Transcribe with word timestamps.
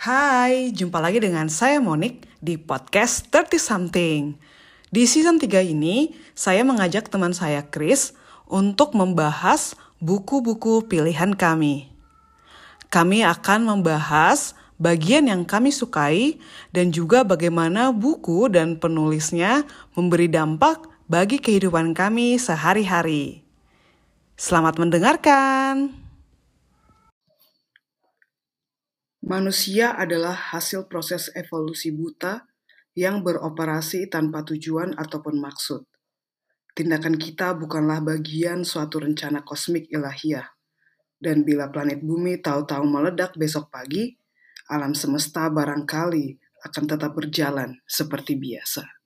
Hai, 0.00 0.72
jumpa 0.72 0.96
lagi 0.96 1.20
dengan 1.20 1.52
saya 1.52 1.76
Monik 1.76 2.24
di 2.40 2.56
podcast 2.56 3.28
30 3.28 3.60
Something. 3.60 4.32
Di 4.88 5.04
season 5.04 5.36
3 5.36 5.60
ini, 5.60 6.16
saya 6.32 6.64
mengajak 6.64 7.12
teman 7.12 7.36
saya 7.36 7.60
Chris 7.68 8.16
untuk 8.48 8.96
membahas 8.96 9.76
buku-buku 10.00 10.88
pilihan 10.88 11.36
kami. 11.36 11.92
Kami 12.88 13.28
akan 13.28 13.76
membahas 13.76 14.56
bagian 14.80 15.28
yang 15.28 15.44
kami 15.44 15.68
sukai 15.68 16.40
dan 16.72 16.96
juga 16.96 17.20
bagaimana 17.20 17.92
buku 17.92 18.48
dan 18.48 18.80
penulisnya 18.80 19.68
memberi 19.92 20.32
dampak 20.32 20.80
bagi 21.12 21.36
kehidupan 21.36 21.92
kami 21.92 22.40
sehari-hari. 22.40 23.44
Selamat 24.40 24.80
mendengarkan. 24.80 25.99
Manusia 29.20 29.92
adalah 29.92 30.32
hasil 30.32 30.88
proses 30.88 31.28
evolusi 31.36 31.92
buta 31.92 32.48
yang 32.96 33.20
beroperasi 33.20 34.08
tanpa 34.08 34.40
tujuan 34.48 34.96
ataupun 34.96 35.36
maksud. 35.36 35.84
Tindakan 36.72 37.20
kita 37.20 37.52
bukanlah 37.52 38.00
bagian 38.00 38.64
suatu 38.64 39.04
rencana 39.04 39.44
kosmik 39.44 39.92
ilahiyah. 39.92 40.48
Dan 41.20 41.44
bila 41.44 41.68
planet 41.68 42.00
bumi 42.00 42.40
tahu-tahu 42.40 42.80
meledak 42.88 43.36
besok 43.36 43.68
pagi, 43.68 44.16
alam 44.72 44.96
semesta 44.96 45.52
barangkali 45.52 46.40
akan 46.64 46.84
tetap 46.88 47.12
berjalan 47.12 47.76
seperti 47.84 48.40
biasa. 48.40 48.99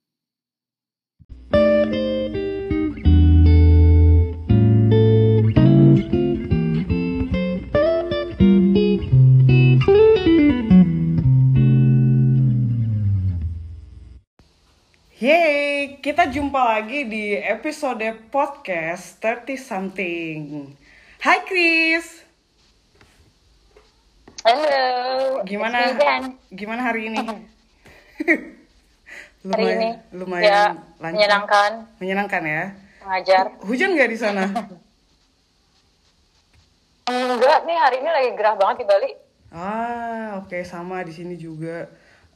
Yeay, 15.25 15.97
kita 16.05 16.29
jumpa 16.29 16.77
lagi 16.77 17.01
di 17.09 17.33
episode 17.33 18.05
podcast 18.29 19.17
30 19.17 19.57
something. 19.57 20.69
Hai 21.17 21.41
Chris. 21.49 22.21
Halo. 24.45 25.41
Gimana? 25.41 25.97
Gimana 26.53 26.81
hari 26.85 27.09
ini? 27.09 27.25
Hari 29.49 29.65
ini 29.65 29.89
lumayan 30.13 30.45
ya 30.45 30.61
lancar. 31.01 31.17
menyenangkan, 31.17 31.71
Menyenangkan 31.97 32.43
ya. 32.45 32.63
mengajar. 33.01 33.45
Hujan 33.65 33.97
nggak 33.97 34.11
di 34.13 34.19
sana? 34.21 34.45
Enggak 37.09 37.65
nih 37.65 37.77
hari 37.81 37.97
ini 37.97 38.09
lagi 38.13 38.29
gerah 38.37 38.53
banget 38.53 38.77
di 38.81 38.85
Bali. 38.85 39.09
ah, 39.49 40.37
oke 40.37 40.61
sama 40.61 41.01
di 41.01 41.17
sini 41.17 41.33
juga. 41.33 41.89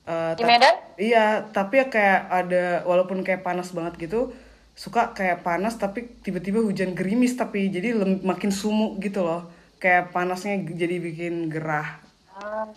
Eh, 0.10 0.34
Di 0.34 0.44
Medan? 0.44 0.74
Iya, 0.98 1.46
tapi 1.54 1.78
ya 1.78 1.86
kayak 1.86 2.20
ada 2.28 2.64
walaupun 2.84 3.22
kayak 3.22 3.46
panas 3.46 3.70
banget 3.70 4.10
gitu, 4.10 4.34
suka 4.74 5.14
kayak 5.14 5.46
panas 5.46 5.78
tapi 5.78 6.10
tiba-tiba 6.26 6.66
hujan 6.66 6.98
gerimis 6.98 7.38
tapi 7.38 7.70
jadi 7.70 7.94
lem- 7.94 8.26
makin 8.26 8.50
sumuk 8.50 8.98
gitu 8.98 9.22
loh. 9.22 9.46
Kayak 9.78 10.10
panasnya 10.12 10.60
jadi 10.66 10.98
bikin 11.00 11.48
gerah 11.48 12.02
Hmm, 12.36 12.72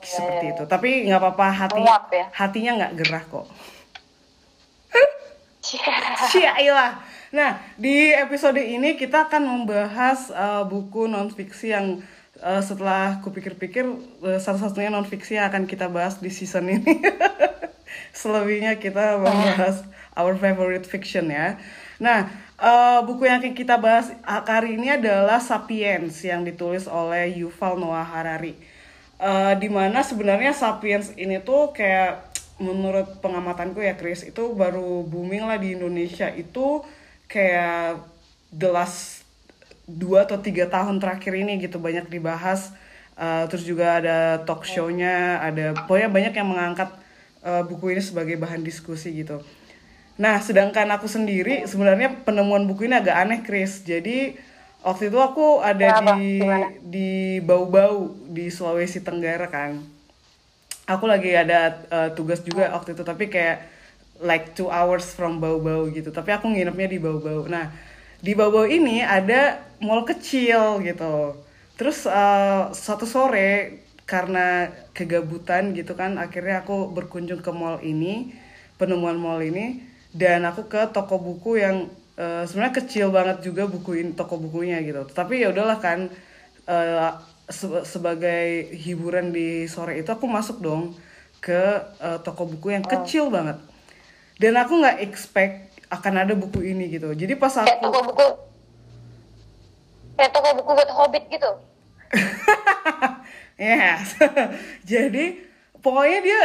seperti 0.00 0.56
itu. 0.56 0.62
Tapi 0.64 1.06
nggak 1.06 1.20
apa-apa 1.20 1.46
hati 1.52 1.78
Menguap 1.82 2.06
ya? 2.08 2.24
hatinya 2.32 2.72
nggak 2.80 2.92
gerah 2.98 3.24
kok. 3.28 3.46
yeah. 5.68 6.16
Syailah. 6.32 6.90
Nah, 7.28 7.60
di 7.76 8.08
episode 8.08 8.56
ini 8.56 8.96
kita 8.96 9.28
akan 9.28 9.44
membahas 9.44 10.32
uh, 10.32 10.64
buku 10.64 11.04
non-fiksi 11.04 11.76
yang 11.76 12.00
uh, 12.42 12.62
setelah 12.62 13.20
kupikir-pikir 13.22 13.84
uh, 14.22 14.38
satu-satunya 14.40 14.90
non-fiksi 14.90 15.38
yang 15.38 15.50
akan 15.50 15.64
kita 15.66 15.90
bahas 15.90 16.18
di 16.22 16.30
season 16.30 16.70
ini. 16.70 17.02
Selebihnya 18.18 18.76
kita 18.78 19.18
membahas 19.18 19.86
our 20.18 20.34
favorite 20.34 20.84
fiction 20.84 21.30
ya. 21.30 21.58
Nah, 22.02 22.30
uh, 22.58 23.02
buku 23.06 23.26
yang 23.26 23.42
akan 23.42 23.54
kita 23.54 23.78
bahas 23.78 24.10
hari 24.26 24.74
ini 24.78 24.98
adalah 24.98 25.38
Sapiens 25.38 26.18
yang 26.22 26.42
ditulis 26.42 26.90
oleh 26.90 27.42
Yuval 27.42 27.78
Noah 27.78 28.06
Harari. 28.06 28.58
Uh, 29.18 29.54
di 29.58 29.66
mana 29.66 30.06
sebenarnya 30.06 30.54
Sapiens 30.54 31.10
ini 31.18 31.42
tuh 31.42 31.74
kayak 31.74 32.28
menurut 32.58 33.22
pengamatanku 33.22 33.82
ya 33.82 33.94
Chris 33.94 34.26
itu 34.26 34.54
baru 34.54 35.06
booming 35.06 35.46
lah 35.46 35.58
di 35.58 35.78
Indonesia 35.78 36.26
itu 36.34 36.82
kayak 37.30 38.02
the 38.50 38.66
last 38.66 39.17
dua 39.88 40.28
atau 40.28 40.36
tiga 40.36 40.68
tahun 40.68 41.00
terakhir 41.00 41.32
ini 41.32 41.56
gitu 41.64 41.80
banyak 41.80 42.12
dibahas. 42.12 42.76
Uh, 43.18 43.50
terus 43.50 43.66
juga 43.66 43.98
ada 43.98 44.46
talk 44.46 44.62
show-nya 44.62 45.42
ada 45.42 45.74
pokoknya 45.74 46.06
banyak 46.06 46.38
yang 46.38 46.54
mengangkat 46.54 46.86
uh, 47.42 47.66
buku 47.66 47.90
ini 47.90 47.98
sebagai 47.98 48.38
bahan 48.38 48.62
diskusi 48.62 49.10
gitu. 49.10 49.42
Nah 50.22 50.38
sedangkan 50.38 50.86
aku 50.94 51.10
sendiri 51.10 51.66
sebenarnya 51.66 52.22
penemuan 52.22 52.70
buku 52.70 52.86
ini 52.86 52.94
agak 52.94 53.18
aneh 53.18 53.42
Chris. 53.42 53.82
Jadi 53.82 54.38
waktu 54.86 55.10
itu 55.10 55.18
aku 55.18 55.58
ada 55.58 55.98
Kenapa? 55.98 56.14
di 56.14 56.38
Gimana? 56.38 56.66
di 56.78 57.10
Bau-Bau 57.42 58.14
di 58.30 58.46
Sulawesi 58.54 59.02
Tenggara 59.02 59.50
kan. 59.50 59.82
Aku 60.86 61.10
lagi 61.10 61.34
ada 61.34 61.82
uh, 61.90 62.14
tugas 62.14 62.38
juga 62.46 62.70
waktu 62.70 62.94
itu 62.94 63.02
tapi 63.02 63.26
kayak 63.26 63.66
like 64.22 64.54
two 64.54 64.70
hours 64.70 65.10
from 65.10 65.42
Bau-Bau 65.42 65.90
gitu. 65.90 66.14
Tapi 66.14 66.30
aku 66.30 66.54
nginepnya 66.54 66.86
di 66.86 67.02
Bau-Bau. 67.02 67.50
Nah 67.50 67.87
di 68.18 68.34
Bau-Bau 68.34 68.66
ini 68.66 69.02
ada 69.02 69.62
mall 69.78 70.02
kecil 70.02 70.82
gitu. 70.82 71.38
Terus 71.78 72.06
uh, 72.10 72.74
satu 72.74 73.06
sore 73.06 73.84
karena 74.08 74.72
kegabutan 74.96 75.76
gitu 75.76 75.92
kan 75.94 76.16
akhirnya 76.16 76.64
aku 76.64 76.90
berkunjung 76.90 77.44
ke 77.44 77.52
mall 77.52 77.78
ini 77.84 78.34
penemuan 78.80 79.20
mall 79.20 79.38
ini 79.38 79.84
dan 80.10 80.48
aku 80.48 80.66
ke 80.66 80.90
toko 80.90 81.20
buku 81.20 81.60
yang 81.60 81.86
uh, 82.18 82.42
sebenarnya 82.42 82.74
kecil 82.82 83.12
banget 83.14 83.44
juga 83.44 83.68
buku 83.68 84.02
ini 84.02 84.10
toko 84.16 84.40
bukunya 84.40 84.82
gitu. 84.82 85.06
Tapi 85.12 85.44
ya 85.44 85.54
udahlah 85.54 85.78
kan 85.78 86.10
uh, 86.66 87.20
se- 87.46 87.86
sebagai 87.86 88.74
hiburan 88.74 89.30
di 89.30 89.70
sore 89.70 90.00
itu 90.02 90.10
aku 90.10 90.26
masuk 90.26 90.58
dong 90.58 90.96
ke 91.38 91.78
uh, 92.02 92.18
toko 92.24 92.48
buku 92.50 92.74
yang 92.74 92.82
kecil 92.82 93.30
banget. 93.30 93.62
Dan 94.40 94.58
aku 94.58 94.82
nggak 94.82 94.98
expect 95.04 95.67
akan 95.88 96.14
ada 96.24 96.34
buku 96.36 96.60
ini 96.64 96.92
gitu. 96.92 97.08
Jadi 97.16 97.34
pas 97.36 97.52
Kayak 97.52 97.80
aku 97.80 97.84
toko 97.88 98.00
buku. 98.12 98.28
Kayak 100.20 100.30
toko 100.36 100.48
buku 100.60 100.70
buat 100.76 100.90
hobbit 100.92 101.24
gitu. 101.32 101.50
yes. 103.60 104.16
Jadi 104.90 105.40
pokoknya 105.80 106.18
dia 106.20 106.40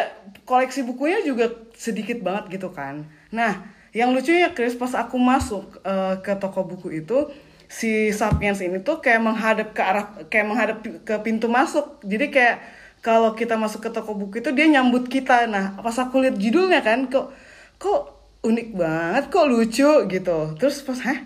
koleksi 0.48 0.84
bukunya 0.88 1.24
juga 1.24 1.52
sedikit 1.76 2.24
banget 2.24 2.59
gitu 2.59 2.72
kan. 2.72 3.08
Nah 3.31 3.68
yang 3.94 4.16
lucunya 4.16 4.52
Chris 4.56 4.74
pas 4.74 4.92
aku 4.98 5.20
masuk 5.22 5.84
uh, 5.86 6.18
ke 6.24 6.34
toko 6.40 6.66
buku 6.66 7.04
itu 7.04 7.30
si 7.70 8.14
Sapiens 8.14 8.62
ini 8.62 8.81
tuh 8.81 9.02
kayak 9.02 9.22
menghadap 9.22 9.68
ke 9.74 9.81
arah 9.81 10.06
kayak 10.30 10.46
menghadap 10.48 10.78
ke 10.81 11.16
pintu 11.22 11.50
masuk. 11.50 12.00
Jadi 12.06 12.31
kayak 12.31 12.58
kalau 13.04 13.36
kita 13.36 13.60
masuk 13.60 13.84
ke 13.84 13.90
toko 13.92 14.16
buku 14.16 14.40
itu 14.40 14.50
dia 14.56 14.70
nyambut 14.70 15.10
kita. 15.12 15.50
Nah 15.50 15.75
pas 15.81 15.98
aku 16.00 16.24
lihat 16.24 16.40
judulnya 16.40 16.80
kan 16.86 17.10
kok 17.12 17.36
kok 17.81 18.12
unik 18.44 18.70
banget 18.76 19.24
kok 19.31 19.48
lucu 19.48 19.92
gitu 20.12 20.40
terus 20.59 20.84
pas 20.84 21.00
hah 21.08 21.20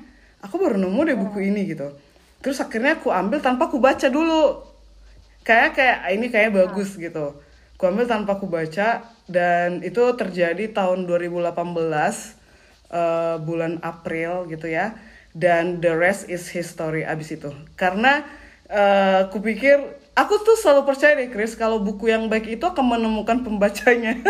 aku 0.45 0.61
baru 0.61 0.77
nemu 0.77 0.99
deh 1.03 1.17
buku 1.17 1.49
ini 1.49 1.65
gitu 1.73 1.91
terus 2.39 2.61
akhirnya 2.61 3.01
aku 3.01 3.09
ambil 3.09 3.41
tanpa 3.41 3.65
aku 3.65 3.81
baca 3.81 4.07
dulu 4.07 4.67
kayak 5.47 5.79
kayak 5.79 5.99
ini 6.11 6.27
kayak 6.27 6.51
bagus 6.51 6.99
gitu. 6.99 7.39
Ku 7.79 7.87
ambil 7.87 8.03
tanpa 8.03 8.35
ku 8.35 8.51
baca 8.51 9.07
dan 9.31 9.79
itu 9.79 10.03
terjadi 10.19 10.75
tahun 10.75 11.07
2018 11.07 11.55
eh, 12.91 13.35
bulan 13.39 13.79
April 13.79 14.51
gitu 14.51 14.67
ya. 14.67 14.99
Dan 15.31 15.79
the 15.79 15.93
rest 15.95 16.27
is 16.27 16.51
history 16.51 17.07
abis 17.07 17.39
itu. 17.39 17.55
Karena 17.79 18.27
eh, 18.67 19.31
ku 19.31 19.39
pikir 19.39 19.79
aku 20.19 20.43
tuh 20.43 20.59
selalu 20.59 20.83
percaya 20.83 21.15
deh 21.15 21.31
Chris 21.31 21.55
kalau 21.55 21.79
buku 21.79 22.11
yang 22.11 22.27
baik 22.27 22.59
itu 22.59 22.65
akan 22.67 22.99
menemukan 22.99 23.47
pembacanya. 23.47 24.19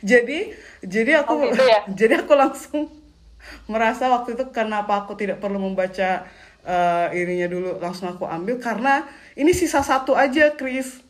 jadi 0.00 0.52
jadi 0.80 1.22
aku 1.22 1.32
Oh, 1.32 1.42
gitu 1.44 1.60
ya? 1.60 1.80
jadi 2.00 2.22
aku 2.22 2.32
langsung 2.32 2.90
merasa 3.64 4.08
waktu 4.08 4.34
itu 4.34 4.44
kenapa 4.48 4.98
aku 4.98 5.14
tidak 5.14 5.38
perlu 5.38 5.58
membaca 5.58 6.26
eh, 6.60 7.06
ininya 7.14 7.46
dulu 7.46 7.70
langsung 7.78 8.08
aku 8.08 8.24
ambil 8.24 8.58
karena 8.58 9.06
ini 9.34 9.50
sisa 9.50 9.80
satu 9.80 10.12
aja 10.12 10.52
Chris 10.52 11.00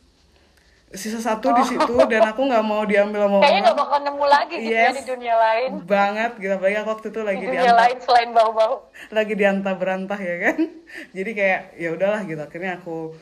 sisa 0.89 1.21
satu 1.21 1.53
di 1.53 1.63
situ 1.67 1.93
dan 2.07 2.25
aku 2.25 2.41
nggak 2.43 2.65
mau 2.65 2.81
diambil 2.81 3.21
sama 3.23 3.37
Kayaknya 3.39 3.61
nggak 3.61 3.77
bakal 3.77 3.99
nemu 4.01 4.25
lagi 4.25 4.55
gitu 4.57 4.73
ya 4.73 4.81
Yes. 4.81 4.95
di 4.95 5.03
dunia 5.05 5.35
lain. 5.37 5.69
banget 5.85 6.31
gitu 6.35 6.49
apalagi 6.51 6.77
aku 6.77 6.89
waktu 6.89 7.07
itu 7.07 7.19
lagi 7.21 7.37
Di 7.39 7.47
dunia 7.47 7.73
lain 7.75 7.97
selain 7.99 8.29
bau-bau. 8.31 8.75
lagi 9.09 9.33
diantah 9.35 9.73
berantah 9.75 10.17
ya 10.19 10.35
kan 10.43 10.57
jadi 11.17 11.31
kayak 11.31 11.61
ya 11.77 11.89
udahlah 11.93 12.21
gitu 12.23 12.41
akhirnya 12.41 12.71
aku 12.77 13.13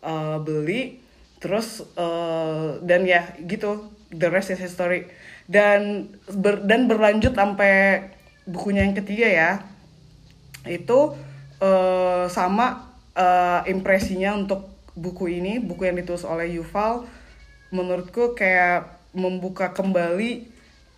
uh, 0.00 0.38
beli 0.38 0.98
terus 1.38 1.86
uh, 1.94 2.78
dan 2.80 3.02
ya 3.04 3.22
gitu 3.38 3.86
the 4.12 4.28
rest 4.28 4.52
is 4.52 4.60
history. 4.60 5.08
Dan 5.48 6.12
ber- 6.28 6.62
dan 6.62 6.86
berlanjut 6.86 7.34
sampai 7.34 8.06
bukunya 8.46 8.84
yang 8.84 8.94
ketiga 8.94 9.28
ya. 9.28 9.50
Itu 10.68 11.18
uh, 11.58 12.30
sama 12.30 12.94
uh, 13.18 13.66
impresinya 13.66 14.36
untuk 14.38 14.70
buku 14.92 15.40
ini 15.40 15.56
buku 15.58 15.88
yang 15.88 15.96
ditulis 15.96 16.22
oleh 16.22 16.52
Yuval. 16.60 17.08
Menurutku 17.72 18.36
kayak 18.36 19.00
membuka 19.16 19.72
kembali 19.72 20.44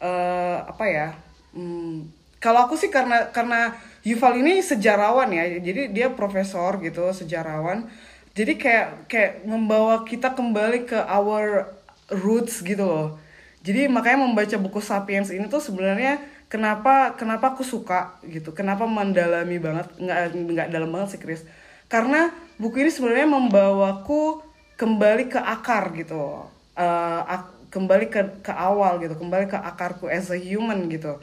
eh, 0.02 0.58
apa 0.62 0.84
ya 0.86 1.08
hmm, 1.54 2.10
kalau 2.42 2.68
aku 2.68 2.76
sih 2.76 2.92
karena 2.92 3.32
karena 3.32 3.72
Yuval 4.04 4.44
ini 4.44 4.60
sejarawan 4.60 5.32
ya 5.32 5.48
jadi 5.64 5.88
dia 5.88 6.12
profesor 6.12 6.76
gitu 6.84 7.08
sejarawan. 7.08 7.88
Jadi 8.36 8.60
kayak 8.60 9.08
kayak 9.08 9.32
membawa 9.48 10.04
kita 10.04 10.36
kembali 10.36 10.84
ke 10.84 10.98
our 11.08 11.72
roots 12.10 12.60
gitu 12.64 12.84
loh. 12.84 13.16
Jadi 13.64 13.88
makanya 13.88 14.28
membaca 14.28 14.56
buku 14.60 14.80
Sapiens 14.84 15.32
ini 15.32 15.48
tuh 15.48 15.60
sebenarnya 15.62 16.20
kenapa 16.52 17.16
kenapa 17.16 17.56
aku 17.56 17.64
suka 17.64 18.20
gitu. 18.28 18.52
Kenapa 18.52 18.84
mendalami 18.84 19.56
banget 19.56 19.88
nggak 19.96 20.20
nggak 20.36 20.68
dalam 20.68 20.90
banget 20.92 21.16
sih 21.16 21.20
Chris. 21.22 21.42
Karena 21.88 22.28
buku 22.60 22.84
ini 22.84 22.90
sebenarnya 22.92 23.28
membawaku 23.28 24.44
kembali 24.76 25.32
ke 25.32 25.40
akar 25.40 25.92
gitu. 25.96 26.44
Ak- 26.76 27.52
kembali 27.72 28.06
ke 28.12 28.20
ke 28.44 28.52
awal 28.54 29.02
gitu. 29.02 29.16
Kembali 29.18 29.50
ke 29.50 29.56
akarku 29.58 30.06
as 30.06 30.28
a 30.30 30.38
human 30.38 30.86
gitu. 30.92 31.18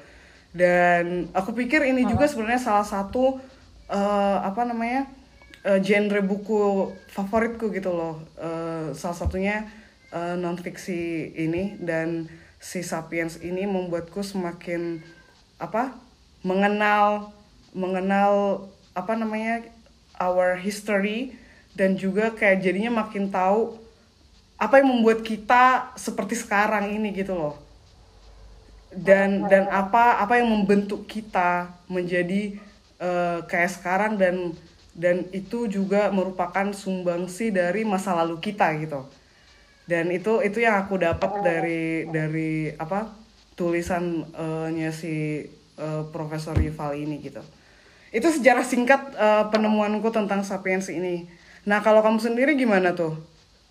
Dan 0.51 1.31
aku 1.31 1.55
pikir 1.55 1.85
ini 1.87 2.03
juga 2.03 2.27
sebenarnya 2.27 2.59
salah 2.59 2.83
satu 2.83 3.39
eh, 3.87 4.37
apa 4.43 4.67
namanya 4.67 5.07
eh, 5.63 5.79
genre 5.79 6.19
buku 6.25 6.91
favoritku 7.13 7.71
gitu 7.71 7.91
loh. 7.93 8.19
Eh, 8.35 8.91
salah 8.97 9.15
satunya 9.15 9.63
non 10.11 10.59
fiksi 10.59 11.31
ini 11.39 11.79
dan 11.79 12.27
si 12.61 12.83
sapiens 12.83 13.39
ini 13.41 13.63
membuatku 13.65 14.21
semakin 14.21 15.01
apa 15.57 15.95
mengenal 16.43 17.31
mengenal 17.71 18.65
apa 18.91 19.15
namanya 19.15 19.63
our 20.19 20.59
history 20.59 21.33
dan 21.73 21.95
juga 21.95 22.35
kayak 22.35 22.59
jadinya 22.59 23.01
makin 23.01 23.31
tahu 23.31 23.79
apa 24.59 24.83
yang 24.83 24.93
membuat 24.93 25.23
kita 25.23 25.95
seperti 25.97 26.37
sekarang 26.37 26.91
ini 26.93 27.15
gitu 27.15 27.33
loh. 27.33 27.55
Dan 28.91 29.47
dan 29.47 29.71
apa 29.71 30.19
apa 30.19 30.37
yang 30.37 30.51
membentuk 30.51 31.07
kita 31.07 31.71
menjadi 31.87 32.59
eh, 32.99 33.39
kayak 33.47 33.71
sekarang 33.71 34.19
dan 34.19 34.51
dan 34.91 35.23
itu 35.31 35.71
juga 35.71 36.11
merupakan 36.11 36.75
sumbangsi 36.75 37.49
dari 37.49 37.87
masa 37.87 38.11
lalu 38.11 38.43
kita 38.43 38.67
gitu 38.75 39.07
dan 39.91 40.07
itu 40.07 40.39
itu 40.39 40.63
yang 40.63 40.79
aku 40.87 40.95
dapat 40.95 41.43
dari 41.43 42.07
dari 42.07 42.71
apa 42.79 43.11
tulisannya 43.59 44.91
si 44.95 45.43
eh, 45.75 46.03
Profesor 46.15 46.55
Yuval 46.55 46.95
ini 46.95 47.19
gitu. 47.19 47.43
Itu 48.15 48.31
sejarah 48.31 48.63
singkat 48.63 49.11
eh, 49.19 49.43
penemuanku 49.51 50.07
tentang 50.15 50.47
sapiens 50.47 50.87
ini. 50.87 51.27
Nah 51.67 51.83
kalau 51.83 51.99
kamu 51.99 52.23
sendiri 52.23 52.55
gimana 52.55 52.95
tuh 52.95 53.19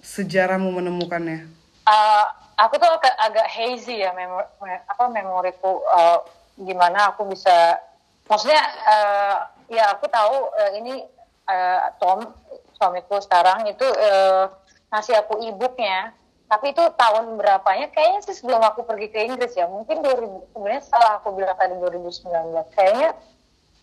sejarahmu 0.04 0.68
menemukannya? 0.76 1.48
Eh, 1.88 2.24
aku 2.60 2.76
tuh 2.76 2.90
agak, 3.00 3.16
agak 3.16 3.48
hazy 3.48 4.04
ya 4.04 4.12
memori 4.12 4.76
apa 4.84 5.04
memoriku 5.08 5.80
eh, 5.80 6.18
gimana 6.60 7.16
aku 7.16 7.24
bisa 7.32 7.80
maksudnya 8.28 8.60
eh, 8.84 9.36
ya 9.72 9.96
aku 9.96 10.04
tahu 10.12 10.52
eh, 10.60 10.70
ini 10.84 11.00
eh, 11.48 11.80
Tom 11.96 12.28
suamiku 12.76 13.16
sekarang 13.24 13.64
itu 13.72 13.88
eh, 13.88 14.44
ngasih 14.90 15.14
aku 15.22 15.38
e-booknya. 15.46 16.12
Tapi 16.50 16.74
itu 16.74 16.82
tahun 16.98 17.38
berapanya? 17.38 17.94
Kayaknya 17.94 18.20
sih 18.26 18.34
sebelum 18.34 18.58
aku 18.58 18.82
pergi 18.82 19.06
ke 19.14 19.22
Inggris 19.22 19.54
ya. 19.54 19.70
Mungkin 19.70 20.02
2000 20.02 20.50
sebenarnya 20.50 20.82
setelah 20.82 21.22
aku 21.22 21.38
bilang 21.38 21.54
tadi 21.54 21.78
2019 21.78 22.26
kayaknya 22.74 23.10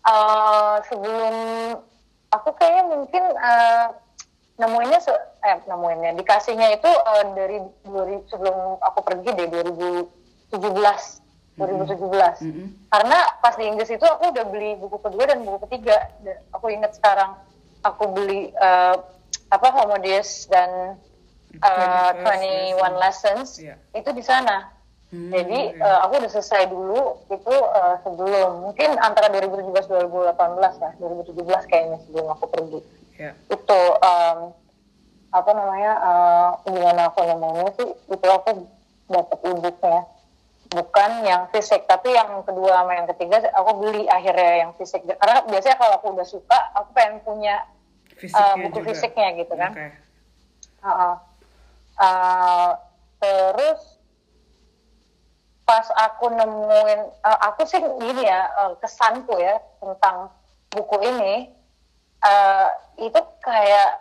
eh, 0.03 0.75
sebelum 0.91 1.35
aku 2.35 2.49
kayaknya 2.59 2.83
mungkin 2.91 3.23
eh, 3.23 3.87
nemuinnya 4.59 4.99
se 4.99 5.13
eh 5.47 5.57
nemuinnya 5.63 6.11
dikasihnya 6.19 6.75
itu 6.75 6.91
eh, 6.91 7.23
dari 7.39 7.57
2000 7.87 8.31
sebelum 8.35 8.83
aku 8.83 8.99
pergi 8.99 9.31
deh 9.31 9.47
2017 9.47 10.59
2017 11.57 12.03
Mm-mm. 12.43 12.67
karena 12.93 13.17
pas 13.41 13.55
di 13.57 13.65
Inggris 13.65 13.89
itu 13.89 14.05
aku 14.05 14.29
udah 14.29 14.45
beli 14.45 14.75
buku 14.77 14.99
kedua 15.01 15.23
dan 15.23 15.41
buku 15.41 15.63
ketiga. 15.71 16.11
Dan 16.19 16.37
aku 16.51 16.67
ingat 16.67 16.99
sekarang 16.99 17.31
aku 17.79 18.11
beli 18.11 18.51
eh, 18.51 18.95
apa 19.47 19.67
Homo 19.71 19.95
Deus 19.99 20.45
dan 20.51 20.95
eh, 21.55 22.09
21 22.21 22.75
21 22.75 23.03
Lessons 23.03 23.47
Iya. 23.59 23.75
itu 23.95 24.09
di 24.11 24.23
sana. 24.23 24.75
Hmm, 25.07 25.31
jadi 25.31 25.71
iya. 25.71 25.83
eh, 25.87 25.99
aku 26.03 26.19
udah 26.19 26.31
selesai 26.31 26.67
dulu 26.67 27.15
itu 27.31 27.55
eh, 27.55 27.95
sebelum 28.03 28.67
mungkin 28.67 28.99
antara 28.99 29.31
2017 29.31 29.87
2018 29.87 30.83
ya 30.83 30.91
2017 30.99 31.71
kayaknya 31.71 31.97
sebelum 32.03 32.27
aku 32.35 32.45
pergi. 32.51 32.79
Ya 33.15 33.31
itu 33.47 33.79
em, 34.03 34.37
apa 35.31 35.51
namanya 35.55 35.91
eh, 35.95 36.49
gimana 36.67 37.01
aku 37.07 37.19
nemunya 37.23 37.71
sih 37.79 37.89
itu 38.11 38.27
aku 38.27 38.67
dapat 39.07 39.39
e-booknya 39.47 40.01
bukan 40.67 41.11
yang 41.23 41.47
fisik 41.55 41.87
tapi 41.87 42.11
yang 42.11 42.43
kedua 42.43 42.83
sama 42.83 42.91
yang 42.99 43.07
ketiga 43.15 43.39
aku 43.55 43.71
beli 43.79 44.03
akhirnya 44.11 44.67
yang 44.67 44.71
fisik. 44.75 45.07
Karena 45.07 45.39
biasanya 45.47 45.79
kalau 45.79 45.93
aku 46.03 46.07
udah 46.19 46.27
suka 46.27 46.59
aku 46.75 46.91
pengen 46.91 47.23
punya 47.23 47.63
fisiknya 48.17 48.63
buku 48.67 48.77
juga. 48.81 48.87
fisiknya 48.91 49.29
gitu 49.37 49.53
kan. 49.53 49.71
Oke. 49.71 49.87
uh, 50.83 51.15
uh, 52.01 52.69
terus 53.17 53.81
pas 55.67 55.83
aku 55.99 56.31
nemuin 56.31 56.99
uh, 57.27 57.39
aku 57.51 57.67
sih 57.67 57.81
gini 57.81 58.23
ya 58.23 58.47
uh, 58.55 58.71
kesanku 58.79 59.35
ya 59.35 59.59
tentang 59.83 60.31
buku 60.71 60.95
ini 61.03 61.51
uh, 62.23 62.71
itu 62.95 63.19
kayak 63.43 63.99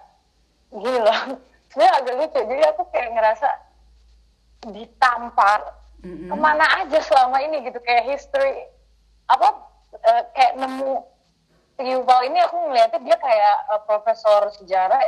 gini 0.71 0.99
loh 1.03 1.19
sebenarnya 1.71 1.95
agak 2.01 2.15
lucu 2.23 2.41
jadi 2.47 2.63
aku 2.71 2.83
kayak 2.95 3.11
ngerasa 3.19 3.49
ditampar 4.71 5.61
Mm-mm. 6.07 6.31
ke 6.31 6.37
mana 6.39 6.67
aja 6.83 6.99
selama 7.03 7.43
ini 7.43 7.67
gitu 7.67 7.79
kayak 7.83 8.15
history 8.15 8.67
apa 9.27 9.49
eh, 10.07 10.23
kayak 10.39 10.55
nemu 10.59 11.03
Yuval 11.77 12.21
ini 12.33 12.39
aku 12.41 12.57
ngeliatnya 12.69 13.01
dia 13.05 13.17
kayak 13.21 13.57
eh, 13.69 13.81
profesor 13.85 14.49
sejarah 14.57 15.01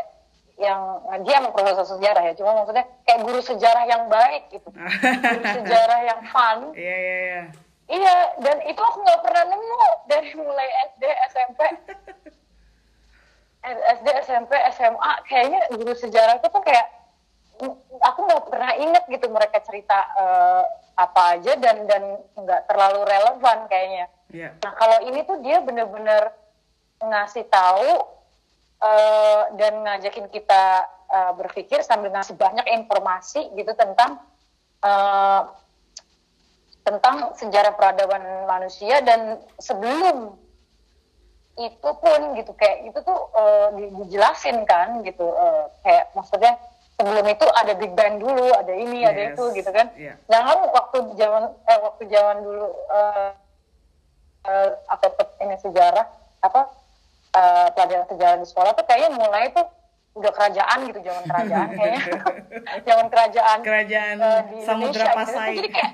yang 0.58 0.80
nah, 1.06 1.18
dia 1.22 1.38
emang 1.38 1.54
profesor 1.54 1.86
sejarah 1.86 2.22
ya 2.28 2.34
cuma 2.34 2.58
maksudnya 2.60 2.84
kayak 3.06 3.20
guru 3.22 3.40
sejarah 3.40 3.84
yang 3.86 4.10
baik 4.10 4.50
gitu 4.50 4.68
guru 5.38 5.44
sejarah 5.54 6.00
yang 6.02 6.20
fun 6.28 6.58
Iya 6.74 6.96
iya 6.98 7.16
iya. 7.22 7.42
iya 7.88 8.16
dan 8.42 8.56
itu 8.66 8.80
aku 8.82 8.98
nggak 9.06 9.22
pernah 9.22 9.44
nemu 9.54 9.82
dari 10.10 10.30
mulai 10.34 10.68
SD 10.92 11.02
SMP 11.30 11.60
Eh, 13.58 13.74
SD 13.98 14.06
SMP 14.22 14.54
SMA 14.70 15.12
kayaknya 15.26 15.66
guru 15.74 15.90
sejarah 15.90 16.38
itu 16.38 16.46
tuh 16.46 16.62
kayak 16.62 16.86
aku 18.06 18.20
nggak 18.22 18.44
pernah 18.46 18.70
inget 18.78 19.04
gitu 19.10 19.26
mereka 19.34 19.58
cerita 19.66 19.98
eh, 20.14 20.62
apa 20.94 21.38
aja 21.38 21.58
dan 21.58 21.86
dan 21.90 22.02
nggak 22.38 22.70
terlalu 22.70 23.02
relevan 23.06 23.58
kayaknya 23.66 24.06
Iya. 24.28 24.52
Nah 24.60 24.72
kalau 24.76 25.08
ini 25.08 25.24
tuh 25.24 25.40
dia 25.40 25.56
bener-bener 25.64 26.36
ngasih 27.00 27.46
tahu 27.46 27.90
eh, 28.80 29.42
dan 29.54 29.72
ngajakin 29.82 30.26
kita 30.28 30.62
eh, 31.08 31.32
berpikir 31.34 31.80
sambil 31.80 32.10
ngasih 32.10 32.34
banyak 32.34 32.66
informasi 32.68 33.54
gitu 33.54 33.72
tentang 33.72 34.18
eh, 34.80 35.42
tentang 36.82 37.36
sejarah 37.36 37.76
peradaban 37.76 38.24
manusia 38.46 39.04
dan 39.04 39.36
sebelum 39.60 40.40
itu 41.58 41.90
pun 41.98 42.20
gitu 42.38 42.54
kayak 42.54 42.86
itu 42.86 42.98
tuh 43.02 43.18
di- 43.74 43.90
dijelasin 43.98 44.62
kan 44.62 45.02
gitu 45.02 45.26
eh, 45.26 45.64
kayak 45.82 46.14
maksudnya 46.14 46.54
sebelum 46.94 47.26
itu 47.26 47.46
ada 47.52 47.74
Big 47.74 47.92
Bang 47.92 48.18
dulu 48.18 48.54
ada 48.54 48.70
ini 48.70 49.02
ada 49.02 49.20
Yes. 49.20 49.34
itu 49.34 49.44
gitu 49.54 49.70
kan 49.70 49.90
Iya. 49.94 50.14
jangan 50.26 50.70
waktu 50.70 50.98
zaman 51.14 51.44
eh 51.66 51.78
waktu 51.78 52.02
zaman 52.08 52.36
dulu 52.40 52.66
eh, 52.72 53.30
apa 54.88 55.06
pe- 55.12 55.36
ini 55.44 55.56
sejarah 55.58 56.06
apa 56.40 56.60
eh, 57.34 57.68
pelajaran 57.74 58.06
sejarah 58.08 58.36
di 58.40 58.46
sekolah 58.48 58.72
tuh 58.76 58.84
kayaknya 58.88 59.10
mulai 59.16 59.52
tuh 59.52 59.66
udah 60.18 60.32
kerajaan 60.34 60.78
gitu 60.90 60.98
zaman 61.06 61.24
kerajaan 61.30 61.68
kayaknya. 61.78 62.02
Zaman 62.88 63.06
kerajaan 63.06 63.58
Kerajaan 63.62 64.16
eh, 64.18 64.40
di 64.50 64.58
Samudra 64.66 65.04
Indonesia 65.14 65.42
gitu. 65.46 65.58
Jadi 65.62 65.70
kayak 65.70 65.92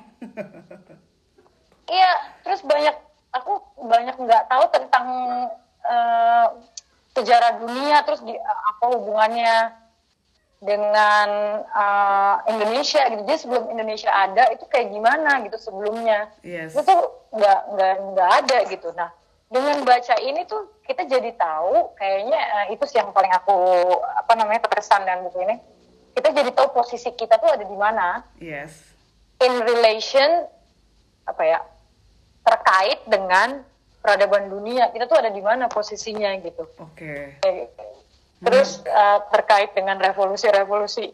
iya 1.93 2.11
terus 2.41 2.61
banyak 2.65 2.97
aku 3.37 3.53
banyak 3.85 4.17
nggak 4.17 4.43
tahu 4.49 4.65
tentang 4.73 5.07
eh, 5.85 6.47
sejarah 7.15 7.53
dunia 7.63 8.03
terus 8.09 8.25
di, 8.25 8.35
apa 8.41 8.85
hubungannya 8.97 9.77
dengan 10.65 11.29
eh, 11.69 12.37
Indonesia 12.49 13.05
gitu. 13.13 13.23
Jadi 13.29 13.39
sebelum 13.45 13.65
Indonesia 13.69 14.09
ada 14.09 14.49
itu 14.57 14.65
kayak 14.73 14.89
gimana 14.89 15.45
gitu 15.45 15.61
sebelumnya? 15.61 16.33
Yes. 16.41 16.73
itu 16.73 16.81
tuh 16.81 17.01
nggak 17.37 17.61
nggak 17.77 17.93
nggak 18.17 18.31
ada 18.41 18.59
gitu. 18.73 18.89
Nah 18.97 19.13
dengan 19.49 19.85
baca 19.85 20.17
ini 20.19 20.45
tuh 20.49 20.81
kita 20.89 21.05
jadi 21.07 21.31
tahu 21.37 21.95
kayaknya 21.95 22.39
eh, 22.39 22.67
itu 22.75 22.85
sih 22.89 22.99
yang 22.99 23.13
paling 23.15 23.31
aku 23.31 23.55
apa 24.01 24.33
namanya 24.35 24.67
terkesan 24.67 25.05
dengan 25.05 25.29
buku 25.29 25.39
ini 25.47 25.57
kita 26.15 26.31
jadi 26.31 26.51
tahu 26.55 26.71
posisi 26.71 27.11
kita 27.11 27.43
tuh 27.43 27.51
ada 27.51 27.65
di 27.67 27.77
mana. 27.77 28.23
Yes. 28.39 28.95
in 29.43 29.61
relation 29.61 30.47
apa 31.27 31.43
ya 31.43 31.59
terkait 32.47 33.03
dengan 33.11 33.67
peradaban 33.99 34.47
dunia. 34.47 34.89
Kita 34.95 35.11
tuh 35.11 35.19
ada 35.21 35.29
di 35.29 35.43
mana 35.43 35.67
posisinya 35.67 36.33
gitu. 36.39 36.65
Oke. 36.81 37.43
terus 38.45 38.85
uh, 38.85 39.25
terkait 39.33 39.73
dengan 39.73 39.97
revolusi-revolusi 39.97 41.09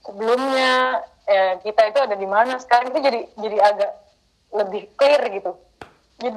sebelumnya 0.00 1.04
sebenarnya 1.22 1.60
kita 1.62 1.82
itu 1.88 1.98
ada 2.02 2.16
di 2.18 2.28
mana. 2.28 2.58
Sekarang 2.58 2.90
itu 2.90 2.98
jadi 2.98 3.20
jadi 3.38 3.58
agak 3.62 3.92
lebih 4.52 4.82
clear 4.98 5.22
gitu 5.32 5.52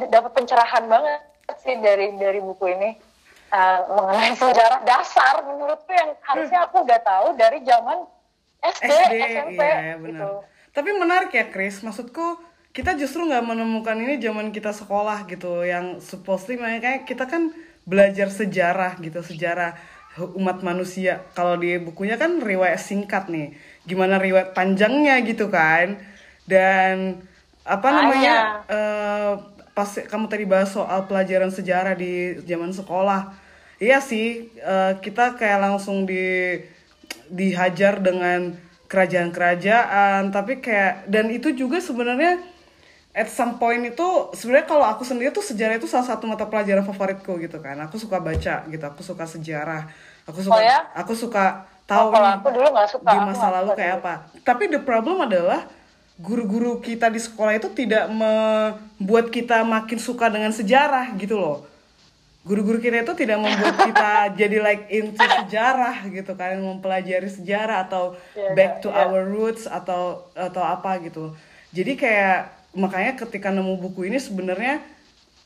dapat 0.10 0.32
pencerahan 0.34 0.86
banget 0.90 1.22
sih 1.62 1.78
dari 1.78 2.18
dari 2.18 2.42
buku 2.42 2.66
ini 2.74 2.90
uh, 3.54 3.80
mengenai 3.94 4.34
sejarah 4.34 4.82
dasar 4.82 5.46
menurutku 5.46 5.92
yang 5.94 6.18
harusnya 6.26 6.66
aku 6.66 6.82
udah 6.82 7.00
tahu 7.02 7.28
dari 7.38 7.62
zaman 7.62 7.98
SD, 8.66 8.90
SD 8.90 9.16
SMP 9.22 9.62
iya, 9.62 9.96
benar. 10.02 10.10
gitu. 10.10 10.30
Tapi 10.76 10.90
menarik 10.92 11.32
ya 11.32 11.46
Chris, 11.48 11.80
maksudku 11.86 12.42
kita 12.76 12.98
justru 13.00 13.24
nggak 13.24 13.46
menemukan 13.46 13.96
ini 13.96 14.20
zaman 14.20 14.52
kita 14.52 14.76
sekolah 14.76 15.24
gitu, 15.30 15.64
yang 15.64 16.04
supposedly 16.04 16.60
kayak 16.60 17.08
kita 17.08 17.30
kan 17.30 17.54
belajar 17.88 18.28
sejarah 18.28 19.00
gitu, 19.00 19.22
sejarah 19.24 19.78
umat 20.36 20.60
manusia. 20.66 21.24
Kalau 21.38 21.56
di 21.56 21.80
bukunya 21.80 22.20
kan 22.20 22.44
riwayat 22.44 22.82
singkat 22.82 23.32
nih, 23.32 23.56
gimana 23.88 24.20
riwayat 24.20 24.52
panjangnya 24.52 25.24
gitu 25.24 25.48
kan, 25.48 25.96
dan 26.44 27.24
apa 27.64 27.88
namanya 27.90 28.36
uh, 28.68 29.34
pas 29.76 29.92
kamu 30.08 30.32
tadi 30.32 30.48
bahas 30.48 30.72
soal 30.72 31.04
pelajaran 31.06 31.52
sejarah 31.52 31.94
di 32.00 32.40
zaman 32.48 32.72
sekolah, 32.72 33.36
iya 33.78 34.00
sih 34.00 34.50
uh, 34.64 34.96
kita 35.04 35.36
kayak 35.36 35.60
langsung 35.60 36.08
di 36.08 36.58
dihajar 37.28 38.00
dengan 38.00 38.56
kerajaan-kerajaan 38.86 40.30
tapi 40.30 40.62
kayak 40.62 41.10
dan 41.10 41.28
itu 41.34 41.52
juga 41.58 41.82
sebenarnya 41.82 42.38
at 43.16 43.32
some 43.32 43.58
point 43.58 43.82
itu 43.82 44.08
sebenarnya 44.38 44.68
kalau 44.70 44.86
aku 44.86 45.02
sendiri 45.02 45.34
tuh 45.34 45.42
sejarah 45.42 45.82
itu 45.82 45.90
salah 45.90 46.06
satu 46.06 46.30
mata 46.30 46.46
pelajaran 46.46 46.86
favoritku 46.86 47.40
gitu 47.42 47.58
kan 47.64 47.80
aku 47.82 47.98
suka 47.98 48.22
baca 48.22 48.68
gitu 48.68 48.86
aku 48.86 49.02
suka 49.02 49.26
sejarah 49.26 49.90
aku 50.30 50.40
suka 50.46 50.60
oh 50.60 50.62
ya? 50.62 50.80
aku 50.94 51.14
suka 51.18 51.66
tahu 51.90 52.14
oh, 52.14 52.22
aku 52.22 52.50
dulu 52.54 52.68
gak 52.76 52.90
suka. 52.92 53.10
di 53.10 53.18
masa 53.24 53.48
lalu 53.50 53.72
kayak 53.74 54.04
apa 54.04 54.14
tapi 54.46 54.70
the 54.70 54.82
problem 54.84 55.26
adalah 55.26 55.66
guru-guru 56.16 56.80
kita 56.80 57.12
di 57.12 57.20
sekolah 57.20 57.60
itu 57.60 57.68
tidak 57.76 58.08
membuat 58.08 59.28
kita 59.28 59.68
makin 59.68 60.00
suka 60.00 60.32
dengan 60.32 60.56
sejarah 60.56 61.12
gitu 61.20 61.36
loh 61.36 61.68
guru-guru 62.46 62.78
kita 62.78 63.02
itu 63.02 63.14
tidak 63.18 63.42
membuat 63.42 63.76
kita 63.90 64.12
jadi 64.40 64.58
like 64.62 64.86
into 64.94 65.20
sejarah 65.20 66.06
gitu 66.08 66.38
kan 66.38 66.56
mempelajari 66.62 67.28
sejarah 67.28 67.90
atau 67.90 68.14
yeah, 68.38 68.54
back 68.54 68.80
to 68.86 68.88
yeah. 68.94 69.02
our 69.02 69.26
roots 69.26 69.66
atau 69.66 70.30
atau 70.38 70.64
apa 70.64 71.02
gitu 71.04 71.34
jadi 71.74 71.98
kayak 71.98 72.40
makanya 72.78 73.18
ketika 73.20 73.50
nemu 73.50 73.82
buku 73.82 74.08
ini 74.08 74.22
sebenarnya 74.22 74.80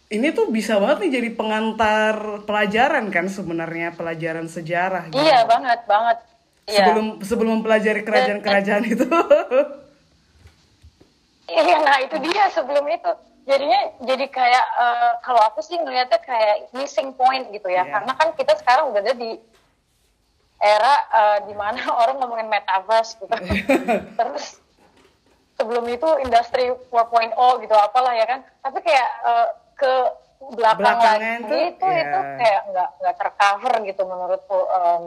ini 0.10 0.34
tuh 0.34 0.52
bisa 0.52 0.78
banget 0.78 1.08
nih 1.08 1.12
jadi 1.22 1.30
pengantar 1.40 2.44
pelajaran 2.44 3.10
kan 3.10 3.26
sebenarnya 3.30 3.96
pelajaran 3.96 4.46
sejarah 4.46 5.10
gitu. 5.10 5.22
iya 5.24 5.48
banget 5.48 5.80
banget 5.88 6.18
iya. 6.68 6.78
sebelum 6.84 7.08
sebelum 7.26 7.52
mempelajari 7.62 8.02
kerajaan-kerajaan 8.04 8.84
itu 8.86 9.08
iya 11.54 11.78
nah 11.82 11.98
itu 12.02 12.16
dia 12.22 12.50
sebelum 12.54 12.86
itu 12.90 13.12
jadinya 13.50 13.82
jadi 14.06 14.26
kayak 14.30 14.66
uh, 14.78 15.12
kalau 15.26 15.42
aku 15.50 15.66
sih 15.66 15.82
ngeliatnya 15.82 16.22
kayak 16.22 16.70
missing 16.78 17.16
point 17.18 17.50
gitu 17.50 17.66
ya 17.66 17.82
yeah. 17.82 17.86
karena 17.98 18.12
kan 18.14 18.30
kita 18.38 18.54
sekarang 18.62 18.94
udah 18.94 19.02
ada 19.02 19.14
di 19.18 19.42
era 20.60 20.96
uh, 21.10 21.38
di 21.50 21.54
mana 21.58 21.82
orang 22.02 22.22
ngomongin 22.22 22.52
metaverse 22.52 23.18
gitu 23.18 23.34
terus 24.20 24.62
sebelum 25.60 25.84
itu 25.92 26.08
industri 26.24 26.72
4.0 26.72 27.36
gitu 27.66 27.76
apalah 27.76 28.14
ya 28.16 28.26
kan 28.30 28.46
tapi 28.64 28.80
kayak 28.80 29.10
uh, 29.26 29.48
ke 29.76 29.94
belakang 30.56 31.00
lagi 31.04 31.76
itu 31.76 31.84
yeah. 31.84 32.04
itu 32.06 32.20
kayak 32.40 32.62
nggak 32.72 32.90
nggak 33.04 33.16
tercover 33.20 33.74
gitu 33.84 34.02
menurutku 34.08 34.60
um, 34.72 35.04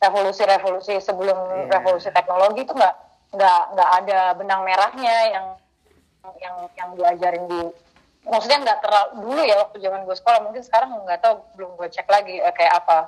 revolusi-revolusi 0.00 0.96
sebelum 1.02 1.36
yeah. 1.36 1.68
revolusi 1.76 2.08
teknologi 2.08 2.64
itu 2.64 2.72
nggak 2.72 2.94
nggak 3.36 3.62
nggak 3.76 3.90
ada 4.04 4.20
benang 4.36 4.62
merahnya 4.64 5.16
yang 5.28 5.46
yang 6.38 6.56
yang 6.78 6.90
diajarin 6.94 7.44
di 7.50 7.60
maksudnya 8.22 8.58
nggak 8.62 8.78
terlalu 8.78 9.10
dulu 9.18 9.40
ya 9.42 9.56
waktu 9.58 9.76
zaman 9.82 10.06
gue 10.06 10.16
sekolah 10.16 10.38
mungkin 10.46 10.62
sekarang 10.62 10.94
nggak 10.94 11.20
tahu 11.20 11.34
belum 11.58 11.70
gue 11.74 11.88
cek 11.90 12.06
lagi 12.06 12.38
eh, 12.38 12.54
kayak 12.54 12.74
apa 12.78 12.98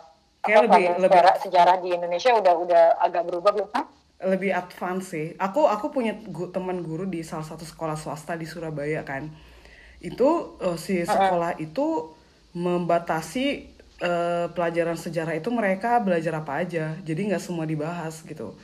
kayak 0.42 0.66
apa 0.66 0.74
lebih, 0.76 0.84
lebih 0.98 1.02
sejarah, 1.06 1.34
sejarah 1.40 1.76
di 1.78 1.88
Indonesia 1.94 2.30
udah 2.34 2.54
udah 2.58 2.84
agak 3.00 3.22
berubah 3.30 3.50
belum? 3.54 3.70
Hah? 3.72 3.86
lebih 4.24 4.56
advance 4.56 5.12
sih. 5.12 5.36
Aku 5.36 5.68
aku 5.68 5.92
punya 5.92 6.16
gu, 6.16 6.48
teman 6.48 6.80
guru 6.80 7.04
di 7.04 7.20
salah 7.20 7.44
satu 7.44 7.66
sekolah 7.66 7.98
swasta 7.98 8.38
di 8.38 8.48
Surabaya 8.48 9.04
kan. 9.04 9.28
Itu 10.00 10.56
uh, 10.64 10.80
si 10.80 11.04
sekolah 11.04 11.58
uh 11.58 11.60
itu 11.60 12.14
membatasi 12.54 13.74
uh, 14.00 14.46
pelajaran 14.54 14.94
sejarah 14.94 15.34
itu 15.36 15.50
mereka 15.52 16.00
belajar 16.00 16.40
apa 16.40 16.64
aja. 16.64 16.96
Jadi 17.04 17.20
nggak 17.34 17.42
semua 17.42 17.68
dibahas 17.68 18.24
gitu 18.24 18.56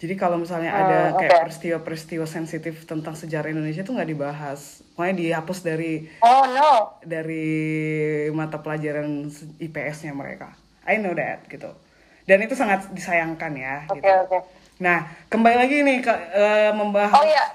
jadi 0.00 0.16
kalau 0.16 0.40
misalnya 0.40 0.72
ada 0.72 1.12
hmm, 1.12 1.16
kayak 1.20 1.44
peristiwa-peristiwa 1.44 2.24
sensitif 2.24 2.88
tentang 2.88 3.12
sejarah 3.12 3.52
Indonesia 3.52 3.84
itu 3.84 3.92
nggak 3.92 4.08
dibahas, 4.08 4.80
makanya 4.96 5.16
dihapus 5.20 5.60
dari 5.60 6.08
oh 6.24 6.44
no 6.48 6.96
dari 7.04 7.44
mata 8.32 8.64
pelajaran 8.64 9.28
IPS-nya 9.60 10.16
mereka. 10.16 10.56
I 10.88 10.96
know 10.96 11.12
that 11.12 11.44
gitu. 11.52 11.76
Dan 12.24 12.40
itu 12.40 12.56
sangat 12.56 12.88
disayangkan 12.96 13.52
ya. 13.52 13.84
Oke 13.92 14.00
okay, 14.00 14.08
gitu. 14.08 14.24
Okay. 14.24 14.40
Nah 14.80 15.04
kembali 15.28 15.56
lagi 15.68 15.76
nih 15.84 15.98
ke, 16.00 16.14
uh, 16.32 16.72
membahas 16.72 17.20
oh, 17.20 17.26
iya. 17.28 17.46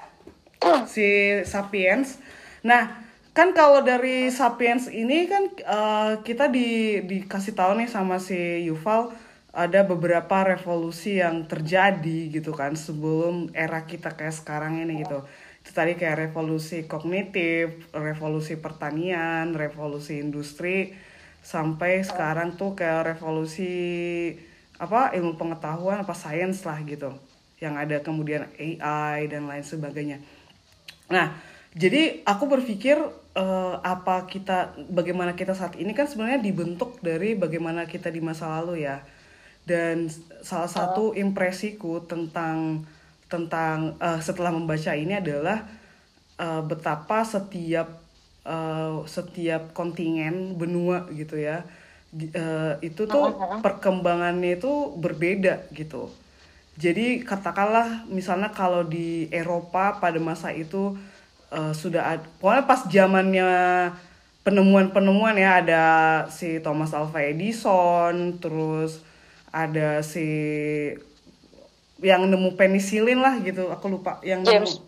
si 0.94 1.06
sapiens. 1.42 2.22
Nah 2.62 2.94
kan 3.34 3.58
kalau 3.58 3.82
dari 3.82 4.30
sapiens 4.30 4.86
ini 4.86 5.26
kan 5.26 5.50
uh, 5.66 6.22
kita 6.22 6.46
di 6.46 7.02
dikasih 7.02 7.58
tahu 7.58 7.74
nih 7.82 7.90
sama 7.90 8.22
si 8.22 8.70
Yuval 8.70 9.10
ada 9.56 9.88
beberapa 9.88 10.44
revolusi 10.44 11.16
yang 11.16 11.48
terjadi 11.48 12.28
gitu 12.28 12.52
kan 12.52 12.76
sebelum 12.76 13.48
era 13.56 13.88
kita 13.88 14.12
kayak 14.12 14.36
sekarang 14.36 14.84
ini 14.84 15.00
gitu. 15.00 15.24
Itu 15.64 15.72
tadi 15.72 15.96
kayak 15.96 16.28
revolusi 16.28 16.84
kognitif 16.84 17.88
revolusi 17.96 18.60
pertanian 18.60 19.56
revolusi 19.56 20.20
industri 20.20 20.92
sampai 21.40 22.04
sekarang 22.04 22.60
tuh 22.60 22.76
kayak 22.76 23.16
revolusi 23.16 23.72
apa 24.76 25.16
ilmu 25.16 25.40
pengetahuan 25.40 26.04
apa 26.04 26.12
sains 26.12 26.60
lah 26.68 26.76
gitu. 26.84 27.16
Yang 27.56 27.74
ada 27.80 27.96
kemudian 28.04 28.52
AI 28.60 29.24
dan 29.32 29.48
lain 29.48 29.64
sebagainya. 29.64 30.20
Nah 31.08 31.32
jadi 31.72 32.20
aku 32.28 32.44
berpikir 32.44 33.00
uh, 33.32 33.74
apa 33.80 34.28
kita 34.28 34.76
bagaimana 34.92 35.32
kita 35.32 35.56
saat 35.56 35.80
ini 35.80 35.96
kan 35.96 36.04
sebenarnya 36.04 36.44
dibentuk 36.44 37.00
dari 37.00 37.32
bagaimana 37.32 37.88
kita 37.88 38.12
di 38.12 38.20
masa 38.20 38.52
lalu 38.60 38.84
ya 38.84 39.00
dan 39.66 40.06
salah 40.46 40.70
satu 40.70 41.12
impresiku 41.12 42.00
tentang 42.06 42.86
tentang 43.26 43.98
uh, 43.98 44.22
setelah 44.22 44.54
membaca 44.54 44.94
ini 44.94 45.18
adalah 45.18 45.66
uh, 46.38 46.62
betapa 46.62 47.26
setiap 47.26 47.98
uh, 48.46 49.02
setiap 49.10 49.74
kontingen 49.74 50.54
benua 50.54 51.10
gitu 51.10 51.34
ya 51.34 51.66
uh, 52.14 52.74
itu 52.80 53.02
tuh 53.04 53.34
perkembangannya 53.60 54.56
itu 54.56 54.94
berbeda 54.96 55.68
gitu. 55.74 56.08
Jadi 56.76 57.24
katakanlah 57.24 58.04
misalnya 58.06 58.52
kalau 58.52 58.84
di 58.84 59.32
Eropa 59.32 59.96
pada 59.96 60.20
masa 60.20 60.52
itu 60.52 60.92
uh, 61.48 61.72
sudah 61.72 62.16
ada 62.16 62.24
pokoknya 62.38 62.64
pas 62.68 62.80
zamannya 62.84 63.50
penemuan-penemuan 64.44 65.34
ya 65.40 65.64
ada 65.64 65.84
si 66.30 66.60
Thomas 66.60 66.92
Alva 66.92 67.18
Edison 67.24 68.36
terus 68.38 69.02
ada 69.56 70.04
si 70.04 70.28
yang 72.04 72.28
nemu 72.28 72.60
penisilin 72.60 73.24
lah 73.24 73.40
gitu. 73.40 73.72
Aku 73.72 73.88
lupa 73.88 74.20
yang 74.20 74.44
James. 74.44 74.76
nemu 74.76 74.84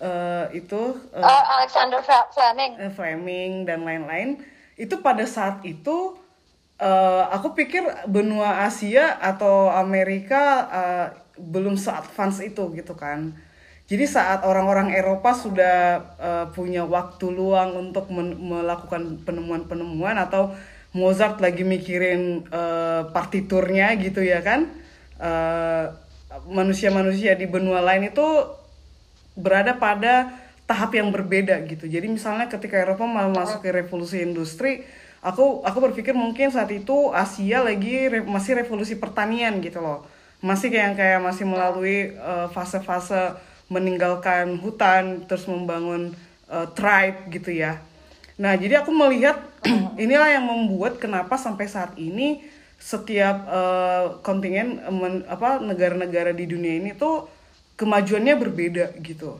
uh, 0.00 0.44
itu 0.56 0.80
uh, 1.12 1.20
uh, 1.20 1.44
Alexander 1.60 2.00
Fleming. 2.32 2.72
uh, 2.80 2.92
Fleming 2.96 3.52
dan 3.68 3.84
lain-lain. 3.84 4.40
Itu 4.80 5.04
pada 5.04 5.28
saat 5.28 5.60
itu 5.68 6.16
uh, 6.80 7.24
aku 7.28 7.52
pikir 7.52 7.84
benua 8.08 8.64
Asia 8.64 9.20
atau 9.20 9.68
Amerika 9.68 10.42
uh, 10.72 11.06
belum 11.36 11.76
se-advance 11.76 12.40
itu 12.40 12.72
gitu 12.72 12.96
kan. 12.96 13.36
Jadi 13.90 14.06
saat 14.06 14.46
orang-orang 14.46 14.94
Eropa 14.94 15.34
sudah 15.34 15.76
uh, 16.14 16.46
punya 16.54 16.86
waktu 16.86 17.26
luang 17.26 17.74
untuk 17.90 18.06
melakukan 18.14 19.18
penemuan-penemuan 19.26 20.14
atau 20.14 20.54
Mozart 20.90 21.38
lagi 21.38 21.62
mikirin 21.62 22.50
uh, 22.50 23.06
partiturnya 23.14 23.94
gitu 24.02 24.26
ya 24.26 24.42
kan? 24.42 24.66
Manusia-manusia 26.50 27.34
uh, 27.34 27.38
di 27.38 27.46
benua 27.46 27.78
lain 27.84 28.10
itu 28.10 28.26
berada 29.38 29.78
pada 29.78 30.34
tahap 30.66 30.94
yang 30.94 31.14
berbeda 31.14 31.62
gitu. 31.66 31.86
Jadi 31.86 32.06
misalnya 32.10 32.50
ketika 32.50 32.78
Eropa 32.78 33.06
masuk 33.06 33.62
ke 33.62 33.70
revolusi 33.70 34.22
industri 34.22 34.86
aku 35.20 35.60
aku 35.62 35.78
berpikir 35.90 36.16
mungkin 36.16 36.48
saat 36.48 36.72
itu 36.72 37.12
Asia 37.12 37.60
lagi 37.60 38.08
re, 38.08 38.24
masih 38.24 38.58
revolusi 38.58 38.96
pertanian 38.96 39.58
gitu 39.62 39.78
loh. 39.82 40.06
Masih 40.40 40.72
kayak 40.72 40.96
kayak 40.96 41.20
masih 41.20 41.44
melalui 41.44 42.16
eh, 42.16 42.48
fase-fase 42.56 43.12
uh, 43.12 43.36
meninggalkan 43.68 44.56
hutan 44.58 45.28
terus 45.28 45.46
membangun 45.46 46.16
uh, 46.50 46.66
tribe 46.74 47.30
gitu 47.30 47.54
ya 47.54 47.78
Nah, 48.40 48.56
jadi 48.56 48.80
aku 48.80 48.88
melihat 48.88 49.36
inilah 50.04 50.32
yang 50.32 50.48
membuat 50.48 50.96
kenapa 50.96 51.36
sampai 51.36 51.68
saat 51.68 51.92
ini 52.00 52.40
setiap 52.80 53.44
uh, 53.44 54.04
kontingen 54.24 54.80
men, 54.88 55.20
apa 55.28 55.60
negara-negara 55.60 56.32
di 56.32 56.48
dunia 56.48 56.80
ini 56.80 56.96
tuh 56.96 57.28
kemajuannya 57.76 58.34
berbeda 58.40 58.96
gitu. 59.04 59.36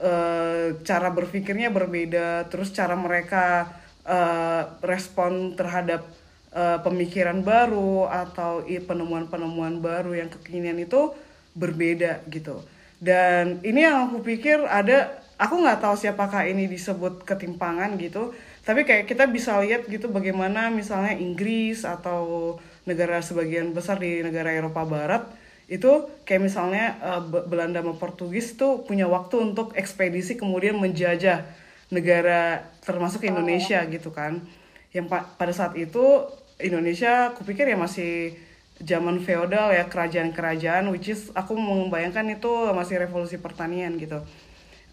Eh, 0.00 0.80
cara 0.80 1.12
berpikirnya 1.12 1.68
berbeda 1.68 2.48
terus 2.48 2.72
cara 2.72 2.96
mereka 2.96 3.68
eh, 4.08 4.64
respon 4.80 5.52
terhadap 5.52 6.08
eh, 6.56 6.80
pemikiran 6.80 7.44
baru 7.44 8.08
atau 8.08 8.64
penemuan-penemuan 8.64 9.76
baru 9.84 10.16
yang 10.16 10.32
kekinian 10.32 10.80
itu 10.80 11.12
berbeda 11.52 12.24
gitu. 12.32 12.64
Dan 12.96 13.60
ini 13.60 13.84
yang 13.84 14.08
aku 14.08 14.24
pikir 14.24 14.64
ada 14.64 15.19
aku 15.40 15.54
nggak 15.64 15.80
tahu 15.80 15.96
siapakah 15.96 16.44
ini 16.44 16.68
disebut 16.68 17.24
ketimpangan 17.24 17.96
gitu. 17.96 18.36
Tapi 18.60 18.84
kayak 18.84 19.08
kita 19.08 19.24
bisa 19.24 19.56
lihat 19.64 19.88
gitu 19.88 20.12
bagaimana 20.12 20.68
misalnya 20.68 21.16
Inggris 21.16 21.88
atau 21.88 22.54
negara 22.84 23.24
sebagian 23.24 23.72
besar 23.72 23.96
di 23.96 24.20
negara 24.20 24.52
Eropa 24.52 24.84
Barat 24.84 25.24
itu 25.70 26.10
kayak 26.28 26.42
misalnya 26.44 26.84
Be- 27.30 27.46
Belanda 27.48 27.80
sama 27.80 27.94
Portugis 27.96 28.58
tuh 28.60 28.84
punya 28.84 29.06
waktu 29.08 29.40
untuk 29.40 29.72
ekspedisi 29.78 30.36
kemudian 30.36 30.76
menjajah 30.76 31.46
negara 31.88 32.68
termasuk 32.84 33.24
Indonesia 33.24 33.80
gitu 33.88 34.12
kan. 34.12 34.44
Yang 34.92 35.06
pa- 35.08 35.26
pada 35.40 35.52
saat 35.56 35.72
itu 35.80 36.28
Indonesia 36.60 37.32
kupikir 37.32 37.64
ya 37.64 37.78
masih 37.80 38.36
zaman 38.80 39.20
feodal 39.24 39.72
ya 39.72 39.88
kerajaan-kerajaan 39.88 40.88
which 40.92 41.08
is 41.12 41.32
aku 41.36 41.52
membayangkan 41.56 42.24
itu 42.32 42.48
masih 42.72 42.96
revolusi 43.00 43.36
pertanian 43.36 43.96
gitu 44.00 44.20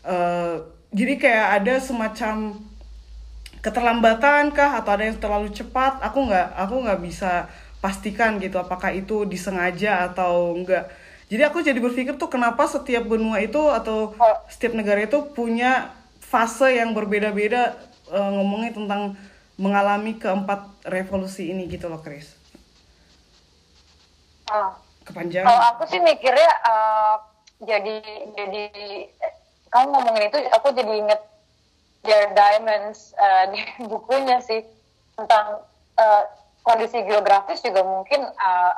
Eh, 0.07 0.55
jadi 0.95 1.13
kayak 1.19 1.47
ada 1.61 1.75
semacam 1.83 2.35
keterlambatan 3.59 4.55
kah? 4.55 4.79
Atau 4.79 4.95
ada 4.95 5.03
yang 5.03 5.19
terlalu 5.19 5.51
cepat? 5.51 5.99
Aku 5.99 6.31
nggak 6.31 6.47
aku 6.55 6.75
nggak 6.87 7.01
bisa 7.03 7.51
pastikan 7.77 8.41
gitu 8.41 8.57
apakah 8.57 8.89
itu 8.89 9.23
disengaja 9.29 10.09
atau 10.09 10.57
enggak 10.57 10.89
jadi 11.27 11.51
aku 11.51 11.59
jadi 11.59 11.77
berpikir 11.77 12.15
tuh 12.15 12.31
kenapa 12.31 12.65
setiap 12.65 13.03
benua 13.03 13.43
itu 13.43 13.59
atau 13.67 14.15
setiap 14.47 14.73
negara 14.73 15.03
itu 15.03 15.27
punya 15.35 15.91
fase 16.23 16.79
yang 16.79 16.95
berbeda-beda 16.95 17.75
eh, 18.11 18.31
ngomongnya 18.31 18.71
tentang 18.75 19.19
mengalami 19.59 20.15
keempat 20.15 20.87
revolusi 20.87 21.49
ini 21.51 21.65
gitu 21.67 21.89
loh 21.89 21.99
Chris. 21.99 22.37
Ah. 24.47 24.71
kepanjangan. 25.03 25.47
Kalau 25.47 25.63
aku 25.75 25.83
sih 25.91 25.99
mikirnya 25.99 26.51
eh, 26.63 27.15
jadi 27.67 27.95
jadi 28.31 28.63
kamu 29.71 29.87
ngomongin 29.91 30.29
itu 30.29 30.37
aku 30.51 30.67
jadi 30.73 30.93
inget 30.93 31.21
Dear 32.05 32.31
Diamonds 32.31 33.11
eh, 33.17 33.43
di 33.51 33.59
bukunya 33.91 34.39
sih 34.39 34.63
tentang 35.17 35.65
eh, 35.97 36.23
kondisi 36.63 37.03
geografis 37.03 37.63
juga 37.63 37.83
mungkin 37.83 38.21
eh, 38.27 38.73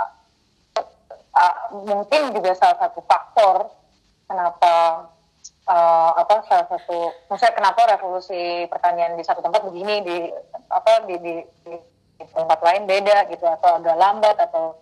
eh, 1.38 1.56
mungkin 1.74 2.22
juga 2.34 2.54
salah 2.58 2.78
satu 2.88 3.00
faktor 3.06 3.70
kenapa 4.30 4.74
eh, 5.70 6.12
apa 6.18 6.36
salah 6.46 6.68
satu 6.70 7.14
maksudnya 7.30 7.54
kenapa 7.54 7.82
revolusi 7.90 8.66
pertanian 8.70 9.18
di 9.18 9.24
satu 9.26 9.42
tempat 9.46 9.62
begini 9.68 10.02
di 10.06 10.18
apa 10.70 11.06
di 11.06 11.16
di, 11.22 11.34
di, 11.66 11.76
di 12.18 12.24
tempat 12.34 12.60
lain 12.62 12.90
beda 12.90 13.30
gitu 13.30 13.46
atau 13.46 13.78
agak 13.78 13.98
lambat 13.98 14.38
atau 14.38 14.78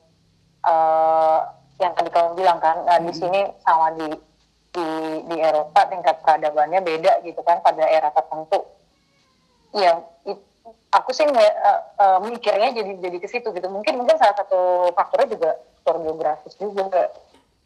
eh, 0.64 1.40
yang 1.78 1.94
tadi 1.94 2.10
kamu 2.10 2.34
bilang 2.34 2.58
kan 2.58 2.82
nah, 2.86 2.98
di 2.98 3.14
sini 3.14 3.46
sama 3.62 3.94
di 3.94 4.10
di 4.77 4.89
di 5.34 5.38
Eropa 5.41 5.89
tingkat 5.89 6.22
peradabannya 6.22 6.86
beda 6.86 7.25
gitu 7.25 7.41
kan 7.41 7.65
pada 7.65 7.81
era 7.89 8.13
tertentu. 8.13 8.62
Ya 9.74 9.98
it- 10.29 10.46
aku 10.93 11.10
sih 11.12 11.25
eh, 11.25 11.55
eh, 11.98 12.19
mikirnya 12.22 12.77
jadi 12.77 12.91
jadi 13.01 13.17
ke 13.17 13.27
situ 13.27 13.50
gitu. 13.50 13.67
Mungkin 13.74 13.98
mungkin 13.98 14.22
salah 14.22 14.38
satu 14.38 14.93
faktornya 14.93 15.34
juga 15.34 15.50
faktor 15.81 16.05
geografis 16.05 16.53
juga. 16.62 17.10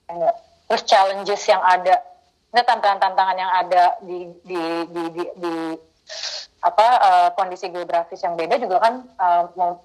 Kayak, 0.08 0.36
terus 0.72 0.84
challenges 0.88 1.44
yang 1.51 1.60
ada 1.60 2.00
ini 2.51 2.62
tantangan-tantangan 2.68 3.38
yang 3.39 3.51
ada 3.51 3.84
di 4.03 4.27
di 4.44 4.62
di 4.92 5.03
di, 5.12 5.24
di 5.40 5.55
apa 6.62 6.88
eh, 7.00 7.29
kondisi 7.36 7.68
geografis 7.72 8.22
yang 8.24 8.36
beda 8.40 8.55
juga 8.59 8.77
kan 8.79 8.94
eh, 9.03 9.44
mem- 9.55 9.83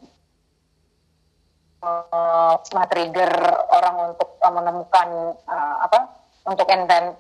eh, 1.83 2.85
trigger 2.91 3.33
orang 3.71 3.97
untuk 4.15 4.35
eh, 4.39 4.53
menemukan 4.53 5.09
eh, 5.47 5.77
apa 5.87 5.99
untuk 6.47 6.67
invent 6.71 7.13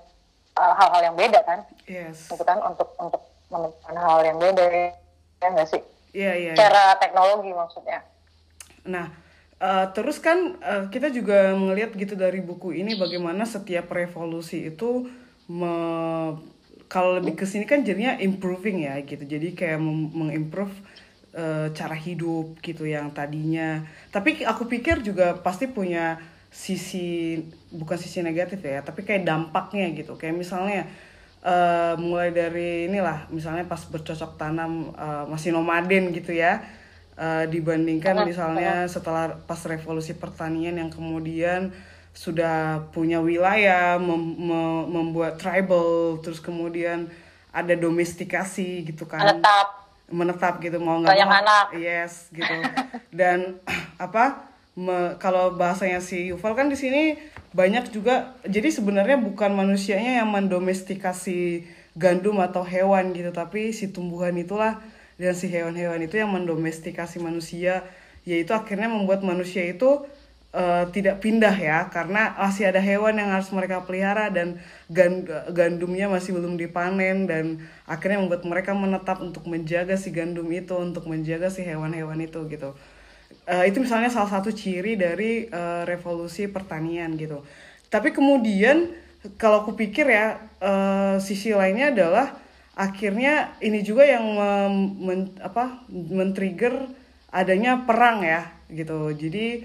eh, 0.56 0.72
hal-hal 0.78 1.02
yang 1.12 1.16
beda 1.18 1.40
kan 1.42 1.60
yes 1.90 2.30
gitu 2.30 2.42
kan 2.46 2.62
untuk 2.62 2.88
untuk 2.96 3.22
menemukan 3.50 3.94
hal 3.98 4.20
yang 4.22 4.38
beda 4.38 4.64
ya 5.42 5.46
nggak 5.46 5.68
sih 5.68 5.82
iya 6.16 6.32
iya 6.34 6.52
iya. 6.54 6.58
cara 6.58 6.96
teknologi 6.98 7.52
maksudnya 7.52 8.02
Nah, 8.86 9.10
eh, 9.58 9.86
terus 9.92 10.22
kan 10.22 10.56
eh, 10.62 10.84
kita 10.88 11.10
juga 11.10 11.52
melihat 11.58 11.92
gitu 11.98 12.14
dari 12.14 12.38
buku 12.40 12.72
ini 12.72 12.94
bagaimana 12.94 13.42
setiap 13.44 13.90
revolusi 13.90 14.70
itu 14.70 15.10
me- 15.50 16.38
kalau 16.86 17.18
lebih 17.18 17.34
ke 17.34 17.46
sini 17.50 17.66
kan 17.66 17.82
jadinya 17.82 18.14
improving 18.22 18.86
ya 18.86 18.94
gitu. 19.02 19.26
Jadi 19.26 19.58
kayak 19.58 19.82
mengimprove 20.14 20.74
eh, 21.34 21.68
cara 21.74 21.96
hidup 21.98 22.56
gitu 22.62 22.86
yang 22.86 23.10
tadinya. 23.10 23.82
Tapi 24.14 24.46
aku 24.46 24.70
pikir 24.70 25.02
juga 25.02 25.34
pasti 25.42 25.66
punya 25.66 26.16
sisi 26.50 27.38
bukan 27.70 27.98
sisi 28.00 28.24
negatif 28.24 28.62
ya, 28.64 28.80
tapi 28.80 29.02
kayak 29.02 29.26
dampaknya 29.28 29.92
gitu. 29.92 30.16
Kayak 30.16 30.40
misalnya 30.40 30.88
eh, 31.44 31.94
mulai 32.00 32.32
dari 32.32 32.88
inilah 32.90 33.28
misalnya 33.30 33.68
pas 33.68 33.82
bercocok 33.84 34.38
tanam 34.40 34.90
eh, 34.96 35.24
masih 35.30 35.52
nomaden 35.52 36.10
gitu 36.10 36.32
ya 36.32 36.64
Eh, 37.16 37.44
dibandingkan 37.48 38.28
misalnya 38.28 38.84
setelah 38.84 39.40
pas 39.48 39.56
revolusi 39.64 40.12
pertanian 40.12 40.76
yang 40.76 40.92
kemudian 40.92 41.72
sudah 42.12 42.92
punya 42.92 43.24
wilayah 43.24 43.96
mem- 43.96 44.36
me- 44.36 44.84
membuat 44.84 45.40
tribal 45.40 46.20
terus 46.20 46.44
kemudian 46.44 47.08
ada 47.56 47.72
domestikasi 47.72 48.84
gitu 48.84 49.08
kan. 49.08 49.24
Menetap. 49.24 49.66
Menetap 50.12 50.54
gitu 50.60 50.76
mau 50.76 51.00
nggak 51.00 51.16
mau. 51.24 51.40
anak. 51.40 51.66
yes 51.72 52.28
gitu. 52.36 52.52
Dan 53.08 53.64
apa 53.96 54.52
me- 54.76 55.16
kalau 55.22 55.56
bahasanya 55.56 56.00
si 56.04 56.28
Yuval 56.30 56.52
kan 56.58 56.68
di 56.68 56.76
sini 56.76 57.16
banyak 57.56 57.88
juga 57.96 58.36
jadi 58.44 58.68
sebenarnya 58.68 59.16
bukan 59.20 59.52
manusianya 59.56 60.20
yang 60.20 60.28
mendomestikasi 60.28 61.64
gandum 61.96 62.36
atau 62.44 62.60
hewan 62.60 63.16
gitu 63.16 63.32
tapi 63.32 63.72
si 63.72 63.88
tumbuhan 63.88 64.36
itulah 64.36 64.76
dan 65.16 65.32
si 65.32 65.48
hewan-hewan 65.48 66.04
itu 66.04 66.20
yang 66.20 66.28
mendomestikasi 66.36 67.24
manusia 67.24 67.80
yaitu 68.28 68.52
akhirnya 68.52 68.92
membuat 68.92 69.24
manusia 69.24 69.64
itu 69.64 70.04
eh, 70.52 70.84
tidak 70.92 71.24
pindah 71.24 71.56
ya 71.56 71.88
karena 71.88 72.36
masih 72.36 72.68
ada 72.68 72.80
hewan 72.84 73.16
yang 73.16 73.32
harus 73.32 73.48
mereka 73.56 73.80
pelihara 73.88 74.28
dan 74.28 74.60
gan- 74.92 75.24
gandumnya 75.56 76.12
masih 76.12 76.36
belum 76.36 76.60
dipanen 76.60 77.24
dan 77.24 77.64
akhirnya 77.88 78.20
membuat 78.20 78.44
mereka 78.44 78.76
menetap 78.76 79.24
untuk 79.24 79.48
menjaga 79.48 79.96
si 79.96 80.12
gandum 80.12 80.48
itu 80.52 80.76
untuk 80.76 81.08
menjaga 81.08 81.48
si 81.48 81.64
hewan-hewan 81.64 82.20
itu 82.20 82.44
gitu 82.52 82.76
Eh, 83.46 83.70
itu 83.70 83.78
misalnya 83.78 84.10
salah 84.10 84.26
satu 84.26 84.50
ciri 84.50 84.98
dari 84.98 85.46
eh, 85.46 85.82
revolusi 85.86 86.50
pertanian 86.50 87.14
gitu. 87.14 87.46
Tapi 87.86 88.10
kemudian 88.10 88.90
kalau 89.38 89.62
aku 89.62 89.78
pikir 89.78 90.06
ya 90.10 90.26
eh, 90.58 91.16
sisi 91.22 91.54
lainnya 91.54 91.94
adalah 91.94 92.26
akhirnya 92.76 93.54
ini 93.62 93.80
juga 93.86 94.02
yang 94.04 94.24
mem- 94.34 94.94
men- 95.06 95.34
apa 95.40 95.86
men-trigger 95.90 96.74
adanya 97.30 97.86
perang 97.86 98.26
ya 98.26 98.50
gitu. 98.70 99.14
Jadi 99.14 99.62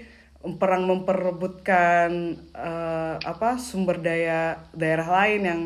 perang 0.62 0.86
memperebutkan 0.86 2.10
eh, 2.54 3.14
apa 3.18 3.58
sumber 3.58 3.98
daya 3.98 4.62
daerah 4.74 5.08
lain 5.22 5.40
yang 5.42 5.60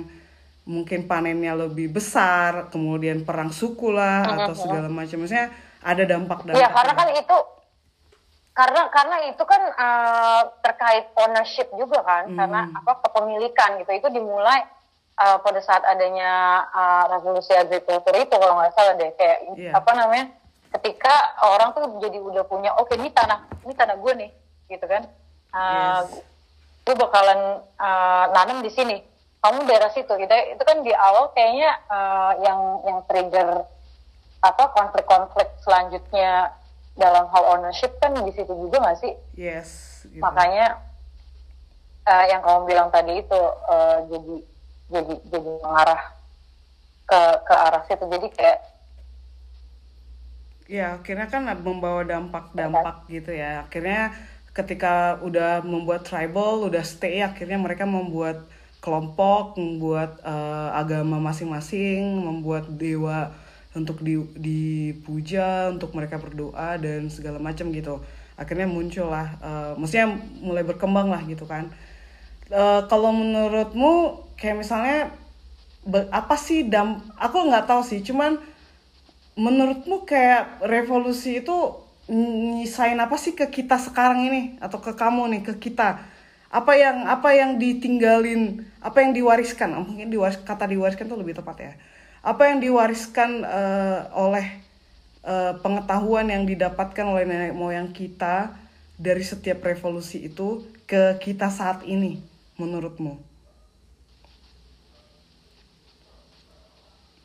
mungkin 0.66 1.06
panennya 1.06 1.54
lebih 1.54 1.94
besar 1.94 2.72
kemudian 2.74 3.22
perang 3.28 3.52
suku 3.52 3.92
lah 3.92 4.24
atau 4.40 4.56
segala 4.56 4.88
macam. 4.88 5.20
Maksudnya 5.20 5.52
ada 5.84 6.02
dampak 6.02 6.42
dampak 6.48 6.58
Iya, 6.58 6.68
karena 6.74 6.92
kan 6.96 7.08
itu 7.12 7.36
karena 8.56 8.88
karena 8.88 9.16
itu 9.28 9.44
kan 9.44 9.62
eh, 9.68 10.42
terkait 10.64 11.12
ownership 11.12 11.68
juga 11.76 12.00
kan, 12.00 12.24
karena 12.32 12.72
apa 12.72 13.04
kepemilikan 13.04 13.76
gitu. 13.84 13.92
Itu 13.92 14.08
dimulai 14.08 14.64
eh, 15.20 15.38
pada 15.44 15.60
saat 15.60 15.84
adanya 15.84 16.64
eh, 16.72 17.04
revolusi 17.12 17.52
agrikultur 17.52 18.16
itu 18.16 18.32
kalau 18.32 18.56
nggak 18.56 18.72
salah 18.72 18.96
deh, 18.96 19.12
kayak 19.14 19.38
Iya. 19.60 19.76
apa 19.76 19.90
namanya? 19.92 20.26
Ketika 20.72 21.14
orang 21.44 21.76
tuh 21.76 22.00
jadi 22.00 22.16
udah 22.16 22.44
punya, 22.48 22.72
oke 22.76 22.96
ini 22.96 23.12
tanah, 23.12 23.44
ini 23.64 23.72
tanah 23.72 23.96
gue 23.96 24.12
nih, 24.24 24.30
gitu 24.72 24.84
kan? 24.88 25.04
Eh, 25.52 26.00
Yes. 26.08 26.24
gue 26.82 26.94
bakalan 26.96 27.60
eh, 27.60 28.24
nanam 28.32 28.64
di 28.64 28.72
sini. 28.72 28.96
Kamu 29.44 29.62
daerah 29.68 29.92
situ, 29.92 30.10
gitu. 30.16 30.32
Itu 30.32 30.62
kan 30.64 30.80
di 30.80 30.96
awal 30.96 31.28
kayaknya 31.36 31.70
eh, 31.92 32.32
yang 32.40 32.60
yang 32.88 32.98
trigger 33.04 33.68
apa 34.40 34.64
konflik-konflik 34.72 35.48
selanjutnya 35.60 36.50
dalam 36.96 37.28
hal 37.28 37.44
ownership 37.56 37.92
kan 38.00 38.16
di 38.16 38.32
situ 38.32 38.50
juga 38.50 38.80
nggak 38.80 38.98
sih? 39.00 39.12
yes 39.36 40.02
gitu. 40.08 40.24
Makanya 40.24 40.80
eh, 42.08 42.24
yang 42.32 42.40
kamu 42.40 42.60
bilang 42.68 42.88
tadi 42.88 43.20
itu 43.20 43.40
eh, 43.70 43.98
jadi 44.10 44.34
jadi 44.86 45.14
jadi 45.28 45.50
mengarah 45.60 46.02
ke 47.06 47.20
ke 47.46 47.54
arah 47.54 47.82
situ. 47.86 48.04
Jadi 48.08 48.28
kayak 48.34 48.58
Ya, 50.66 50.98
akhirnya 50.98 51.30
kan 51.30 51.46
membawa 51.62 52.02
dampak-dampak 52.02 53.06
gitu 53.06 53.30
ya. 53.30 53.62
Akhirnya 53.62 54.10
ketika 54.50 55.14
udah 55.22 55.62
membuat 55.62 56.02
tribal, 56.02 56.66
udah 56.66 56.82
stay, 56.82 57.22
akhirnya 57.22 57.54
mereka 57.54 57.86
membuat 57.86 58.42
kelompok, 58.82 59.54
membuat 59.54 60.18
uh, 60.26 60.74
agama 60.74 61.22
masing-masing, 61.22 62.02
membuat 62.18 62.66
dewa 62.74 63.30
untuk 63.76 64.00
di, 64.00 64.16
dipuja, 64.34 65.68
untuk 65.68 65.92
mereka 65.92 66.16
berdoa 66.16 66.80
dan 66.80 67.12
segala 67.12 67.36
macam 67.36 67.68
gitu. 67.70 68.00
Akhirnya 68.40 68.64
muncul 68.64 69.12
lah, 69.12 69.36
uh, 69.44 69.72
maksudnya 69.76 70.16
mulai 70.40 70.64
berkembang 70.64 71.12
lah 71.12 71.20
gitu 71.28 71.44
kan. 71.44 71.68
Uh, 72.48 72.82
kalau 72.88 73.12
menurutmu 73.12 74.24
kayak 74.40 74.64
misalnya 74.64 75.12
apa 76.08 76.34
sih 76.40 76.64
dam? 76.64 77.04
Aku 77.20 77.44
nggak 77.46 77.68
tahu 77.68 77.84
sih, 77.84 78.00
cuman 78.00 78.40
menurutmu 79.36 80.08
kayak 80.08 80.64
revolusi 80.64 81.44
itu 81.44 81.56
nyisain 82.08 82.96
apa 82.96 83.20
sih 83.20 83.36
ke 83.36 83.44
kita 83.50 83.76
sekarang 83.76 84.30
ini 84.32 84.42
atau 84.62 84.80
ke 84.80 84.96
kamu 84.96 85.36
nih 85.36 85.42
ke 85.52 85.54
kita? 85.60 86.16
apa 86.56 86.72
yang 86.78 87.04
apa 87.04 87.34
yang 87.34 87.50
ditinggalin 87.58 88.62
apa 88.78 89.02
yang 89.02 89.10
diwariskan 89.12 89.82
mungkin 89.82 90.08
diwaris 90.08 90.38
kata 90.40 90.70
diwariskan 90.70 91.10
itu 91.10 91.18
lebih 91.18 91.34
tepat 91.34 91.56
ya 91.58 91.72
apa 92.26 92.50
yang 92.50 92.58
diwariskan 92.58 93.46
uh, 93.46 94.10
oleh 94.18 94.58
uh, 95.22 95.54
pengetahuan 95.62 96.26
yang 96.26 96.42
didapatkan 96.42 97.06
oleh 97.06 97.22
nenek 97.22 97.54
moyang 97.54 97.94
kita 97.94 98.50
dari 98.98 99.22
setiap 99.22 99.62
revolusi 99.62 100.26
itu 100.26 100.66
ke 100.90 101.22
kita 101.22 101.46
saat 101.54 101.86
ini 101.86 102.18
menurutmu? 102.58 103.14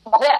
Maksudnya 0.05 0.37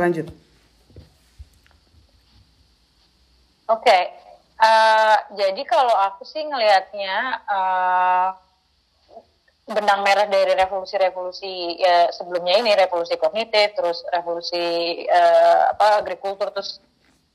Lanjut. 0.00 0.32
Oke, 3.68 3.84
okay. 3.84 4.29
Uh, 4.60 5.16
eh, 5.16 5.16
jadi 5.40 5.62
kalau 5.64 5.92
aku 5.96 6.28
sih 6.28 6.44
ngelihatnya 6.44 7.16
uh, 7.48 8.28
benang 9.70 10.02
merah 10.02 10.26
dari 10.26 10.52
revolusi-revolusi 10.52 11.78
ya, 11.80 12.10
sebelumnya 12.12 12.60
ini 12.60 12.74
revolusi 12.76 13.16
kognitif, 13.16 13.72
terus 13.72 14.04
revolusi 14.12 15.00
uh, 15.08 15.72
apa 15.72 16.04
agrikultur, 16.04 16.50
terus 16.52 16.82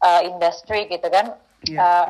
uh, 0.03 0.21
industri 0.21 0.85
gitu 0.91 1.07
kan. 1.09 1.33
Yeah. 1.65 1.73
Iya. 1.73 1.79
Uh, 1.81 2.07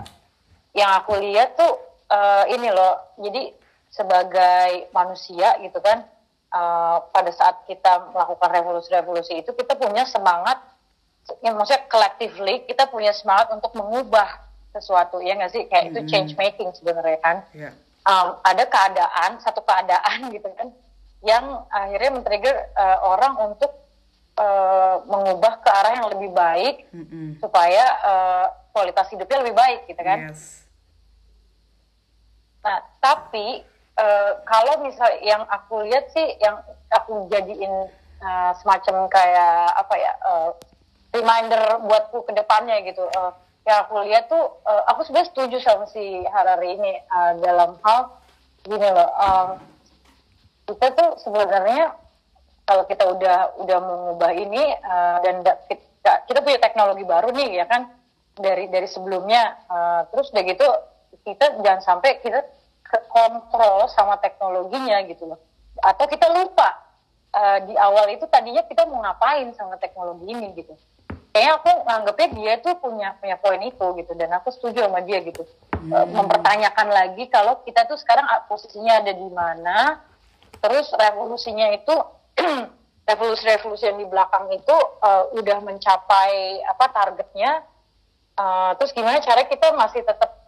yang 0.76 0.92
aku 1.00 1.16
lihat 1.24 1.56
tuh 1.56 1.80
uh, 2.12 2.44
ini 2.52 2.68
loh, 2.68 3.16
jadi 3.16 3.56
sebagai 3.88 4.92
manusia 4.92 5.56
gitu 5.64 5.80
kan, 5.80 6.04
uh, 6.52 7.00
pada 7.16 7.32
saat 7.32 7.64
kita 7.64 8.12
melakukan 8.12 8.50
revolusi-revolusi 8.52 9.40
itu 9.40 9.56
kita 9.56 9.80
punya 9.80 10.04
semangat 10.04 10.60
ya 11.42 11.50
maksudnya 11.58 11.90
collectively 11.90 12.62
kita 12.70 12.86
punya 12.86 13.10
semangat 13.10 13.50
untuk 13.50 13.74
mengubah 13.74 14.45
sesuatu 14.76 15.24
ya 15.24 15.40
nggak 15.40 15.52
sih 15.56 15.64
kayak 15.72 15.90
mm-hmm. 15.90 16.04
itu 16.04 16.12
change 16.12 16.32
making 16.36 16.70
sebenarnya 16.76 17.20
kan 17.24 17.38
yeah. 17.56 17.72
um, 18.04 18.36
ada 18.44 18.68
keadaan 18.68 19.40
satu 19.40 19.64
keadaan 19.64 20.28
gitu 20.36 20.52
kan 20.60 20.68
yang 21.24 21.64
akhirnya 21.72 22.20
men-trigger 22.20 22.56
uh, 22.76 23.00
orang 23.08 23.34
untuk 23.50 23.72
uh, 24.38 25.02
mengubah 25.08 25.64
ke 25.64 25.70
arah 25.72 25.94
yang 25.96 26.08
lebih 26.12 26.30
baik 26.36 26.76
mm-hmm. 26.92 27.40
supaya 27.40 27.84
uh, 28.04 28.46
kualitas 28.76 29.08
hidupnya 29.10 29.48
lebih 29.48 29.56
baik 29.56 29.80
gitu 29.88 30.02
kan 30.04 30.30
yes. 30.30 30.68
nah 32.60 32.84
tapi 33.00 33.64
uh, 33.96 34.32
kalau 34.44 34.84
misal 34.84 35.08
yang 35.24 35.48
aku 35.48 35.88
lihat 35.88 36.12
sih 36.12 36.36
yang 36.44 36.60
aku 36.92 37.32
jadiin 37.32 37.88
uh, 38.20 38.52
semacam 38.60 39.08
kayak 39.08 39.72
apa 39.80 39.96
ya 39.96 40.12
uh, 40.28 40.50
reminder 41.16 41.80
buatku 41.88 42.28
ke 42.28 42.32
depannya 42.36 42.84
gitu 42.84 43.08
uh, 43.16 43.32
yang 43.66 43.78
aku 43.86 44.06
lihat 44.06 44.30
tuh 44.30 44.62
uh, 44.62 44.84
aku 44.94 45.10
sebenarnya 45.10 45.30
setuju 45.34 45.58
sama 45.58 45.90
si 45.90 46.22
Harari 46.30 46.78
ini 46.78 46.94
uh, 47.10 47.34
dalam 47.42 47.74
hal 47.82 48.14
gini 48.62 48.86
loh 48.86 49.10
um, 49.18 49.50
kita 50.70 50.94
tuh 50.94 51.10
sebenarnya 51.22 51.94
kalau 52.66 52.84
kita 52.90 53.06
udah 53.06 53.62
udah 53.62 53.78
mengubah 53.78 54.32
ini 54.34 54.74
uh, 54.82 55.18
dan 55.22 55.46
kita, 55.70 56.12
kita 56.26 56.40
punya 56.42 56.58
teknologi 56.58 57.06
baru 57.06 57.30
nih 57.30 57.62
ya 57.62 57.66
kan? 57.70 57.94
Dari 58.36 58.68
dari 58.68 58.90
sebelumnya 58.90 59.56
uh, 59.70 60.02
terus 60.10 60.34
udah 60.34 60.44
gitu 60.44 60.68
kita 61.24 61.62
jangan 61.62 61.82
sampai 61.82 62.20
kita 62.20 62.42
kontrol 63.10 63.86
sama 63.94 64.18
teknologinya 64.18 65.06
gitu 65.06 65.30
loh. 65.30 65.40
Atau 65.86 66.10
kita 66.10 66.26
lupa 66.34 66.74
uh, 67.38 67.60
di 67.70 67.78
awal 67.78 68.10
itu 68.12 68.26
tadinya 68.28 68.66
kita 68.66 68.90
mau 68.90 69.06
ngapain 69.06 69.54
sama 69.54 69.78
teknologi 69.78 70.34
ini 70.34 70.52
gitu 70.58 70.74
kayaknya 71.36 71.60
aku 71.60 71.72
nganggepnya 71.84 72.28
dia 72.32 72.54
tuh 72.64 72.80
punya 72.80 73.12
punya 73.20 73.36
poin 73.36 73.60
itu 73.60 73.86
gitu 74.00 74.12
dan 74.16 74.32
aku 74.40 74.56
setuju 74.56 74.88
sama 74.88 75.04
dia 75.04 75.20
gitu 75.20 75.44
hmm. 75.44 75.92
uh, 75.92 76.08
mempertanyakan 76.08 76.88
lagi 76.96 77.28
kalau 77.28 77.60
kita 77.68 77.84
tuh 77.92 78.00
sekarang 78.00 78.24
posisinya 78.48 79.04
ada 79.04 79.12
di 79.12 79.28
mana 79.36 80.00
terus 80.64 80.88
revolusinya 80.96 81.76
itu 81.76 81.92
revolusi-revolusi 83.12 83.84
yang 83.84 84.00
di 84.00 84.08
belakang 84.08 84.48
itu 84.56 84.76
uh, 85.04 85.28
udah 85.36 85.60
mencapai 85.60 86.64
apa 86.72 86.86
targetnya 86.96 87.68
uh, 88.40 88.72
terus 88.80 88.96
gimana 88.96 89.20
cara 89.20 89.44
kita 89.44 89.76
masih 89.76 90.08
tetap 90.08 90.40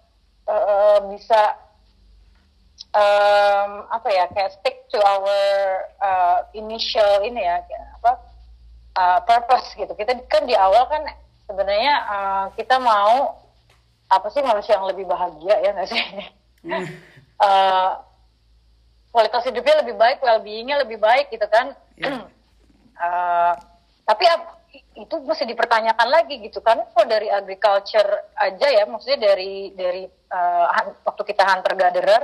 uh, 0.48 1.04
bisa 1.12 1.68
um, 2.96 3.92
apa 3.92 4.08
ya 4.08 4.24
kayak 4.32 4.56
stick 4.56 4.88
to 4.88 5.04
our 5.04 5.36
uh, 6.00 6.48
initial 6.56 7.28
ini 7.28 7.44
ya 7.44 7.60
apa 8.00 8.27
uh, 8.98 9.20
purpose 9.24 9.70
gitu. 9.78 9.94
Kita 9.94 10.18
kan 10.26 10.50
di 10.50 10.58
awal 10.58 10.90
kan 10.90 11.06
sebenarnya 11.46 11.94
uh, 12.10 12.46
kita 12.58 12.82
mau 12.82 13.38
apa 14.08 14.28
sih 14.34 14.42
manusia 14.42 14.80
yang 14.80 14.90
lebih 14.90 15.06
bahagia 15.06 15.56
ya 15.62 15.70
nggak 15.78 15.90
sih? 15.90 16.04
Mm. 16.66 16.84
uh, 17.46 17.92
kualitas 19.14 19.46
hidupnya 19.46 19.86
lebih 19.86 19.96
baik 19.96 20.20
well 20.26 20.42
beingnya 20.42 20.82
lebih 20.82 20.98
baik 20.98 21.30
gitu 21.30 21.46
kan. 21.48 21.78
Yeah. 21.96 22.26
uh, 23.04 23.54
tapi 24.08 24.24
itu 24.98 25.16
masih 25.24 25.46
dipertanyakan 25.46 26.08
lagi 26.10 26.42
gitu 26.42 26.60
kan. 26.64 26.82
Kok 26.92 27.06
dari 27.06 27.30
agriculture 27.30 28.34
aja 28.34 28.68
ya 28.68 28.84
maksudnya 28.90 29.20
dari 29.32 29.72
dari 29.78 30.04
uh, 30.34 30.66
waktu 31.06 31.24
kita 31.28 31.44
hunter 31.44 31.74
gatherer 31.78 32.24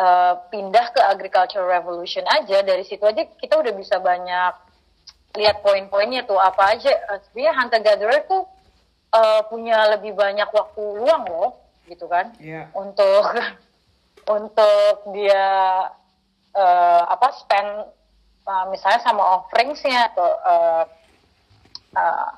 uh, 0.00 0.34
pindah 0.48 0.86
ke 0.90 1.00
agricultural 1.00 1.68
revolution 1.68 2.24
aja. 2.26 2.64
Dari 2.64 2.82
situ 2.82 3.04
aja 3.04 3.22
kita 3.38 3.60
udah 3.60 3.72
bisa 3.76 4.00
banyak 4.00 4.63
lihat 5.34 5.60
poin-poinnya 5.60 6.26
tuh 6.26 6.38
apa 6.38 6.78
aja. 6.78 6.92
Uh, 7.10 7.18
sebenarnya 7.28 7.54
hunter 7.58 7.80
gatherer 7.82 8.22
tuh 8.26 8.42
uh, 9.14 9.40
punya 9.50 9.94
lebih 9.94 10.14
banyak 10.14 10.46
waktu 10.50 10.82
luang 10.82 11.24
loh 11.26 11.50
gitu 11.90 12.08
kan. 12.08 12.32
Yeah. 12.40 12.70
untuk 12.72 13.28
untuk 14.36 14.94
dia 15.12 15.46
uh, 16.56 17.02
apa 17.10 17.28
spend 17.36 17.90
uh, 18.48 18.64
misalnya 18.70 19.00
sama 19.04 19.22
offeringsnya 19.42 20.08
atau 20.14 20.28
uh, 20.46 20.84
uh, 21.98 22.28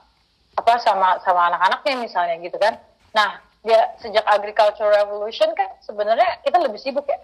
apa 0.57 0.73
sama 0.81 1.21
sama 1.21 1.53
anak-anaknya 1.53 1.95
misalnya 2.01 2.37
gitu 2.41 2.57
kan. 2.57 2.81
Nah 3.13 3.39
dia 3.67 3.93
sejak 3.99 4.23
agricultural 4.25 4.95
revolution 4.95 5.51
kan 5.59 5.69
sebenarnya 5.83 6.41
kita 6.43 6.59
lebih 6.59 6.81
sibuk 6.81 7.07
ya. 7.07 7.19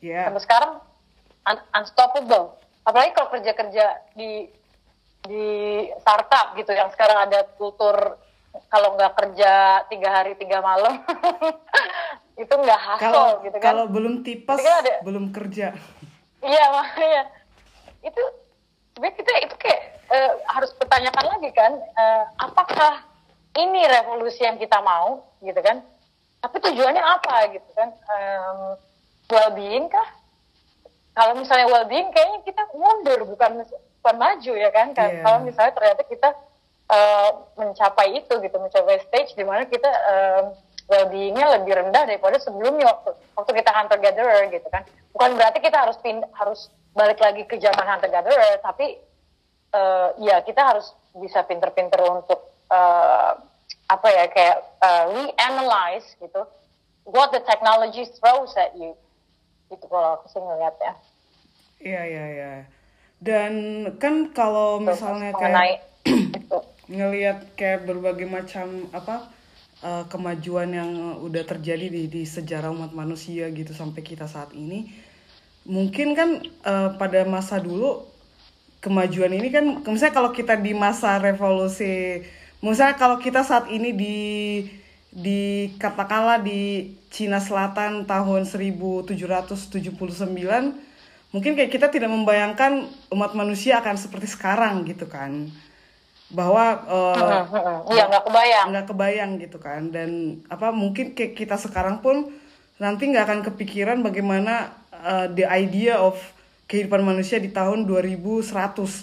Yeah. 0.00 0.28
sampai 0.28 0.42
sekarang 0.44 0.72
un 1.46 1.58
unstoppable. 1.74 2.58
Apalagi 2.86 3.10
kalau 3.18 3.28
kerja-kerja 3.34 4.14
di 4.14 4.46
di 5.26 5.46
startup 6.00 6.54
gitu 6.56 6.72
yang 6.72 6.90
sekarang 6.94 7.28
ada 7.28 7.44
kultur 7.58 8.18
kalau 8.72 8.96
nggak 8.96 9.12
kerja 9.14 9.84
tiga 9.92 10.08
hari 10.10 10.32
tiga 10.40 10.64
malam 10.64 11.02
itu 12.42 12.52
nggak 12.52 12.80
hasil 12.80 13.44
gitu 13.48 13.56
kan. 13.60 13.72
kalau 13.72 13.84
belum 13.88 14.20
tipes 14.20 14.60
kan 14.60 14.84
ada, 14.84 14.94
belum 15.04 15.32
kerja. 15.32 15.72
Iya 16.44 16.64
makanya. 16.76 17.22
Itu 18.04 18.22
sebenarnya 18.92 19.14
kita 19.16 19.32
itu 19.44 19.54
kayak 19.56 19.82
uh, 20.12 20.32
harus 20.52 20.70
pertanyakan 20.76 21.26
lagi 21.36 21.50
kan 21.56 21.72
uh, 21.76 22.24
apakah 22.40 23.04
ini 23.56 23.88
revolusi 23.88 24.44
yang 24.44 24.60
kita 24.60 24.78
mau 24.84 25.24
gitu 25.40 25.60
kan? 25.64 25.80
Tapi 26.44 26.56
tujuannya 26.60 27.00
apa 27.00 27.56
gitu 27.56 27.70
kan? 27.72 27.88
Um, 28.12 28.76
well-being 29.32 29.88
kah? 29.88 30.06
Kalau 31.16 31.32
misalnya 31.32 31.72
well-being, 31.72 32.12
kayaknya 32.12 32.44
kita 32.44 32.62
mundur 32.76 33.24
bukan 33.24 33.64
bukan 34.06 34.22
maju 34.22 34.52
ya 34.54 34.70
kan? 34.70 34.94
Yeah. 34.94 35.26
Kalau 35.26 35.38
misalnya 35.42 35.74
ternyata 35.74 36.02
kita 36.06 36.28
uh, 36.94 37.30
mencapai 37.58 38.22
itu 38.22 38.34
gitu, 38.38 38.56
mencapai 38.62 39.02
stage 39.02 39.34
di 39.34 39.42
mana 39.42 39.66
kita 39.66 39.90
uh, 39.90 40.42
well-beingnya 40.86 41.58
lebih 41.58 41.74
rendah 41.74 42.06
daripada 42.06 42.38
sebelumnya 42.38 42.86
waktu, 42.86 43.18
waktu 43.34 43.50
kita 43.58 43.70
hunter 43.74 43.98
gatherer 43.98 44.46
gitu 44.54 44.68
kan? 44.70 44.86
Bukan 45.10 45.34
berarti 45.34 45.58
kita 45.58 45.82
harus 45.82 45.98
pind, 45.98 46.22
harus 46.38 46.70
balik 46.94 47.18
lagi 47.18 47.42
ke 47.50 47.58
zaman 47.58 47.82
hunter 47.82 48.14
gatherer, 48.14 48.62
tapi 48.62 48.94
uh, 49.74 50.14
ya 50.22 50.38
kita 50.46 50.62
harus 50.62 50.94
bisa 51.18 51.42
pinter-pinter 51.42 51.98
untuk 52.06 52.54
uh, 52.70 53.34
apa 53.90 54.08
ya 54.10 54.24
kayak 54.30 54.58
uh, 54.82 55.04
reanalyze 55.10 56.14
gitu 56.22 56.46
what 57.06 57.30
the 57.30 57.42
technology 57.42 58.06
throws 58.18 58.54
at 58.58 58.74
you 58.74 58.94
itu 59.70 59.84
kalau 59.86 60.18
aku 60.18 60.26
sih 60.30 60.42
ngeliatnya 60.42 60.92
iya 61.78 62.02
iya 62.02 62.24
iya 62.34 62.50
dan 63.20 63.52
kan 63.96 64.30
kalau 64.36 64.78
misalnya 64.80 65.32
kayak 65.32 65.80
ngelihat 66.92 67.56
kayak 67.58 67.88
berbagai 67.88 68.28
macam 68.28 68.86
apa 68.92 69.32
uh, 69.82 70.04
kemajuan 70.06 70.70
yang 70.70 70.90
udah 71.18 71.42
terjadi 71.42 71.90
di 71.90 72.06
di 72.06 72.22
sejarah 72.22 72.70
umat 72.70 72.92
manusia 72.94 73.50
gitu 73.50 73.72
sampai 73.74 74.04
kita 74.06 74.28
saat 74.30 74.54
ini 74.54 74.92
mungkin 75.66 76.14
kan 76.14 76.46
uh, 76.62 76.94
pada 76.94 77.26
masa 77.26 77.58
dulu 77.58 78.06
kemajuan 78.78 79.34
ini 79.34 79.50
kan 79.50 79.82
misalnya 79.82 80.14
kalau 80.14 80.30
kita 80.30 80.54
di 80.54 80.76
masa 80.76 81.18
revolusi 81.18 82.22
misalnya 82.62 82.94
kalau 82.94 83.18
kita 83.18 83.42
saat 83.42 83.66
ini 83.72 83.90
di 83.90 84.18
di 85.10 85.72
katakanlah 85.80 86.44
di 86.44 86.92
Cina 87.08 87.40
Selatan 87.40 88.04
tahun 88.04 88.44
1779 88.44 89.66
mungkin 91.34 91.58
kayak 91.58 91.70
kita 91.72 91.90
tidak 91.90 92.10
membayangkan 92.10 92.86
umat 93.10 93.32
manusia 93.34 93.82
akan 93.82 93.96
seperti 93.98 94.30
sekarang 94.30 94.86
gitu 94.86 95.06
kan. 95.10 95.50
Bahwa 96.26 96.82
uh, 96.90 97.86
iya 97.94 98.10
nggak 98.10 98.24
kebayang. 98.26 98.66
nggak 98.74 98.86
kebayang 98.90 99.30
gitu 99.42 99.58
kan. 99.62 99.90
Dan 99.90 100.42
apa 100.50 100.70
mungkin 100.74 101.14
kayak 101.14 101.38
kita 101.38 101.56
sekarang 101.58 102.02
pun 102.02 102.30
nanti 102.76 103.08
nggak 103.08 103.24
akan 103.24 103.40
kepikiran 103.52 104.04
bagaimana 104.04 104.74
uh, 104.92 105.26
the 105.32 105.46
idea 105.48 105.96
of 105.96 106.18
kehidupan 106.66 107.06
manusia 107.06 107.38
di 107.38 107.54
tahun 107.54 107.86
2100 107.86 108.42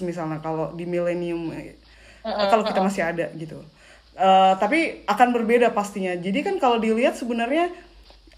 misalnya 0.03 0.43
kalau 0.43 0.75
di 0.75 0.83
milenium 0.83 1.47
uh, 1.47 2.47
kalau 2.51 2.63
kita 2.67 2.79
masih 2.83 3.03
ada 3.07 3.31
gitu. 3.36 3.63
Uh, 4.13 4.53
tapi 4.62 5.01
akan 5.09 5.33
berbeda 5.33 5.73
pastinya. 5.73 6.13
Jadi 6.13 6.45
kan 6.45 6.55
kalau 6.62 6.77
dilihat 6.77 7.17
sebenarnya 7.17 7.73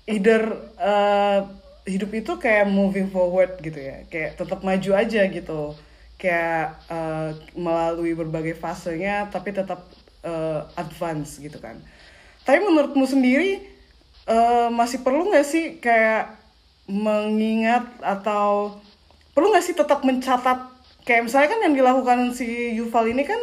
either 0.07 0.55
uh, 0.79 1.64
hidup 1.85 2.11
itu 2.17 2.33
kayak 2.41 2.65
moving 2.65 3.13
forward 3.13 3.61
gitu 3.61 3.77
ya, 3.77 4.03
kayak 4.09 4.41
tetap 4.41 4.65
maju 4.65 4.91
aja 4.97 5.21
gitu, 5.29 5.77
kayak 6.17 6.81
uh, 6.89 7.29
melalui 7.53 8.17
berbagai 8.17 8.57
fasenya, 8.57 9.29
tapi 9.29 9.53
tetap 9.53 9.85
uh, 10.25 10.65
advance 10.73 11.37
gitu 11.37 11.61
kan. 11.61 11.77
Tapi 12.41 12.57
menurutmu 12.61 13.05
sendiri 13.05 13.61
uh, 14.25 14.73
masih 14.73 15.05
perlu 15.05 15.29
nggak 15.29 15.45
sih 15.45 15.77
kayak 15.77 16.33
mengingat 16.89 17.85
atau 18.01 18.77
perlu 19.37 19.53
nggak 19.53 19.65
sih 19.65 19.77
tetap 19.77 20.01
mencatat? 20.01 20.73
Kayak 21.05 21.29
misalnya 21.29 21.49
kan 21.53 21.59
yang 21.69 21.73
dilakukan 21.77 22.33
si 22.33 22.73
Yuval 22.81 23.13
ini 23.13 23.29
kan 23.29 23.37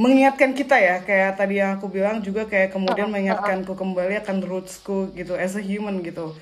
mengingatkan 0.00 0.56
kita 0.56 0.80
ya. 0.80 1.04
Kayak 1.04 1.36
tadi 1.36 1.60
yang 1.60 1.76
aku 1.76 1.92
bilang 1.92 2.24
juga 2.24 2.48
kayak 2.48 2.72
kemudian 2.72 3.12
mengingatkanku 3.12 3.76
kembali 3.76 4.24
akan 4.24 4.40
rootsku 4.40 5.12
gitu 5.12 5.36
as 5.36 5.52
a 5.52 5.60
human 5.60 6.00
gitu 6.00 6.32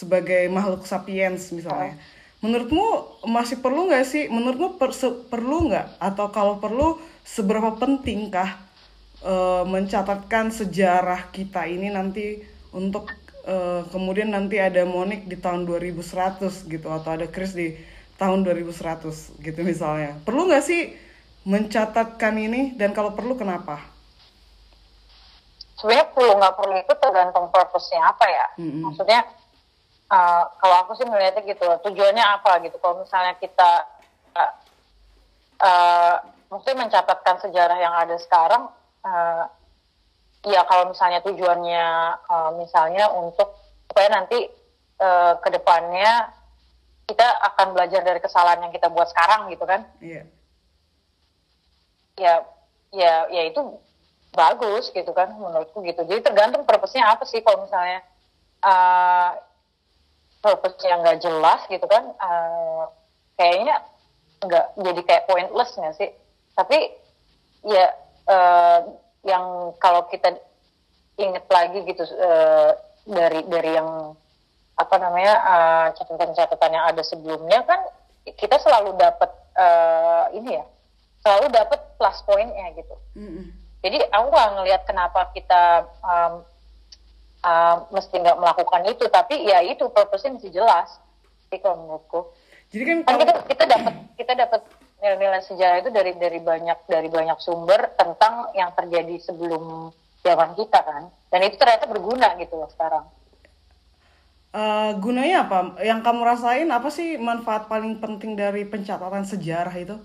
sebagai 0.00 0.48
makhluk 0.48 0.88
sapiens 0.88 1.52
misalnya 1.52 2.00
menurutmu 2.40 3.20
masih 3.28 3.60
perlu 3.60 3.92
nggak 3.92 4.04
sih 4.08 4.32
menurutmu 4.32 4.80
per, 4.80 4.96
perlu 5.28 5.68
nggak 5.68 6.00
atau 6.00 6.26
kalau 6.32 6.56
perlu 6.56 6.96
seberapa 7.20 7.76
pentingkah 7.76 8.56
uh, 9.20 9.68
mencatatkan 9.68 10.48
sejarah 10.48 11.28
kita 11.36 11.68
ini 11.68 11.92
nanti 11.92 12.40
untuk 12.72 13.12
uh, 13.44 13.84
kemudian 13.92 14.32
nanti 14.32 14.56
ada 14.56 14.88
Monik 14.88 15.28
di 15.28 15.36
tahun 15.36 15.68
2100 15.68 16.64
gitu 16.64 16.88
atau 16.88 17.10
ada 17.12 17.28
Chris 17.28 17.52
di 17.52 17.76
tahun 18.16 18.40
2100 18.48 19.36
gitu 19.44 19.60
misalnya 19.60 20.16
perlu 20.24 20.48
nggak 20.48 20.64
sih 20.64 20.96
mencatatkan 21.44 22.36
ini 22.36 22.76
dan 22.76 22.92
kalau 22.92 23.16
perlu 23.16 23.36
kenapa? 23.36 23.80
Sebenarnya 25.80 26.12
perlu 26.12 26.32
nggak 26.36 26.54
perlu 26.60 26.74
itu 26.76 26.94
tergantung 27.00 27.46
purpose-nya 27.48 28.00
apa 28.04 28.26
ya. 28.28 28.46
Mm-hmm. 28.60 28.82
Maksudnya 28.84 29.20
uh, 30.10 30.44
kalau 30.58 30.76
aku 30.84 30.98
sih 30.98 31.06
melihatnya 31.06 31.46
gitu, 31.46 31.66
tujuannya 31.86 32.24
apa 32.24 32.60
gitu. 32.66 32.76
Kalau 32.82 33.00
misalnya 33.00 33.38
kita 33.38 33.72
uh, 34.36 34.52
uh, 35.62 36.14
maksudnya 36.50 36.84
mencatatkan 36.84 37.36
sejarah 37.46 37.78
yang 37.78 37.94
ada 37.94 38.18
sekarang, 38.18 38.68
uh, 39.06 39.44
ya 40.44 40.66
kalau 40.66 40.90
misalnya 40.90 41.22
tujuannya 41.22 41.86
uh, 42.26 42.50
misalnya 42.58 43.08
untuk 43.14 43.54
supaya 43.88 44.08
nanti 44.10 44.50
uh, 44.98 45.38
ke 45.38 45.48
depannya 45.54 46.34
kita 47.08 47.26
akan 47.26 47.74
belajar 47.74 48.06
dari 48.06 48.22
kesalahan 48.22 48.68
yang 48.68 48.72
kita 48.74 48.86
buat 48.90 49.10
sekarang 49.10 49.48
gitu 49.48 49.64
kan. 49.64 49.86
Iya. 50.02 50.26
Yeah 50.26 50.40
ya 52.20 52.34
ya 52.92 53.14
ya 53.32 53.42
itu 53.48 53.60
bagus 54.36 54.92
gitu 54.92 55.10
kan 55.16 55.32
menurutku 55.34 55.80
gitu 55.82 56.04
jadi 56.04 56.20
tergantung 56.22 56.68
purpose-nya 56.68 57.08
apa 57.16 57.24
sih 57.24 57.40
kalau 57.40 57.64
misalnya 57.64 58.04
uh, 58.62 59.34
purpose 60.40 60.80
yang 60.88 61.04
nggak 61.04 61.20
jelas 61.20 61.60
gitu 61.68 61.84
kan 61.84 62.04
uh, 62.16 62.84
kayaknya 63.36 63.84
nggak 64.40 64.66
jadi 64.80 65.00
kayak 65.04 65.26
pointless 65.28 65.76
nggak 65.76 65.94
sih 66.00 66.10
tapi 66.56 66.92
ya 67.64 67.92
uh, 68.28 68.80
yang 69.24 69.76
kalau 69.76 70.08
kita 70.08 70.32
inget 71.20 71.44
lagi 71.52 71.84
gitu 71.84 72.04
uh, 72.16 72.72
dari 73.04 73.44
dari 73.48 73.70
yang 73.76 74.16
apa 74.80 74.96
namanya 74.96 75.34
uh, 75.44 75.86
catatan-catatan 75.92 76.72
yang 76.72 76.84
ada 76.88 77.02
sebelumnya 77.04 77.60
kan 77.68 77.80
kita 78.24 78.56
selalu 78.56 78.96
dapat 78.96 79.28
uh, 79.60 80.32
ini 80.32 80.56
ya 80.56 80.64
selalu 81.20 81.52
dapat 81.52 81.80
plus 82.00 82.18
poinnya 82.24 82.72
gitu. 82.72 82.96
Mm-hmm. 83.16 83.46
Jadi 83.80 83.98
aku 84.12 84.26
nggak 84.32 84.50
ngelihat 84.56 84.82
kenapa 84.88 85.28
kita 85.36 85.88
um, 86.00 86.44
uh, 87.44 87.86
mesti 87.92 88.14
nggak 88.16 88.38
melakukan 88.38 88.82
itu, 88.88 89.04
tapi 89.08 89.44
ya 89.44 89.60
itu 89.64 89.88
purpose-nya 89.88 90.36
mesti 90.36 90.50
jelas. 90.52 91.00
Jadi 91.48 91.56
kalau 91.60 91.76
menurutku. 91.84 92.20
Jadi 92.70 92.82
kan, 92.86 92.96
kan 93.02 93.16
kita 93.18 93.32
kita 93.50 93.64
dapat 93.66 93.94
kita 94.14 94.32
dapat 94.38 94.60
nilai-nilai 95.02 95.42
sejarah 95.42 95.76
itu 95.82 95.90
dari 95.90 96.12
dari 96.14 96.38
banyak 96.38 96.78
dari 96.86 97.08
banyak 97.10 97.38
sumber 97.42 97.90
tentang 97.98 98.52
yang 98.54 98.70
terjadi 98.76 99.18
sebelum 99.18 99.90
zaman 100.20 100.52
kita 100.54 100.78
kan, 100.84 101.08
dan 101.32 101.40
itu 101.42 101.56
ternyata 101.56 101.88
berguna 101.88 102.36
gitu 102.36 102.60
loh 102.60 102.68
sekarang. 102.70 103.08
Uh, 104.50 104.98
gunanya 104.98 105.46
apa? 105.46 105.78
Yang 105.80 106.00
kamu 106.04 106.20
rasain 106.26 106.68
apa 106.68 106.90
sih 106.90 107.16
manfaat 107.16 107.70
paling 107.70 108.02
penting 108.02 108.34
dari 108.34 108.66
pencatatan 108.66 109.22
sejarah 109.22 109.72
itu? 109.78 109.96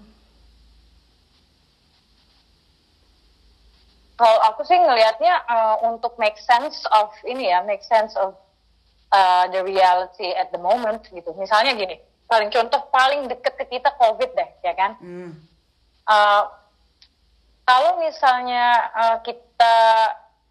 Kalau 4.15 4.39
aku 4.47 4.63
sih 4.63 4.79
ngelihatnya 4.79 5.43
uh, 5.47 5.75
untuk 5.83 6.15
make 6.15 6.39
sense 6.39 6.87
of 6.95 7.11
ini 7.27 7.51
ya, 7.51 7.59
make 7.67 7.83
sense 7.83 8.15
of 8.15 8.35
uh, 9.11 9.45
the 9.51 9.59
reality 9.59 10.31
at 10.31 10.51
the 10.55 10.61
moment 10.61 11.03
gitu. 11.11 11.35
Misalnya 11.35 11.75
gini, 11.75 11.99
paling 12.31 12.47
contoh 12.47 12.87
paling 12.89 13.27
deket 13.27 13.59
ke 13.59 13.65
kita 13.75 13.91
COVID 13.99 14.31
deh, 14.31 14.49
ya 14.63 14.73
kan? 14.73 14.95
Hmm. 15.03 15.31
Uh, 16.07 16.43
kalau 17.67 17.99
misalnya 17.99 18.87
uh, 18.93 19.17
kita 19.19 19.75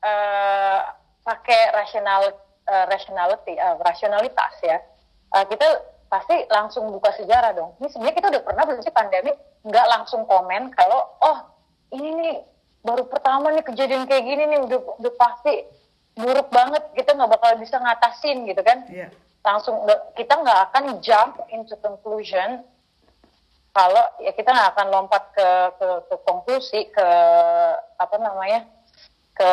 uh, 0.02 0.80
pakai 1.24 1.72
rasional 1.72 2.36
uh, 2.68 2.84
rationality, 2.92 3.56
uh, 3.56 3.80
rasionalitas 3.80 4.52
ya, 4.60 4.76
uh, 5.32 5.44
kita 5.48 5.64
pasti 6.12 6.36
langsung 6.52 6.92
buka 6.92 7.16
sejarah 7.16 7.56
dong. 7.56 7.72
Ini 7.80 7.88
sebenarnya 7.88 8.16
kita 8.20 8.28
udah 8.28 8.42
pernah 8.44 8.62
belum 8.68 8.80
sih 8.84 8.92
pandemi 8.92 9.32
nggak 9.64 9.86
langsung 9.88 10.28
komen 10.28 10.76
kalau 10.76 11.00
oh 11.24 11.38
ini 11.96 12.12
nih 12.12 12.36
baru 12.84 13.08
pertama 13.08 13.50
nih 13.56 13.64
kejadian 13.64 14.04
kayak 14.04 14.24
gini 14.28 14.44
nih 14.44 14.60
udah 14.68 14.80
udah 15.00 15.12
pasti 15.16 15.64
buruk 16.14 16.52
banget. 16.52 16.84
Kita 16.92 17.16
nggak 17.16 17.30
bakal 17.32 17.56
bisa 17.58 17.80
ngatasin 17.80 18.44
gitu 18.46 18.60
kan. 18.60 18.84
Yeah. 18.92 19.10
langsung 19.44 19.76
kita 20.16 20.40
nggak 20.40 20.60
akan 20.72 21.04
jump 21.04 21.36
into 21.52 21.76
conclusion 21.84 22.64
kalau 23.76 24.04
ya 24.16 24.32
kita 24.32 24.56
nggak 24.56 24.72
akan 24.72 24.86
lompat 24.88 25.22
ke, 25.36 25.48
ke 25.76 25.88
ke 26.08 26.16
konklusi 26.24 26.80
ke 26.88 27.08
apa 28.00 28.16
namanya 28.16 28.64
ke 29.36 29.52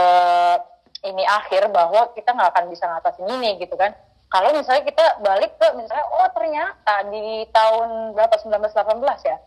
ini 1.12 1.28
akhir 1.28 1.68
bahwa 1.76 2.08
kita 2.16 2.32
nggak 2.32 2.56
akan 2.56 2.66
bisa 2.72 2.88
ngatasin 2.88 3.28
ini 3.36 3.60
gitu 3.60 3.76
kan. 3.76 3.92
Kalau 4.32 4.56
misalnya 4.56 4.88
kita 4.88 5.20
balik 5.20 5.60
ke 5.60 5.68
misalnya 5.76 6.08
oh 6.08 6.30
ternyata 6.32 6.96
di 7.12 7.44
tahun 7.52 8.16
berapa 8.16 8.32
1918 8.40 9.28
ya 9.28 9.38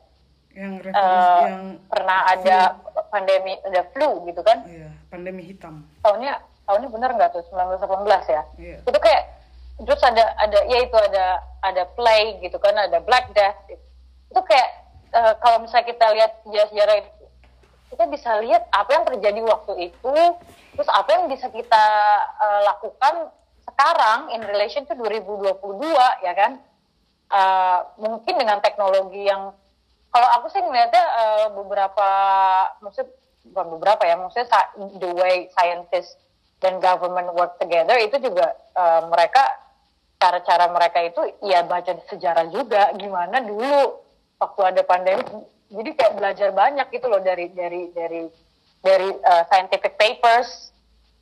yang 0.55 0.79
uh, 0.95 1.43
yang 1.51 1.63
pernah 1.91 2.19
ada 2.31 2.79
flu. 2.79 3.03
pandemi 3.11 3.53
ada 3.67 3.83
flu 3.91 4.23
gitu 4.27 4.41
kan? 4.41 4.63
Iya 4.71 4.95
pandemi 5.15 5.43
hitam. 5.47 5.87
Tahunnya 6.03 6.43
tahunnya 6.67 6.89
benar 6.91 7.11
nggak 7.15 7.31
tuh? 7.39 7.47
1918 7.55 8.35
ya? 8.35 8.43
Iya. 8.59 8.79
itu 8.83 8.99
kayak 8.99 9.23
terus 9.87 10.03
ada 10.03 10.35
ada 10.39 10.59
ya 10.67 10.79
itu 10.83 10.97
ada 10.99 11.27
ada 11.63 11.83
play 11.99 12.39
gitu 12.43 12.59
kan 12.63 12.75
ada 12.79 13.03
black 13.03 13.31
death 13.35 13.59
itu 14.31 14.41
kayak 14.47 14.71
uh, 15.15 15.35
kalau 15.43 15.63
misalnya 15.63 15.91
kita 15.91 16.07
lihat 16.15 16.31
sejarah-sejarah 16.47 16.97
itu 17.03 17.11
kita 17.91 18.05
bisa 18.11 18.31
lihat 18.43 18.63
apa 18.71 18.91
yang 18.91 19.05
terjadi 19.07 19.41
waktu 19.47 19.91
itu 19.91 20.15
terus 20.75 20.91
apa 20.91 21.11
yang 21.15 21.25
bisa 21.31 21.47
kita 21.51 21.87
uh, 22.39 22.61
lakukan 22.71 23.31
sekarang 23.67 24.31
in 24.35 24.43
relation 24.47 24.83
to 24.87 24.95
2022 24.99 25.95
ya 26.23 26.35
kan? 26.35 26.53
Uh, 27.35 27.81
mungkin 27.99 28.37
dengan 28.37 28.63
teknologi 28.63 29.27
yang 29.27 29.51
kalau 30.15 30.29
aku 30.39 30.47
sih 30.55 30.63
ngeliatnya 30.63 31.03
uh, 31.03 31.47
beberapa 31.59 32.09
maksud 32.79 33.11
bukan 33.51 33.67
beberapa 33.77 34.03
ya 34.07 34.15
maksudnya 34.15 34.47
the 35.03 35.11
way 35.11 35.51
scientists 35.53 36.15
dan 36.63 36.79
government 36.79 37.35
work 37.35 37.59
together 37.59 37.99
itu 37.99 38.17
juga 38.23 38.55
uh, 38.79 39.11
mereka 39.11 39.43
cara-cara 40.23 40.71
mereka 40.71 41.03
itu 41.03 41.21
ya 41.43 41.67
baca 41.67 41.99
sejarah 42.07 42.47
juga 42.55 42.95
gimana 42.95 43.43
dulu 43.43 43.99
waktu 44.39 44.61
ada 44.63 44.83
pandemi 44.87 45.27
jadi 45.69 45.91
kayak 45.99 46.15
belajar 46.15 46.49
banyak 46.55 46.87
gitu 46.95 47.07
loh 47.11 47.21
dari 47.21 47.51
dari 47.51 47.91
dari 47.91 48.31
dari 48.81 49.09
uh, 49.11 49.43
scientific 49.51 49.99
papers 49.99 50.71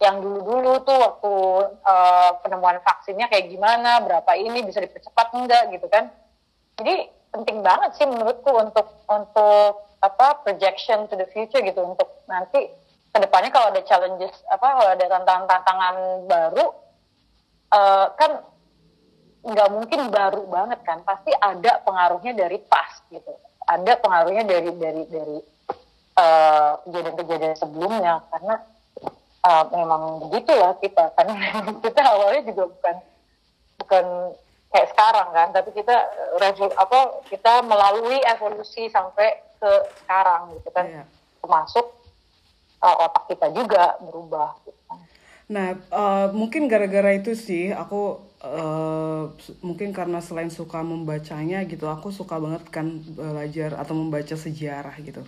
yang 0.02 0.18
dulu-dulu 0.18 0.82
tuh 0.82 0.98
waktu 0.98 1.32
uh, 1.86 2.30
penemuan 2.42 2.82
vaksinnya 2.82 3.30
kayak 3.30 3.54
gimana, 3.54 4.02
berapa 4.02 4.34
ini 4.34 4.66
bisa 4.66 4.82
dipercepat 4.82 5.30
enggak 5.38 5.70
gitu 5.70 5.86
kan. 5.86 6.10
Jadi 6.82 7.06
penting 7.32 7.64
banget 7.64 7.90
sih 7.96 8.04
menurutku 8.04 8.52
untuk 8.52 8.86
untuk 9.08 9.88
apa 10.04 10.44
projection 10.44 11.08
to 11.08 11.16
the 11.16 11.26
future 11.32 11.64
gitu. 11.64 11.80
Untuk 11.80 12.06
nanti 12.28 12.68
ke 13.12 13.18
depannya 13.18 13.50
kalau 13.50 13.72
ada 13.72 13.82
challenges 13.84 14.36
apa 14.52 14.66
kalau 14.66 14.90
ada 14.92 15.04
tantangan-tantangan 15.08 15.96
baru 16.28 16.66
uh, 17.72 18.06
kan 18.16 18.30
nggak 19.42 19.68
mungkin 19.72 20.00
baru 20.12 20.44
banget 20.46 20.80
kan. 20.84 21.00
Pasti 21.02 21.32
ada 21.32 21.80
pengaruhnya 21.82 22.36
dari 22.36 22.60
past 22.68 23.02
gitu. 23.08 23.32
Ada 23.64 23.96
pengaruhnya 23.98 24.44
dari 24.44 24.70
dari 24.76 25.02
dari 25.08 25.38
kejadian-kejadian 26.84 27.56
uh, 27.56 27.58
sebelumnya. 27.58 28.14
Karena 28.28 28.54
uh, 29.48 29.64
memang 29.72 30.28
begitulah 30.28 30.76
kita. 30.78 31.16
Karena 31.16 31.32
kita 31.84 32.00
awalnya 32.04 32.42
juga 32.52 32.64
bukan 32.68 32.96
bukan 33.80 34.04
kayak 34.72 34.88
sekarang 34.96 35.28
kan 35.30 35.48
tapi 35.52 35.70
kita 35.76 35.96
revol, 36.40 36.72
apa 36.74 37.22
kita 37.28 37.60
melalui 37.62 38.18
evolusi 38.24 38.88
sampai 38.88 39.36
ke 39.60 39.70
sekarang 40.02 40.56
gitu 40.56 40.68
kan 40.72 40.86
yeah. 40.88 41.06
termasuk 41.44 41.86
uh, 42.80 42.96
otak 43.04 43.30
kita 43.30 43.52
juga 43.52 44.00
berubah 44.00 44.56
gitu 44.64 44.80
kan. 44.88 44.98
nah 45.46 45.66
uh, 45.92 46.26
mungkin 46.32 46.66
gara-gara 46.66 47.12
itu 47.12 47.36
sih 47.36 47.68
aku 47.70 48.18
uh, 48.40 49.30
mungkin 49.60 49.92
karena 49.92 50.24
selain 50.24 50.48
suka 50.48 50.80
membacanya 50.80 51.62
gitu 51.68 51.86
aku 51.92 52.08
suka 52.08 52.40
banget 52.40 52.64
kan 52.72 53.04
belajar 53.12 53.76
atau 53.76 53.94
membaca 53.94 54.34
sejarah 54.34 54.96
gitu 55.04 55.22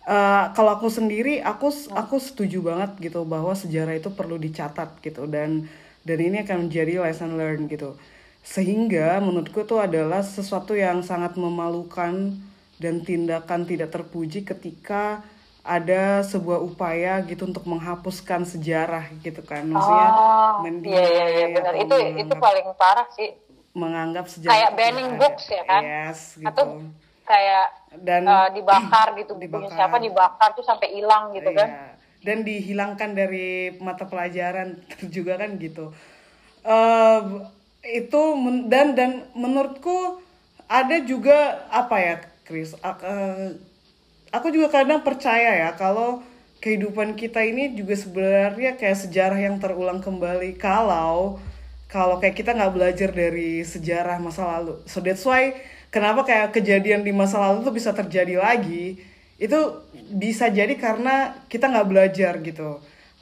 Uh, 0.00 0.48
kalau 0.56 0.80
aku 0.80 0.88
sendiri 0.88 1.44
aku 1.44 1.68
aku 1.92 2.16
setuju 2.16 2.64
banget 2.64 3.12
gitu 3.12 3.20
bahwa 3.28 3.52
sejarah 3.52 4.00
itu 4.00 4.08
perlu 4.08 4.40
dicatat 4.40 4.96
gitu 5.04 5.28
dan 5.28 5.68
dan 6.08 6.18
ini 6.24 6.40
akan 6.40 6.66
menjadi 6.66 7.04
lesson 7.04 7.36
learn 7.36 7.68
gitu 7.68 8.00
sehingga 8.40 9.20
menurutku 9.20 9.62
itu 9.62 9.76
adalah 9.76 10.24
sesuatu 10.24 10.72
yang 10.72 11.04
sangat 11.04 11.36
memalukan 11.36 12.34
dan 12.80 13.04
tindakan 13.04 13.68
tidak 13.68 13.92
terpuji 13.92 14.40
ketika 14.42 15.20
ada 15.60 16.24
sebuah 16.24 16.64
upaya 16.64 17.20
gitu 17.28 17.44
untuk 17.44 17.68
menghapuskan 17.68 18.48
sejarah 18.48 19.12
gitu 19.20 19.44
kan. 19.44 19.68
Maksudnya 19.68 20.08
oh, 20.16 20.64
iya, 20.64 21.04
iya, 21.04 21.26
iya, 21.28 21.46
benar. 21.52 21.74
Itu 21.76 21.96
itu 22.00 22.34
paling 22.40 22.66
parah 22.80 23.06
sih. 23.12 23.36
Menganggap 23.76 24.26
sejarah 24.26 24.50
kayak 24.56 24.70
banning 24.74 25.10
books 25.20 25.46
ya 25.52 25.62
kan? 25.68 25.82
Yes, 25.84 26.40
gitu. 26.40 26.48
atau 26.48 26.64
kayak 27.28 27.66
dan 28.02 28.24
uh, 28.24 28.48
dibakar 28.50 29.08
gitu. 29.20 29.36
Dibakar. 29.36 29.70
siapa 29.76 29.96
dibakar 30.00 30.50
tuh 30.56 30.64
sampai 30.64 30.88
hilang 30.96 31.36
gitu 31.36 31.52
kan? 31.52 31.68
Iya. 31.68 31.88
dan 32.20 32.44
dihilangkan 32.44 33.16
dari 33.16 33.72
mata 33.80 34.04
pelajaran 34.04 34.76
juga 35.14 35.40
kan 35.40 35.56
gitu. 35.56 35.92
Uh, 36.60 37.48
itu 37.80 38.22
dan 38.68 38.92
dan 38.92 39.24
menurutku 39.32 40.20
ada 40.70 41.00
juga 41.02 41.66
apa 41.72 41.96
ya 41.98 42.14
Chris 42.44 42.76
uh, 42.80 43.56
aku 44.30 44.46
juga 44.54 44.70
kadang 44.70 45.02
percaya 45.02 45.66
ya 45.66 45.70
kalau 45.74 46.22
kehidupan 46.60 47.16
kita 47.16 47.40
ini 47.40 47.72
juga 47.72 47.96
sebenarnya 47.96 48.76
kayak 48.76 49.08
sejarah 49.08 49.40
yang 49.40 49.56
terulang 49.56 49.98
kembali. 50.04 50.60
Kalau 50.60 51.40
kalau 51.90 52.22
kayak 52.22 52.38
kita 52.38 52.54
nggak 52.54 52.74
belajar 52.76 53.10
dari 53.10 53.66
sejarah 53.66 54.22
masa 54.22 54.46
lalu. 54.46 54.78
So 54.86 55.02
that's 55.02 55.24
why 55.26 55.58
kenapa 55.90 56.22
kayak 56.22 56.54
kejadian 56.54 57.02
di 57.02 57.10
masa 57.10 57.40
lalu 57.42 57.66
tuh 57.66 57.74
bisa 57.74 57.90
terjadi 57.90 58.38
lagi 58.38 59.00
itu 59.40 59.58
bisa 60.12 60.52
jadi 60.52 60.76
karena 60.76 61.32
kita 61.48 61.72
nggak 61.72 61.88
belajar 61.88 62.32
gitu 62.44 62.76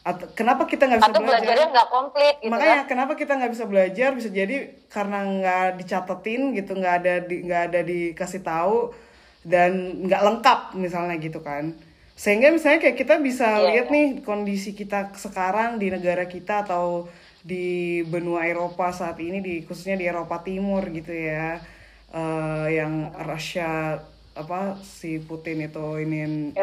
atau 0.08 0.24
kenapa 0.32 0.64
kita 0.64 0.88
nggak 0.88 1.00
bisa 1.04 1.12
atau 1.12 1.20
belajar? 1.20 1.36
belajarnya 1.44 1.66
nggak 1.68 1.88
komplit 1.92 2.36
gitu 2.40 2.48
makanya 2.48 2.80
kan? 2.80 2.88
kenapa 2.88 3.12
kita 3.12 3.32
nggak 3.36 3.52
bisa 3.52 3.64
belajar? 3.68 4.08
Bisa 4.16 4.28
jadi 4.32 4.56
karena 4.88 5.18
nggak 5.20 5.68
dicatetin 5.84 6.42
gitu 6.56 6.72
nggak 6.72 6.94
ada 7.04 7.14
di 7.20 7.36
nggak 7.44 7.62
ada 7.68 7.80
dikasih 7.84 8.40
tahu 8.40 8.96
dan 9.44 9.72
nggak 10.08 10.22
lengkap 10.24 10.60
misalnya 10.80 11.20
gitu 11.20 11.44
kan. 11.44 11.76
Sehingga 12.16 12.48
misalnya 12.50 12.82
kayak 12.82 12.98
kita 12.98 13.14
bisa 13.20 13.46
yeah, 13.46 13.68
lihat 13.68 13.86
yeah. 13.92 13.94
nih 13.94 14.06
kondisi 14.24 14.72
kita 14.72 15.12
sekarang 15.14 15.76
di 15.76 15.92
negara 15.92 16.24
kita 16.24 16.64
atau 16.64 17.06
di 17.44 18.02
benua 18.08 18.48
Eropa 18.48 18.90
saat 18.90 19.20
ini 19.20 19.38
di 19.38 19.54
khususnya 19.62 19.94
di 20.00 20.08
Eropa 20.08 20.40
Timur 20.40 20.88
gitu 20.88 21.12
ya. 21.12 21.60
Uh, 22.08 22.64
yang 22.72 23.12
Rusia 23.28 24.00
apa 24.32 24.80
si 24.80 25.20
Putin 25.20 25.68
itu 25.68 25.86
ini 26.00 26.56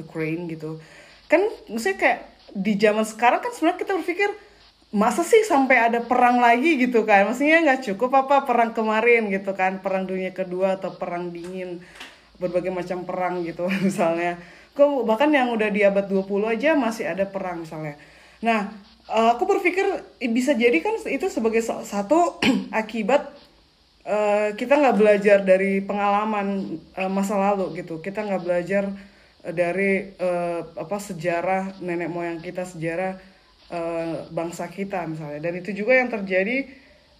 Ukraine 0.00 0.48
gitu. 0.48 0.80
Kan 1.28 1.44
maksudnya 1.68 1.96
kayak 2.00 2.20
di 2.52 2.76
zaman 2.76 3.08
sekarang 3.08 3.40
kan 3.40 3.52
sebenarnya 3.56 3.80
kita 3.80 3.92
berpikir 3.96 4.30
masa 4.92 5.24
sih 5.24 5.40
sampai 5.40 5.88
ada 5.88 6.04
perang 6.04 6.38
lagi 6.38 6.76
gitu 6.76 7.08
kan? 7.08 7.24
Maksudnya 7.32 7.64
nggak 7.64 7.80
cukup 7.92 8.12
apa 8.28 8.44
perang 8.44 8.76
kemarin 8.76 9.32
gitu 9.32 9.56
kan? 9.56 9.80
Perang 9.80 10.04
dunia 10.04 10.30
kedua 10.36 10.76
atau 10.76 10.92
perang 10.94 11.32
dingin 11.32 11.80
berbagai 12.36 12.70
macam 12.70 13.08
perang 13.08 13.40
gitu 13.42 13.66
misalnya. 13.86 14.36
Kok 14.76 15.04
bahkan 15.08 15.32
yang 15.32 15.52
udah 15.52 15.68
di 15.72 15.84
abad 15.84 16.08
20 16.08 16.28
aja 16.48 16.76
masih 16.76 17.08
ada 17.08 17.24
perang 17.24 17.64
misalnya. 17.64 17.96
Nah 18.44 18.68
uh, 19.08 19.36
aku 19.36 19.48
berpikir 19.48 19.84
bisa 20.28 20.52
jadi 20.52 20.76
kan 20.84 21.00
itu 21.08 21.26
sebagai 21.32 21.64
satu 21.64 22.36
akibat 22.84 23.32
uh, 24.04 24.52
kita 24.54 24.76
nggak 24.76 24.96
belajar 25.00 25.38
dari 25.40 25.80
pengalaman 25.80 26.78
uh, 27.00 27.08
masa 27.08 27.40
lalu 27.40 27.80
gitu. 27.80 28.04
Kita 28.04 28.24
nggak 28.28 28.44
belajar 28.44 28.92
dari 29.42 30.14
uh, 30.22 30.62
apa 30.78 30.96
sejarah 31.02 31.82
nenek 31.82 32.06
moyang 32.06 32.38
kita 32.38 32.62
sejarah 32.62 33.18
uh, 33.74 34.30
bangsa 34.30 34.70
kita 34.70 35.02
misalnya 35.10 35.42
dan 35.42 35.58
itu 35.58 35.74
juga 35.74 35.98
yang 35.98 36.06
terjadi 36.06 36.70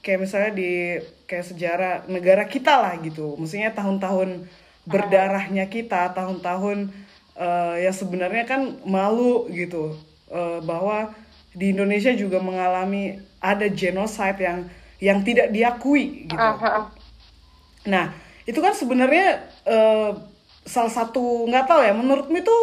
kayak 0.02 0.20
misalnya 0.22 0.52
di 0.54 1.02
kayak 1.26 1.46
sejarah 1.50 1.94
negara 2.06 2.46
kita 2.46 2.78
lah 2.78 2.94
gitu 3.02 3.34
maksudnya 3.34 3.74
tahun-tahun 3.74 4.46
berdarahnya 4.86 5.66
kita 5.66 6.14
tahun-tahun 6.14 6.94
uh, 7.38 7.74
ya 7.78 7.90
sebenarnya 7.90 8.46
kan 8.46 8.82
malu 8.86 9.50
gitu 9.50 9.98
uh, 10.30 10.58
bahwa 10.62 11.14
di 11.52 11.70
Indonesia 11.70 12.10
juga 12.16 12.40
mengalami 12.40 13.20
ada 13.42 13.66
genocide 13.68 14.40
yang 14.40 14.58
yang 15.02 15.18
tidak 15.26 15.50
diakui 15.50 16.30
gitu. 16.30 16.38
Uh, 16.38 16.56
-huh. 16.56 16.86
Nah, 17.90 18.14
itu 18.46 18.58
kan 18.62 18.72
sebenarnya 18.72 19.42
uh, 19.66 20.14
salah 20.62 20.92
satu 20.92 21.46
nggak 21.50 21.66
tahu 21.66 21.80
ya 21.82 21.92
menurutmu 21.94 22.36
itu 22.38 22.56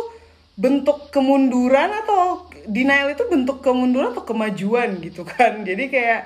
bentuk 0.59 1.07
kemunduran 1.11 1.91
atau 2.03 2.47
denial 2.67 3.15
itu 3.15 3.23
bentuk 3.31 3.63
kemunduran 3.63 4.11
atau 4.11 4.27
kemajuan 4.27 4.99
gitu 4.99 5.23
kan. 5.23 5.61
Jadi 5.69 5.87
kayak 5.87 6.21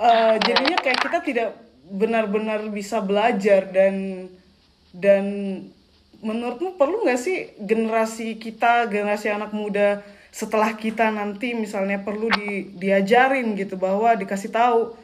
uh, 0.00 0.34
jadinya 0.40 0.78
kayak 0.80 1.00
kita 1.00 1.18
tidak 1.20 1.48
benar-benar 1.84 2.64
bisa 2.72 3.04
belajar 3.04 3.68
dan 3.68 4.26
dan 4.96 5.24
menurutmu 6.24 6.80
perlu 6.80 7.04
nggak 7.04 7.20
sih 7.20 7.52
generasi 7.60 8.40
kita 8.40 8.88
generasi 8.88 9.28
anak 9.28 9.52
muda 9.52 10.00
setelah 10.32 10.72
kita 10.72 11.12
nanti 11.12 11.52
misalnya 11.52 12.00
perlu 12.00 12.32
di, 12.32 12.72
diajarin 12.74 13.52
gitu 13.54 13.76
bahwa 13.76 14.16
dikasih 14.16 14.48
tahu 14.48 14.96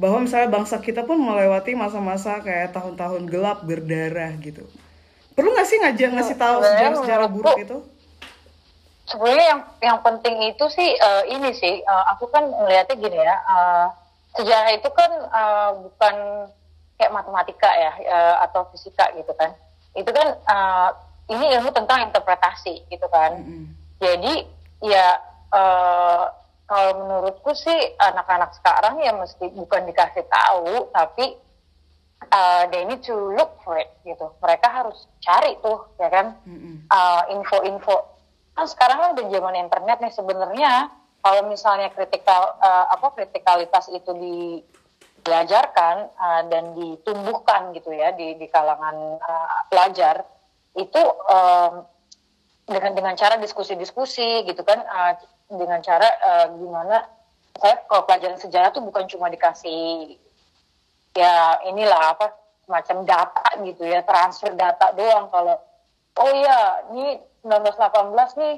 bahwa 0.00 0.24
misalnya 0.24 0.48
bangsa 0.48 0.80
kita 0.80 1.04
pun 1.04 1.20
melewati 1.20 1.76
masa-masa 1.76 2.40
kayak 2.40 2.72
tahun-tahun 2.72 3.28
gelap 3.28 3.68
berdarah 3.68 4.32
gitu 4.40 4.64
perlu 5.36 5.52
nggak 5.52 5.68
sih 5.68 5.78
ngajak 5.84 6.10
ngasih 6.16 6.36
tahu 6.40 6.56
sejarah-sejarah 6.64 7.28
buruk 7.28 7.56
itu? 7.60 7.78
sebenarnya 9.06 9.46
yang 9.46 9.62
yang 9.78 9.98
penting 10.02 10.34
itu 10.50 10.64
sih 10.66 10.98
uh, 10.98 11.22
ini 11.30 11.54
sih 11.54 11.78
uh, 11.86 12.04
aku 12.16 12.26
kan 12.26 12.42
melihatnya 12.42 12.96
gini 12.98 13.18
ya 13.22 13.36
uh, 13.46 13.86
sejarah 14.34 14.74
itu 14.74 14.88
kan 14.90 15.10
uh, 15.30 15.70
bukan 15.86 16.14
kayak 16.98 17.14
matematika 17.14 17.70
ya 17.76 17.92
uh, 18.08 18.36
atau 18.48 18.68
fisika 18.72 19.08
gitu 19.16 19.32
kan. 19.36 19.52
Itu 19.96 20.10
kan 20.12 20.28
uh, 20.44 20.90
ini 21.30 21.56
ilmu 21.56 21.70
tentang 21.72 22.08
interpretasi 22.10 22.84
gitu 22.90 23.06
kan. 23.08 23.40
Mm 23.40 23.46
-hmm. 23.46 23.66
jadi 24.00 24.34
ya 24.84 25.06
uh, 25.54 26.24
kalau 26.66 26.92
menurutku 27.06 27.54
sih 27.54 27.78
anak-anak 27.96 28.52
sekarang 28.58 28.98
ya 29.00 29.14
mesti 29.14 29.54
bukan 29.54 29.86
dikasih 29.86 30.26
tahu 30.26 30.90
tapi 30.90 31.38
uh, 32.32 32.64
they 32.70 32.84
need 32.84 33.02
to 33.04 33.14
look 33.14 33.60
for 33.62 33.76
it 33.78 33.90
gitu. 34.02 34.32
Mereka 34.40 34.66
harus 34.68 35.08
cari 35.20 35.56
tuh 35.60 35.86
ya 36.00 36.08
kan? 36.08 36.36
Uh, 36.90 37.22
info-info. 37.36 37.96
Kan 38.56 38.66
sekarang 38.68 38.98
kan 38.98 39.08
udah 39.18 39.26
zaman 39.28 39.54
internet 39.56 39.98
nih 40.00 40.12
sebenarnya. 40.14 40.72
Kalau 41.20 41.42
misalnya 41.50 41.90
kritikal 41.90 42.54
uh, 42.62 42.86
apa 42.92 43.10
kritikalitas 43.18 43.90
itu 43.90 44.10
di 44.14 44.62
diajarkan 45.26 45.96
uh, 46.14 46.42
dan 46.46 46.70
ditumbuhkan 46.78 47.74
gitu 47.74 47.90
ya 47.90 48.14
di 48.14 48.38
di 48.38 48.46
kalangan 48.46 49.18
uh, 49.18 49.60
pelajar 49.66 50.22
itu 50.78 51.02
um, 51.26 51.82
dengan 52.62 52.94
dengan 52.94 53.14
cara 53.18 53.34
diskusi-diskusi 53.42 54.46
gitu 54.46 54.62
kan 54.62 54.86
uh, 54.86 55.18
dengan 55.50 55.82
cara 55.82 56.06
uh, 56.22 56.46
gimana 56.54 57.10
saya 57.58 57.82
kalau 57.90 58.06
pelajaran 58.06 58.38
sejarah 58.38 58.70
tuh 58.70 58.86
bukan 58.86 59.10
cuma 59.10 59.26
dikasih 59.26 60.14
ya 61.16 61.64
inilah 61.64 62.12
apa 62.12 62.36
semacam 62.68 63.08
data 63.08 63.46
gitu 63.64 63.82
ya 63.88 64.04
transfer 64.04 64.52
data 64.52 64.92
doang 64.92 65.32
kalau 65.32 65.56
oh 66.20 66.32
ya 66.36 66.84
ini 66.92 67.20
1918 67.46 68.42
nih 68.42 68.56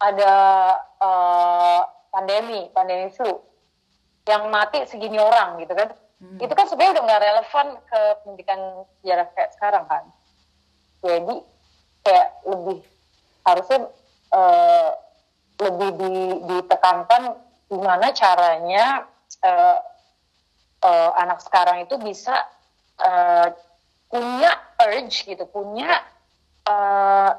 ada 0.00 0.34
uh, 1.00 1.80
pandemi, 2.10 2.68
pandemi 2.72 3.08
flu 3.12 3.40
yang 4.24 4.48
mati 4.48 4.88
segini 4.88 5.20
orang 5.20 5.60
gitu 5.60 5.74
kan. 5.76 5.92
Hmm. 6.22 6.38
Itu 6.40 6.52
kan 6.56 6.66
sebenarnya 6.70 6.94
udah 6.98 7.04
nggak 7.04 7.22
relevan 7.22 7.66
ke 7.84 8.00
pendidikan 8.24 8.60
sejarah 9.00 9.26
kayak 9.36 9.50
sekarang 9.58 9.84
kan. 9.90 10.04
Jadi 11.04 11.36
kayak 12.04 12.28
lebih 12.48 12.78
harusnya 13.44 13.78
uh, 14.32 14.90
lebih 15.60 15.90
di, 16.00 16.12
ditekankan 16.48 17.36
gimana 17.68 18.06
caranya 18.16 19.04
uh, 19.44 19.78
uh, 20.84 21.10
anak 21.16 21.40
sekarang 21.40 21.88
itu 21.88 21.96
bisa 21.96 22.44
uh, 23.00 23.48
punya 24.12 24.52
urge 24.84 25.24
gitu, 25.24 25.48
punya 25.48 26.04
uh, 26.68 27.32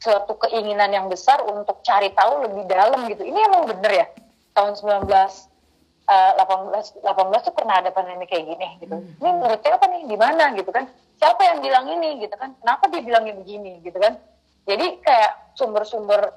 suatu 0.00 0.36
keinginan 0.46 0.92
yang 0.92 1.06
besar 1.08 1.40
untuk 1.44 1.80
cari 1.82 2.12
tahu 2.12 2.44
lebih 2.44 2.68
dalam 2.68 3.08
gitu. 3.08 3.24
Ini 3.24 3.40
emang 3.50 3.66
bener 3.68 3.92
ya 3.92 4.06
tahun 4.54 4.76
19 4.76 5.08
uh, 5.08 6.32
18 6.36 7.04
18 7.04 7.46
tuh 7.46 7.54
pernah 7.56 7.80
ada 7.80 7.90
pandemi 7.90 8.28
kayak 8.28 8.44
gini 8.46 8.68
gitu. 8.84 8.96
Hmm. 8.96 9.20
Ini 9.20 9.28
menurut 9.36 9.60
apa 9.64 9.86
nih 9.88 10.02
di 10.06 10.16
mana 10.16 10.44
gitu 10.54 10.70
kan? 10.70 10.86
Siapa 11.20 11.40
yang 11.44 11.58
bilang 11.60 11.84
ini 11.88 12.24
gitu 12.24 12.32
kan? 12.36 12.56
Kenapa 12.64 12.88
dia 12.88 13.02
bilangnya 13.04 13.34
begini 13.36 13.84
gitu 13.84 13.98
kan? 14.00 14.16
Jadi 14.64 15.02
kayak 15.04 15.56
sumber-sumber 15.56 16.32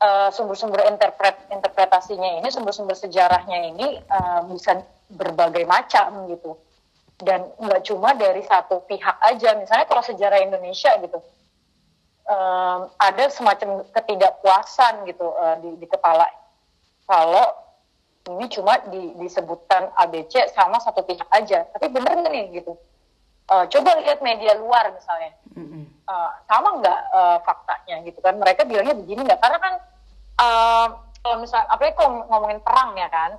uh, 0.00 0.28
sumber-sumber 0.32 0.82
interpret 0.88 1.36
interpretasinya 1.52 2.40
ini, 2.40 2.48
sumber-sumber 2.48 2.96
sejarahnya 2.96 3.58
ini 3.70 4.00
uh, 4.08 4.42
bisa 4.48 4.80
berbagai 5.12 5.68
macam 5.68 6.26
gitu. 6.32 6.56
Dan 7.20 7.52
nggak 7.60 7.84
cuma 7.84 8.16
dari 8.16 8.40
satu 8.48 8.80
pihak 8.88 9.20
aja. 9.20 9.52
Misalnya 9.60 9.84
kalau 9.84 10.00
sejarah 10.00 10.40
Indonesia 10.40 10.96
gitu, 11.04 11.20
um, 12.24 12.88
ada 12.96 13.28
semacam 13.28 13.84
ketidakpuasan 13.92 15.04
gitu 15.04 15.28
uh, 15.36 15.60
di, 15.60 15.76
di 15.76 15.86
kepala. 15.86 16.24
Kalau 17.04 17.46
ini 18.30 18.46
cuma 18.52 18.78
di, 18.88 19.16
disebutkan 19.18 19.90
ABC 19.98 20.54
sama 20.54 20.78
satu 20.78 21.02
pihak 21.02 21.26
aja 21.32 21.66
tapi 21.72 21.90
bener 21.90 22.14
nggak 22.14 22.32
nih 22.32 22.46
gitu? 22.62 22.78
Uh, 23.50 23.66
coba 23.66 23.98
lihat 24.00 24.22
media 24.22 24.54
luar 24.56 24.94
misalnya. 24.94 25.34
Uh, 26.10 26.30
sama 26.46 26.78
nggak 26.78 27.00
uh, 27.10 27.38
faktanya 27.42 28.02
gitu 28.06 28.18
kan? 28.22 28.38
Mereka 28.38 28.62
bilangnya 28.64 28.94
begini 28.94 29.26
nggak? 29.26 29.42
Karena 29.42 29.58
kan 29.58 29.74
uh, 30.40 30.86
kalau 31.20 31.36
misalnya 31.44 31.68
apalagi 31.68 31.94
kalau 32.00 32.24
ngomongin 32.32 32.60
perang 32.64 32.96
ya 32.96 33.08
kan 33.12 33.36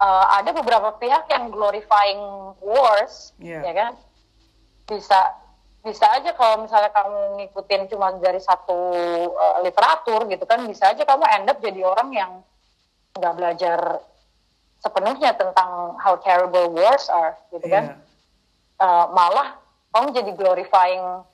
uh, 0.00 0.24
ada 0.40 0.50
beberapa 0.56 0.96
pihak 0.96 1.28
yang 1.28 1.52
glorifying 1.52 2.56
wars 2.64 3.36
yeah. 3.38 3.60
ya 3.60 3.72
kan? 3.76 3.92
Bisa 4.88 5.36
bisa 5.80 6.04
aja 6.12 6.36
kalau 6.36 6.68
misalnya 6.68 6.92
kamu 6.92 7.40
ngikutin 7.40 7.88
cuma 7.88 8.12
dari 8.20 8.40
satu 8.40 8.76
uh, 9.32 9.58
literatur 9.64 10.28
gitu 10.28 10.44
kan 10.44 10.68
bisa 10.68 10.92
aja 10.92 11.08
kamu 11.08 11.24
end 11.24 11.48
up 11.48 11.56
jadi 11.56 11.80
orang 11.88 12.08
yang 12.12 12.32
nggak 13.16 13.32
belajar 13.32 14.04
sepenuhnya 14.80 15.36
tentang 15.36 15.96
how 16.00 16.16
terrible 16.20 16.72
wars 16.72 17.08
are 17.12 17.36
gitu 17.52 17.64
kan? 17.68 18.00
Uh, 18.80 19.12
malah 19.12 19.60
kamu 19.92 20.16
jadi 20.16 20.32
glorifying 20.32 21.24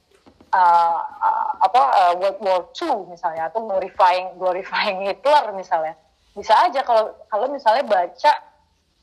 uh, 0.53 1.01
uh, 1.03 1.49
apa 1.63 1.81
uh, 1.81 2.13
World 2.19 2.39
War 2.43 2.63
II 2.75 3.11
misalnya 3.11 3.51
atau 3.51 3.65
glorifying 3.65 4.37
glorifying 4.39 5.03
Hitler 5.07 5.51
misalnya. 5.57 5.95
Bisa 6.37 6.53
aja 6.53 6.85
kalau 6.85 7.17
kalau 7.33 7.47
misalnya 7.49 7.85
baca 7.89 8.33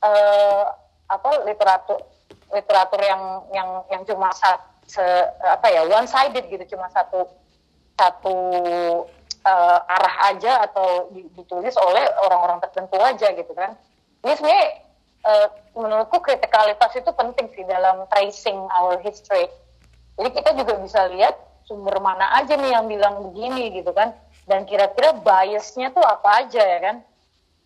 uh, 0.04 0.64
apa 1.10 1.30
literatur 1.44 1.98
literatur 2.54 3.00
yang 3.02 3.22
yang 3.50 3.68
yang 3.90 4.02
cuma 4.06 4.30
satu 4.32 4.74
se 4.84 5.04
apa 5.40 5.66
ya 5.72 5.88
one 5.88 6.04
sided 6.04 6.44
gitu 6.52 6.76
cuma 6.76 6.92
satu 6.92 7.24
satu 7.96 8.36
uh, 9.48 9.78
arah 9.80 10.34
aja 10.34 10.68
atau 10.68 11.08
ditulis 11.12 11.72
oleh 11.80 12.04
orang-orang 12.28 12.60
tertentu 12.60 13.00
aja 13.00 13.32
gitu 13.32 13.52
kan. 13.56 13.72
Ini 14.24 14.32
sebenarnya 14.36 14.68
uh, 15.24 15.48
menurutku 15.76 16.20
kritikalitas 16.20 16.92
itu 16.96 17.10
penting 17.16 17.48
sih 17.56 17.64
dalam 17.64 18.04
tracing 18.12 18.60
our 18.76 19.00
history 19.00 19.48
jadi 20.14 20.28
kita 20.30 20.50
juga 20.54 20.74
bisa 20.78 21.10
lihat 21.10 21.34
sumber 21.66 21.98
mana 21.98 22.30
aja 22.38 22.54
nih 22.54 22.70
yang 22.70 22.86
bilang 22.86 23.30
begini 23.30 23.74
gitu 23.74 23.90
kan. 23.90 24.14
Dan 24.44 24.68
kira-kira 24.68 25.16
biasnya 25.16 25.90
tuh 25.90 26.04
apa 26.04 26.44
aja 26.44 26.62
ya 26.62 26.78
kan. 26.78 26.96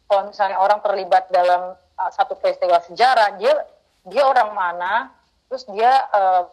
Kalau 0.09 0.23
misalnya 0.33 0.57
orang 0.57 0.81
terlibat 0.81 1.29
dalam 1.29 1.77
uh, 1.77 2.11
satu 2.15 2.39
peristiwa 2.39 2.81
sejarah 2.87 3.37
dia 3.37 3.53
dia 4.09 4.23
orang 4.25 4.55
mana 4.55 5.13
terus 5.51 5.69
dia 5.69 5.91
uh, 6.15 6.45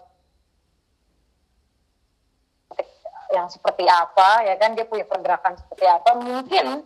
yang 3.31 3.47
seperti 3.51 3.87
apa 3.87 4.43
ya 4.47 4.55
kan 4.59 4.75
dia 4.75 4.87
punya 4.87 5.03
pergerakan 5.07 5.55
seperti 5.59 5.85
apa 5.87 6.09
mungkin 6.19 6.83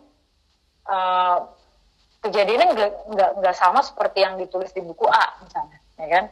uh, 0.86 1.38
kejadiannya 2.20 2.66
nggak 2.74 3.30
nggak 3.40 3.56
sama 3.56 3.80
seperti 3.82 4.22
yang 4.22 4.38
ditulis 4.38 4.70
di 4.74 4.82
buku 4.82 5.06
A 5.08 5.40
misalnya 5.42 5.78
ya 5.98 6.06
kan 6.06 6.24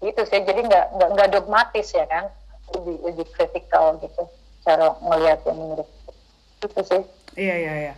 itu 0.00 0.22
sih. 0.24 0.40
Jadi 0.40 0.60
nggak 0.64 0.86
nggak 0.96 1.30
dogmatis 1.32 1.92
ya 1.92 2.08
kan? 2.08 2.32
Lebih 2.72 2.96
lebih 3.04 3.26
kritikal 3.34 3.98
gitu 4.00 4.24
cara 4.64 4.92
melihat 5.00 5.40
yang 5.48 5.58
menurut 5.58 5.88
itu 6.60 6.80
sih. 6.84 7.02
Iya 7.36 7.54
iya 7.56 7.74
iya. 7.88 7.94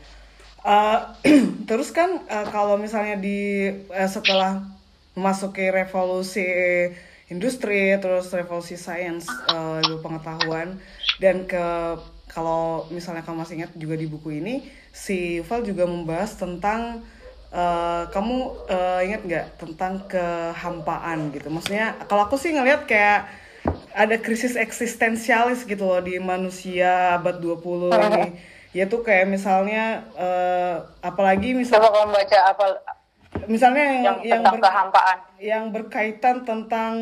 Uh, 0.63 0.99
terus 1.69 1.91
kan 1.91 2.23
uh, 2.31 2.47
kalau 2.55 2.79
misalnya 2.79 3.19
di 3.19 3.71
uh, 3.91 4.07
setelah 4.07 4.63
memasuki 5.19 5.69
revolusi 5.69 6.47
industri 7.29 7.97
terus 7.99 8.31
revolusi 8.31 8.79
sains 8.79 9.27
uh, 9.51 9.83
pengetahuan 10.01 10.79
dan 11.19 11.49
ke 11.49 11.65
kalau 12.33 12.89
misalnya 12.89 13.21
kamu 13.21 13.45
masih 13.45 13.55
ingat 13.61 13.73
juga 13.77 13.95
di 13.99 14.07
buku 14.09 14.41
ini 14.41 14.55
si 14.93 15.41
Yuval 15.41 15.65
juga 15.65 15.85
membahas 15.85 16.37
tentang 16.37 17.05
uh, 17.53 18.09
kamu 18.11 18.37
uh, 18.67 19.01
ingat 19.05 19.23
nggak 19.23 19.47
tentang 19.61 20.03
kehampaan 20.09 21.31
gitu? 21.31 21.53
Maksudnya 21.53 22.01
kalau 22.09 22.27
aku 22.27 22.41
sih 22.41 22.51
ngelihat 22.57 22.89
kayak 22.89 23.29
ada 23.93 24.17
krisis 24.19 24.59
eksistensialis 24.59 25.69
gitu 25.69 25.85
loh 25.87 26.01
di 26.01 26.17
manusia 26.19 27.21
abad 27.21 27.39
20 27.39 27.93
ini. 27.93 28.27
Yaitu 28.77 29.05
kayak 29.05 29.29
misalnya 29.29 30.09
uh, 30.17 30.89
apalagi 31.05 31.53
misalnya 31.53 31.93
kalau 31.93 32.09
baca 32.09 32.39
apa? 32.49 32.65
Misalnya 33.45 33.85
yang 33.85 34.01
yang, 34.01 34.19
yang 34.25 34.43
ber, 34.49 34.61
kehampaan. 34.65 35.19
yang 35.37 35.65
berkaitan 35.69 36.37
tentang 36.49 36.95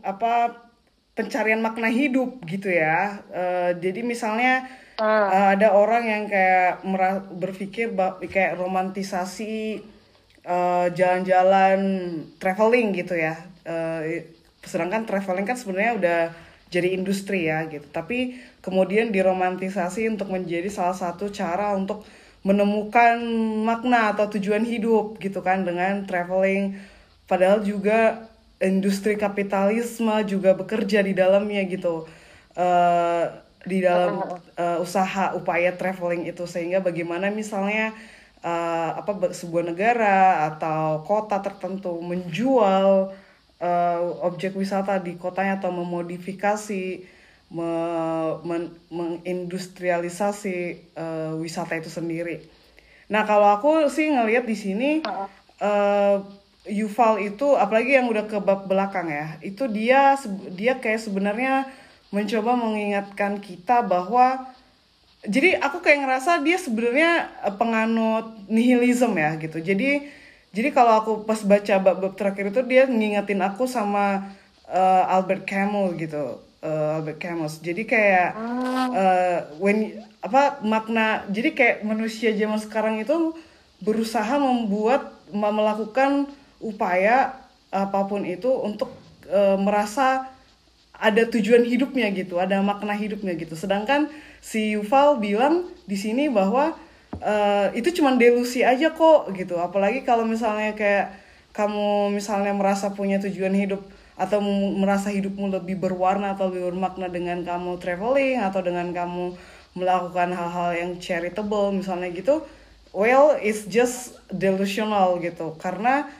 apa 0.00 0.64
pencarian 1.12 1.60
makna 1.60 1.92
hidup 1.92 2.40
gitu 2.48 2.72
ya. 2.72 3.20
Uh, 3.28 3.70
jadi 3.76 4.00
misalnya 4.00 4.72
uh, 4.96 5.52
ada 5.52 5.76
orang 5.76 6.04
yang 6.08 6.24
kayak 6.32 6.80
berpikir 7.36 7.92
kayak 8.24 8.56
romantisasi 8.56 9.84
jalan 10.48 10.96
jalan-jalan 10.96 11.80
traveling 12.40 12.96
gitu 12.96 13.14
ya. 13.20 13.36
Uh, 13.68 14.24
sedangkan 14.64 15.04
traveling 15.04 15.44
kan 15.44 15.60
sebenarnya 15.60 15.92
udah 16.00 16.20
jadi 16.72 16.96
industri 16.96 17.48
ya 17.52 17.68
gitu. 17.68 17.84
Tapi 17.92 18.40
kemudian 18.64 19.12
diromantisasi 19.12 20.08
untuk 20.08 20.32
menjadi 20.32 20.68
salah 20.72 20.96
satu 20.96 21.28
cara 21.28 21.76
untuk 21.76 22.04
menemukan 22.44 23.20
makna 23.60 24.16
atau 24.16 24.30
tujuan 24.32 24.64
hidup 24.64 25.20
gitu 25.20 25.44
kan 25.44 25.68
dengan 25.68 26.08
traveling. 26.08 26.80
Padahal 27.28 27.60
juga 27.60 28.24
industri 28.56 29.20
kapitalisme 29.20 30.16
juga 30.24 30.56
bekerja 30.56 31.04
di 31.04 31.12
dalamnya 31.12 31.60
gitu. 31.68 32.08
Uh, 32.56 33.28
di 33.68 33.84
dalam 33.84 34.24
uh, 34.56 34.78
usaha 34.80 35.36
upaya 35.36 35.76
traveling 35.76 36.24
itu. 36.24 36.48
Sehingga 36.48 36.80
bagaimana 36.80 37.28
misalnya 37.28 37.92
uh, 38.42 38.90
apa 38.98 39.32
sebuah 39.34 39.64
negara 39.66 40.48
atau 40.54 41.02
kota 41.02 41.42
tertentu 41.42 41.98
menjual 42.02 43.12
uh, 43.62 44.00
objek 44.22 44.54
wisata 44.54 44.98
di 45.02 45.18
kotanya 45.18 45.58
atau 45.58 45.74
memodifikasi 45.74 47.02
me, 47.48 47.70
men, 48.44 48.70
mengindustrialisasi 48.92 50.58
uh, 50.94 51.32
wisata 51.40 51.80
itu 51.80 51.90
sendiri. 51.90 52.44
Nah 53.08 53.24
kalau 53.24 53.48
aku 53.56 53.88
sih 53.88 54.12
ngelihat 54.12 54.44
di 54.44 54.56
sini 54.56 54.90
uh, 55.62 56.16
Yuval 56.68 57.24
itu 57.24 57.56
apalagi 57.56 57.96
yang 57.96 58.12
udah 58.12 58.28
ke 58.28 58.36
bab 58.44 58.68
belakang 58.68 59.08
ya, 59.08 59.40
itu 59.40 59.64
dia 59.72 60.20
dia 60.52 60.76
kayak 60.76 61.00
sebenarnya 61.00 61.64
mencoba 62.12 62.60
mengingatkan 62.60 63.40
kita 63.40 63.80
bahwa 63.80 64.52
jadi 65.26 65.58
aku 65.58 65.82
kayak 65.82 66.06
ngerasa 66.06 66.42
dia 66.46 66.58
sebenarnya 66.60 67.26
penganut 67.58 68.38
nihilism 68.46 69.18
ya 69.18 69.34
gitu. 69.40 69.58
Jadi 69.58 70.06
jadi 70.54 70.68
kalau 70.70 70.94
aku 71.02 71.12
pas 71.26 71.42
baca 71.42 71.74
bab-bab 71.82 72.14
terakhir 72.14 72.54
itu 72.54 72.60
dia 72.64 72.86
ngingetin 72.86 73.42
aku 73.42 73.66
sama 73.66 74.30
uh, 74.70 75.04
Albert 75.10 75.44
Camus 75.44 75.98
gitu 75.98 76.38
uh, 76.62 77.02
Albert 77.02 77.18
Camus. 77.18 77.58
Jadi 77.58 77.82
kayak 77.82 78.38
uh, 78.94 79.38
when 79.58 80.06
apa 80.22 80.62
makna 80.62 81.26
jadi 81.30 81.50
kayak 81.54 81.76
manusia 81.82 82.30
zaman 82.34 82.58
sekarang 82.62 83.02
itu 83.02 83.34
berusaha 83.82 84.38
membuat 84.38 85.14
melakukan 85.30 86.26
upaya 86.58 87.38
apa 87.70 88.00
pun 88.06 88.26
itu 88.26 88.50
untuk 88.50 88.90
uh, 89.30 89.58
merasa 89.60 90.30
ada 90.98 91.22
tujuan 91.30 91.62
hidupnya 91.62 92.10
gitu, 92.10 92.42
ada 92.42 92.58
makna 92.58 92.94
hidupnya 92.94 93.38
gitu. 93.38 93.54
Sedangkan 93.54 94.10
si 94.38 94.74
Yuval 94.74 95.20
bilang 95.22 95.68
di 95.84 95.96
sini 95.98 96.30
bahwa 96.30 96.76
uh, 97.22 97.68
itu 97.74 97.90
cuma 97.98 98.14
delusi 98.14 98.62
aja 98.62 98.94
kok 98.94 99.32
gitu. 99.34 99.58
Apalagi 99.58 100.02
kalau 100.06 100.26
misalnya 100.26 100.74
kayak 100.74 101.14
kamu 101.56 102.14
misalnya 102.14 102.54
merasa 102.54 102.94
punya 102.94 103.18
tujuan 103.18 103.54
hidup 103.56 103.82
atau 104.18 104.42
merasa 104.74 105.14
hidupmu 105.14 105.46
lebih 105.50 105.78
berwarna 105.78 106.34
atau 106.34 106.50
lebih 106.50 106.74
bermakna 106.74 107.06
dengan 107.06 107.42
kamu 107.46 107.78
traveling 107.78 108.42
atau 108.42 108.60
dengan 108.62 108.90
kamu 108.90 109.38
melakukan 109.78 110.34
hal-hal 110.34 110.74
yang 110.74 110.90
charitable 110.98 111.70
misalnya 111.70 112.10
gitu 112.10 112.42
well 112.90 113.38
it's 113.38 113.62
just 113.70 114.18
delusional 114.34 115.22
gitu 115.22 115.54
karena 115.62 116.10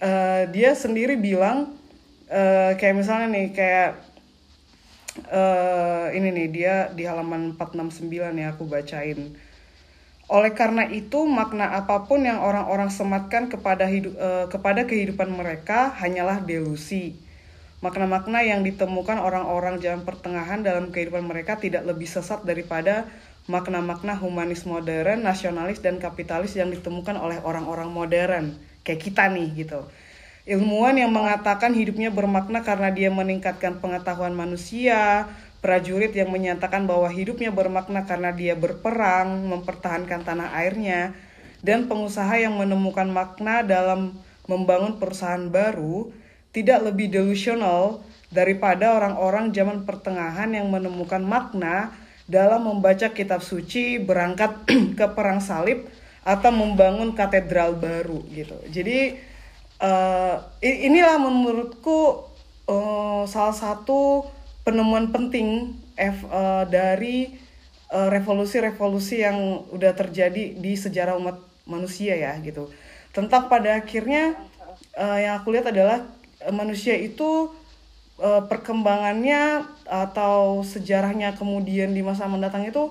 uh, 0.00 0.48
dia 0.48 0.72
sendiri 0.72 1.20
bilang 1.20 1.76
uh, 2.32 2.72
kayak 2.80 2.96
misalnya 2.96 3.28
nih 3.28 3.46
kayak 3.52 4.00
uh, 5.28 6.08
ini 6.14 6.28
nih 6.32 6.48
dia 6.48 6.74
di 6.92 7.04
halaman 7.04 7.56
469 7.58 8.12
ya 8.38 8.52
aku 8.52 8.64
bacain 8.68 9.32
oleh 10.32 10.56
karena 10.56 10.88
itu, 10.88 11.28
makna 11.28 11.76
apa 11.76 12.08
pun 12.08 12.24
yang 12.24 12.40
orang-orang 12.40 12.88
sematkan 12.88 13.52
kepada 13.52 13.84
hidup 13.84 14.16
uh, 14.16 14.48
kepada 14.48 14.88
kehidupan 14.88 15.28
mereka 15.28 15.92
hanyalah 16.00 16.40
delusi. 16.40 17.20
Makna-makna 17.84 18.40
yang 18.40 18.64
ditemukan 18.64 19.20
orang-orang 19.20 19.76
zaman 19.84 20.08
pertengahan 20.08 20.64
dalam 20.64 20.88
kehidupan 20.88 21.28
mereka 21.28 21.60
tidak 21.60 21.84
lebih 21.84 22.08
sesat 22.08 22.48
daripada 22.48 23.10
makna-makna 23.44 24.16
humanis 24.16 24.64
modern, 24.64 25.20
nasionalis 25.20 25.84
dan 25.84 26.00
kapitalis 26.00 26.56
yang 26.56 26.72
ditemukan 26.72 27.18
oleh 27.20 27.36
orang-orang 27.44 27.92
modern 27.92 28.56
kayak 28.88 29.04
kita 29.04 29.28
nih 29.28 29.52
gitu. 29.52 29.84
Ilmuwan 30.42 30.98
yang 30.98 31.14
mengatakan 31.14 31.70
hidupnya 31.70 32.10
bermakna 32.10 32.66
karena 32.66 32.90
dia 32.90 33.14
meningkatkan 33.14 33.78
pengetahuan 33.78 34.34
manusia, 34.34 35.30
prajurit 35.62 36.10
yang 36.10 36.34
menyatakan 36.34 36.90
bahwa 36.90 37.06
hidupnya 37.06 37.54
bermakna 37.54 38.02
karena 38.02 38.34
dia 38.34 38.58
berperang, 38.58 39.46
mempertahankan 39.46 40.26
tanah 40.26 40.50
airnya, 40.58 41.14
dan 41.62 41.86
pengusaha 41.86 42.34
yang 42.42 42.58
menemukan 42.58 43.06
makna 43.06 43.62
dalam 43.62 44.18
membangun 44.50 44.98
perusahaan 44.98 45.46
baru 45.46 46.10
tidak 46.50 46.90
lebih 46.90 47.14
delusional 47.14 48.02
daripada 48.34 48.98
orang-orang 48.98 49.54
zaman 49.54 49.86
pertengahan 49.86 50.50
yang 50.50 50.66
menemukan 50.66 51.22
makna 51.22 51.94
dalam 52.26 52.66
membaca 52.66 53.14
kitab 53.14 53.46
suci, 53.46 54.02
berangkat 54.02 54.66
ke 54.98 55.06
perang 55.14 55.38
salib, 55.38 55.86
atau 56.22 56.50
membangun 56.54 57.14
katedral 57.14 57.74
baru 57.78 58.22
gitu. 58.30 58.54
Jadi 58.70 59.18
uh, 59.82 60.34
inilah 60.62 61.18
menurutku 61.18 62.30
uh, 62.70 63.26
salah 63.26 63.52
satu 63.52 64.24
penemuan 64.62 65.10
penting 65.10 65.74
F, 65.98 66.22
uh, 66.30 66.64
dari 66.70 67.42
revolusi-revolusi 67.92 69.20
uh, 69.20 69.22
yang 69.28 69.38
udah 69.68 69.92
terjadi 69.92 70.56
di 70.56 70.72
sejarah 70.72 71.18
umat 71.20 71.36
manusia 71.68 72.16
ya 72.16 72.32
gitu. 72.40 72.72
Tentang 73.12 73.52
pada 73.52 73.76
akhirnya 73.84 74.38
uh, 74.96 75.18
yang 75.20 75.36
aku 75.36 75.52
lihat 75.52 75.68
adalah 75.68 76.08
manusia 76.48 76.96
itu 76.96 77.52
uh, 78.16 78.42
perkembangannya 78.48 79.68
atau 79.84 80.64
sejarahnya 80.64 81.36
kemudian 81.36 81.92
di 81.92 82.00
masa 82.00 82.24
mendatang 82.24 82.64
itu 82.64 82.88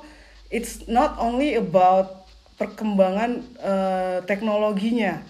it's 0.54 0.86
not 0.86 1.18
only 1.18 1.58
about 1.58 2.22
perkembangan 2.62 3.42
uh, 3.58 4.22
teknologinya, 4.30 5.26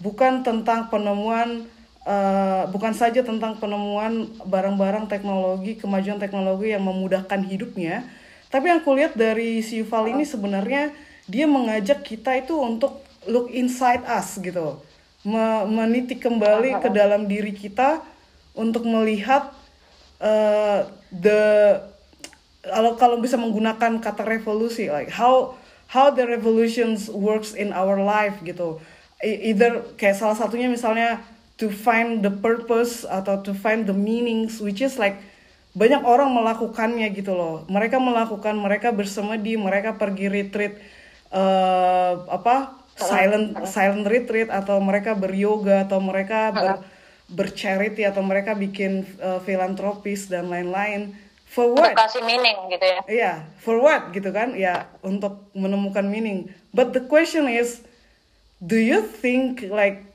bukan 0.00 0.44
tentang 0.46 0.88
penemuan 0.88 1.68
Uh, 2.06 2.70
bukan 2.70 2.94
saja 2.94 3.18
tentang 3.26 3.58
penemuan 3.58 4.30
barang-barang 4.46 5.10
teknologi, 5.10 5.74
kemajuan 5.74 6.22
teknologi 6.22 6.70
yang 6.70 6.86
memudahkan 6.86 7.42
hidupnya, 7.42 8.06
tapi 8.46 8.70
yang 8.70 8.78
kulihat 8.78 9.18
dari 9.18 9.58
si 9.58 9.82
Yuval 9.82 10.14
ini 10.14 10.22
sebenarnya 10.22 10.94
dia 11.26 11.50
mengajak 11.50 12.06
kita 12.06 12.38
itu 12.38 12.54
untuk 12.54 13.02
look 13.26 13.50
inside 13.50 14.06
us 14.06 14.38
gitu, 14.38 14.78
meniti 15.66 16.14
kembali 16.14 16.78
ke 16.78 16.94
dalam 16.94 17.26
diri 17.26 17.50
kita 17.50 17.98
untuk 18.54 18.86
melihat 18.86 19.50
uh, 20.22 20.86
the 21.10 21.42
kalau 22.62 22.94
kalau 22.94 23.18
bisa 23.18 23.34
menggunakan 23.34 23.98
kata 23.98 24.22
revolusi 24.22 24.86
like 24.94 25.10
how 25.10 25.58
how 25.90 26.14
the 26.14 26.22
revolutions 26.22 27.10
works 27.10 27.50
in 27.50 27.74
our 27.74 27.98
life 27.98 28.38
gitu, 28.46 28.78
either 29.24 29.96
kayak 29.96 30.16
salah 30.16 30.36
satunya 30.36 30.68
misalnya 30.68 31.24
to 31.56 31.72
find 31.72 32.20
the 32.20 32.32
purpose 32.32 33.08
atau 33.08 33.40
to 33.40 33.56
find 33.56 33.88
the 33.88 33.96
meanings 33.96 34.60
which 34.60 34.84
is 34.84 35.00
like 35.00 35.16
banyak 35.76 36.00
orang 36.04 36.32
melakukannya 36.32 37.08
gitu 37.12 37.32
loh 37.32 37.64
mereka 37.68 37.96
melakukan 38.00 38.56
mereka 38.56 38.92
bersemedi 38.92 39.56
mereka 39.56 39.96
pergi 39.96 40.28
retreat 40.28 40.76
uh, 41.32 42.28
apa 42.28 42.80
silent 42.96 43.64
silent 43.68 44.08
retreat 44.08 44.48
atau 44.48 44.80
mereka 44.80 45.12
beryoga 45.12 45.84
atau 45.84 46.00
mereka 46.00 46.52
ber, 46.52 46.72
bercharity 47.28 48.04
atau 48.08 48.24
mereka 48.24 48.56
bikin 48.56 49.04
uh, 49.20 49.40
filantropis 49.44 50.32
dan 50.32 50.48
lain-lain 50.48 51.12
for 51.56 51.72
what? 51.72 51.94
Untuk 51.94 52.04
kasih 52.04 52.22
meaning 52.26 52.58
gitu 52.68 52.84
ya. 52.84 53.00
Iya, 53.06 53.06
yeah, 53.08 53.36
for 53.62 53.78
what 53.80 54.10
gitu 54.12 54.28
kan? 54.34 54.52
Ya, 54.58 54.90
untuk 55.00 55.48
menemukan 55.56 56.04
meaning. 56.04 56.52
But 56.74 56.92
the 56.92 57.06
question 57.06 57.48
is, 57.48 57.85
do 58.60 58.76
you 58.76 59.04
think 59.04 59.66
like 59.68 60.06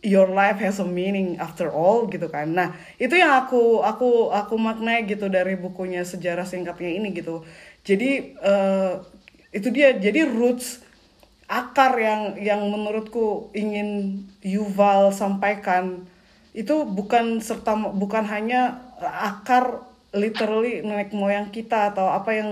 your 0.00 0.28
life 0.32 0.56
has 0.56 0.80
a 0.80 0.86
meaning 0.88 1.36
after 1.36 1.68
all 1.68 2.08
gitu 2.08 2.28
kan. 2.32 2.56
Nah, 2.56 2.72
itu 2.96 3.12
yang 3.12 3.44
aku 3.44 3.84
aku 3.84 4.32
aku 4.32 4.54
maknai 4.56 5.04
gitu 5.04 5.28
dari 5.28 5.56
bukunya 5.56 6.02
sejarah 6.02 6.48
singkatnya 6.48 6.96
ini 6.96 7.12
gitu. 7.12 7.44
Jadi 7.84 8.36
uh, 8.40 9.04
itu 9.52 9.68
dia 9.70 9.96
jadi 9.96 10.24
roots 10.26 10.82
akar 11.46 11.94
yang 12.00 12.34
yang 12.40 12.60
menurutku 12.66 13.54
ingin 13.54 14.22
Yuval 14.42 15.14
sampaikan 15.14 16.08
itu 16.56 16.88
bukan 16.88 17.38
serta 17.38 17.76
bukan 17.94 18.24
hanya 18.26 18.80
akar 18.98 19.84
literally 20.16 20.80
nenek 20.80 21.12
moyang 21.12 21.52
kita 21.52 21.92
atau 21.92 22.10
apa 22.10 22.32
yang 22.32 22.50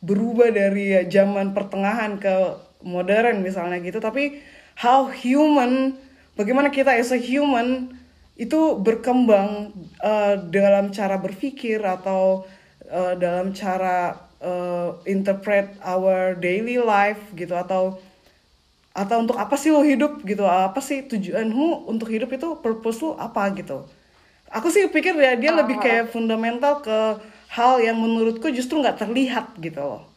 berubah 0.00 0.48
dari 0.54 0.96
zaman 1.10 1.52
pertengahan 1.52 2.16
ke 2.16 2.56
modern 2.80 3.44
misalnya 3.44 3.82
gitu 3.84 4.00
tapi 4.00 4.40
how 4.80 5.12
human 5.12 6.00
bagaimana 6.40 6.72
kita 6.72 6.96
as 6.96 7.12
a 7.12 7.20
human 7.20 7.92
itu 8.40 8.80
berkembang 8.80 9.76
uh, 10.00 10.40
dalam 10.48 10.88
cara 10.88 11.20
berpikir 11.20 11.84
atau 11.84 12.48
uh, 12.88 13.12
dalam 13.20 13.52
cara 13.52 14.16
uh, 14.40 14.96
interpret 15.04 15.76
our 15.84 16.32
daily 16.40 16.80
life 16.80 17.20
gitu 17.36 17.52
atau 17.52 18.00
atau 18.90 19.22
untuk 19.22 19.38
apa 19.38 19.54
sih 19.54 19.70
lo 19.70 19.84
hidup 19.84 20.24
gitu 20.26 20.48
apa 20.48 20.82
sih 20.82 21.06
tujuanmu 21.06 21.86
untuk 21.86 22.10
hidup 22.10 22.32
itu 22.32 22.58
purpose 22.58 23.04
lo 23.04 23.14
apa 23.20 23.52
gitu 23.54 23.86
aku 24.50 24.66
sih 24.72 24.90
pikir 24.90 25.14
ya 25.14 25.38
dia 25.38 25.54
lebih 25.54 25.78
ah. 25.78 25.82
kayak 25.84 26.04
fundamental 26.10 26.82
ke 26.82 26.98
hal 27.54 27.78
yang 27.78 28.00
menurutku 28.00 28.50
justru 28.50 28.82
nggak 28.82 28.98
terlihat 28.98 29.54
gitu 29.62 29.78
loh 29.78 30.09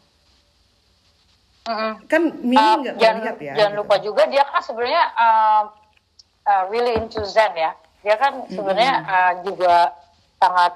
-uh. 1.64 1.94
kan 2.08 2.22
nggak 2.44 2.94
uh, 2.94 3.04
terlihat 3.04 3.38
ya 3.40 3.52
jangan 3.56 3.72
gitu. 3.72 3.80
lupa 3.80 3.96
juga 4.04 4.22
dia 4.28 4.44
kan 4.44 4.60
sebenarnya 4.60 5.02
uh, 5.16 5.62
uh, 6.44 6.62
really 6.68 6.94
into 6.96 7.24
Zen 7.24 7.52
ya. 7.56 7.72
Dia 8.04 8.20
kan 8.20 8.44
sebenarnya 8.52 8.94
uh, 9.08 9.32
juga 9.48 9.96
sangat 10.36 10.72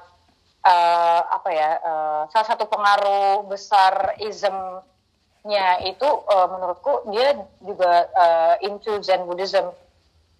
uh, 0.65 1.21
apa 1.29 1.49
ya 1.53 1.69
uh, 1.85 2.21
salah 2.33 2.47
satu 2.49 2.65
pengaruh 2.65 3.45
besar 3.45 4.17
ismnya 4.17 5.67
itu 5.85 6.09
uh, 6.09 6.47
menurutku 6.49 7.05
dia 7.13 7.37
juga 7.61 8.09
uh, 8.17 8.53
into 8.65 8.97
Zen 9.05 9.29
Buddhism 9.29 9.69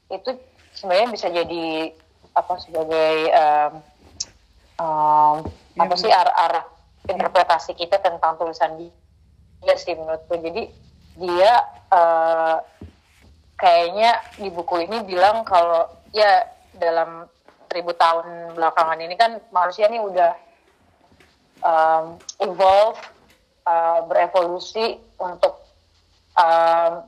itu 0.10 0.34
sebenarnya 0.74 1.08
bisa 1.14 1.28
jadi 1.30 1.93
apa 2.34 2.54
sebagai 2.58 3.14
um, 3.30 3.74
um, 4.82 5.36
apa 5.78 5.93
sih 5.93 6.10
arah-arah 6.10 6.66
interpretasi 7.06 7.78
kita 7.78 8.02
tentang 8.02 8.34
tulisan 8.41 8.74
dia 8.82 8.89
sih 9.80 9.95
menurutku. 9.95 10.36
Jadi 10.39 10.72
dia 11.20 11.51
uh, 11.91 12.57
kayaknya 13.60 14.24
di 14.39 14.47
buku 14.47 14.88
ini 14.88 15.03
bilang 15.03 15.43
kalau 15.43 15.91
ya 16.16 16.47
dalam 16.80 17.28
ribu 17.70 17.91
tahun 17.93 18.55
belakangan 18.55 18.99
ini 19.03 19.16
kan 19.20 19.38
manusia 19.51 19.91
ini 19.91 19.99
udah 20.01 20.32
um, 21.62 22.18
evolve 22.39 22.97
uh, 23.68 24.07
berevolusi 24.07 24.97
untuk 25.20 25.60
um, 26.39 27.03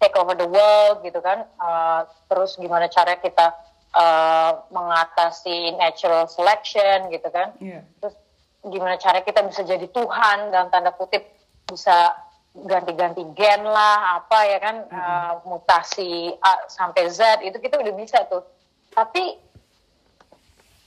take 0.00 0.16
over 0.16 0.32
the 0.34 0.48
world 0.48 1.04
gitu 1.04 1.20
kan. 1.20 1.44
Uh, 1.60 2.08
terus 2.32 2.56
gimana 2.56 2.88
cara 2.88 3.20
kita 3.20 3.52
uh, 3.94 4.64
mengatasi 4.72 5.76
natural 5.76 6.26
selection 6.26 7.12
gitu 7.12 7.28
kan. 7.28 7.52
Yeah. 7.60 7.84
terus 8.00 8.16
gimana 8.60 9.00
cara 9.00 9.24
kita 9.24 9.40
bisa 9.48 9.64
jadi 9.64 9.88
Tuhan 9.88 10.52
dalam 10.52 10.68
tanda 10.68 10.92
kutip 10.92 11.39
bisa 11.70 12.12
ganti-ganti 12.50 13.22
gen 13.38 13.62
lah 13.62 14.18
apa 14.18 14.38
ya 14.50 14.58
kan 14.58 14.76
mm 14.82 14.90
-hmm. 14.90 14.98
uh, 14.98 15.32
mutasi 15.46 16.34
A 16.42 16.66
sampai 16.66 17.06
Z 17.06 17.46
itu 17.46 17.54
kita 17.62 17.78
udah 17.78 17.94
bisa 17.94 18.26
tuh 18.26 18.42
tapi 18.90 19.38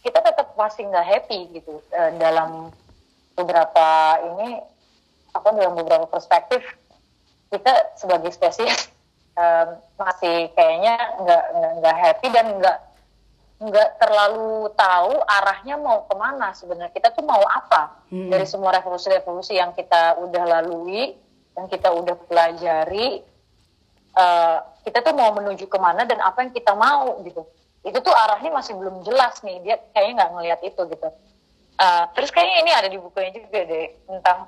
kita 0.03 0.19
tetap 0.19 0.51
masih 0.59 0.83
nggak 0.91 1.07
happy 1.07 1.47
gitu 1.55 1.79
uh, 1.95 2.11
dalam 2.19 2.67
beberapa 3.39 4.19
ini 4.35 4.59
apa 5.33 5.49
dalam 5.55 5.73
beberapa 5.79 6.05
perspektif 6.05 6.61
kita 7.49 7.95
sebagai 7.95 8.29
spesies 8.35 8.91
um, 9.39 9.79
masih 10.03 10.51
kayaknya 10.53 10.99
nggak 11.23 11.43
nggak 11.79 11.95
happy 11.95 12.27
dan 12.35 12.59
nggak 12.59 12.77
nggak 13.63 13.89
terlalu 14.01 14.67
tahu 14.75 15.13
arahnya 15.23 15.79
mau 15.79 16.03
ke 16.03 16.15
mana 16.19 16.51
sebenarnya. 16.51 16.91
Kita 16.91 17.15
tuh 17.15 17.23
mau 17.23 17.41
apa? 17.47 18.03
Hmm. 18.13 18.29
dari 18.29 18.45
semua 18.45 18.69
revolusi-revolusi 18.77 19.57
yang 19.57 19.73
kita 19.73 20.21
udah 20.21 20.43
lalui 20.45 21.17
yang 21.57 21.65
kita 21.65 21.89
udah 21.89 22.13
pelajari 22.29 23.25
uh, 24.13 24.57
kita 24.85 25.01
tuh 25.01 25.17
mau 25.17 25.33
menuju 25.33 25.65
ke 25.65 25.77
mana 25.81 26.05
dan 26.05 26.21
apa 26.21 26.45
yang 26.45 26.53
kita 26.53 26.77
mau 26.77 27.17
gitu. 27.25 27.41
Itu 27.83 27.99
tuh 27.99 28.13
arahnya 28.13 28.53
masih 28.53 28.77
belum 28.77 29.01
jelas 29.01 29.41
nih. 29.41 29.59
Dia 29.65 29.75
kayaknya 29.91 30.23
nggak 30.23 30.31
ngelihat 30.37 30.59
itu 30.61 30.81
gitu. 30.93 31.09
Uh, 31.81 32.05
terus 32.13 32.29
kayaknya 32.29 32.57
ini 32.61 32.71
ada 32.71 32.87
di 32.87 33.01
bukunya 33.01 33.33
juga 33.33 33.65
deh 33.65 33.87
tentang 34.05 34.45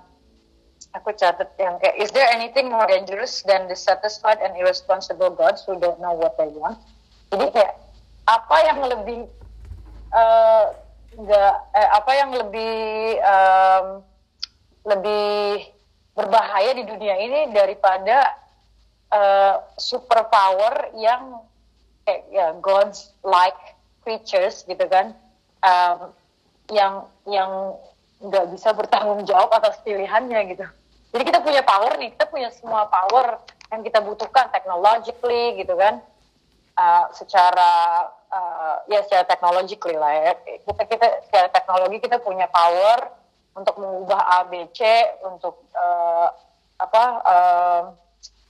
aku 0.93 1.09
catat 1.17 1.49
yang 1.57 1.81
kayak 1.81 1.97
is 1.97 2.13
there 2.13 2.29
anything 2.29 2.69
more 2.69 2.85
dangerous 2.85 3.41
than 3.43 3.65
the 3.65 3.73
satisfied 3.73 4.37
and 4.45 4.53
irresponsible 4.53 5.33
gods 5.33 5.65
who 5.65 5.73
don't 5.81 5.97
know 5.97 6.13
what 6.13 6.37
they 6.37 6.47
want? 6.53 6.77
Jadi 7.33 7.49
kayak 7.49 7.73
apa 8.25 8.57
yang 8.65 8.79
lebih 8.89 9.19
uh, 10.09 10.65
eh, 11.15 11.89
apa 11.93 12.11
yang 12.17 12.31
lebih 12.33 12.75
um, 13.21 13.85
lebih 14.85 15.69
berbahaya 16.17 16.73
di 16.73 16.83
dunia 16.85 17.15
ini 17.21 17.53
daripada 17.53 18.33
uh, 19.13 19.61
superpower 19.77 20.93
yang 20.97 21.41
kayak 22.05 22.23
ya 22.33 22.47
gods 22.61 23.13
like 23.21 23.57
creatures 24.01 24.65
gitu 24.65 24.85
kan. 24.89 25.13
Um, 25.65 26.13
yang 26.73 27.05
yang 27.29 27.77
nggak 28.21 28.45
bisa 28.57 28.73
bertanggung 28.73 29.21
jawab 29.29 29.53
atas 29.53 29.77
pilihannya 29.85 30.55
gitu. 30.57 30.65
Jadi 31.13 31.23
kita 31.29 31.39
punya 31.45 31.61
power 31.61 31.93
nih 32.01 32.09
kita 32.17 32.25
punya 32.25 32.49
semua 32.49 32.89
power 32.89 33.37
yang 33.69 33.81
kita 33.85 34.01
butuhkan 34.01 34.49
technologically 34.49 35.61
gitu 35.61 35.77
kan 35.77 36.01
uh, 36.75 37.05
secara 37.15 37.71
uh, 38.29 38.75
ya 38.91 39.01
secara 39.07 39.25
technologically 39.27 39.95
lah 39.95 40.13
ya. 40.13 40.31
Kita 40.63 40.83
kita 40.85 41.07
secara 41.27 41.47
teknologi 41.51 41.97
kita 42.03 42.19
punya 42.21 42.47
power 42.51 43.11
untuk 43.55 43.75
mengubah 43.79 44.43
ABC 44.43 44.81
untuk 45.23 45.63
uh, 45.75 46.27
apa 46.75 47.03
uh, 47.23 47.81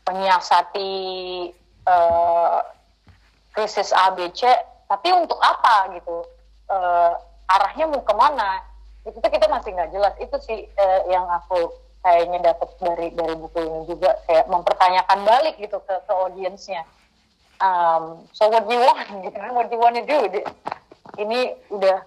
menyiasati 0.09 0.93
uh, 1.85 2.59
krisis 3.53 3.93
ABC 3.93 4.49
tapi 4.89 5.13
untuk 5.13 5.37
apa 5.41 5.93
gitu? 5.93 6.25
Uh, 6.65 7.13
arahnya 7.45 7.85
mau 7.89 8.01
ke 8.01 8.13
mana? 8.17 8.61
Itu 9.05 9.21
tuh 9.21 9.29
kita 9.29 9.45
masih 9.49 9.77
nggak 9.77 9.93
jelas. 9.93 10.13
Itu 10.17 10.37
sih 10.41 10.65
uh, 10.65 11.01
yang 11.09 11.29
aku 11.29 11.69
kayaknya 12.01 12.53
dapat 12.53 12.69
dari 12.81 13.07
dari 13.13 13.33
buku 13.37 13.59
ini 13.61 13.81
juga. 13.85 14.17
Kayak 14.25 14.49
mempertanyakan 14.49 15.19
balik 15.25 15.61
gitu 15.61 15.77
ke 15.85 15.93
ke 16.09 16.13
audiensnya 16.13 16.81
um, 17.61 18.23
so 18.31 18.47
what 18.49 18.65
do 18.67 18.73
you 18.73 18.81
want? 18.81 19.07
Gitu 19.25 19.37
kan 19.37 19.51
what 19.53 19.67
do 19.69 19.75
you 19.75 19.81
want 19.81 19.95
to 19.99 20.05
do 20.05 20.19
ini 21.15 21.55
udah 21.71 22.03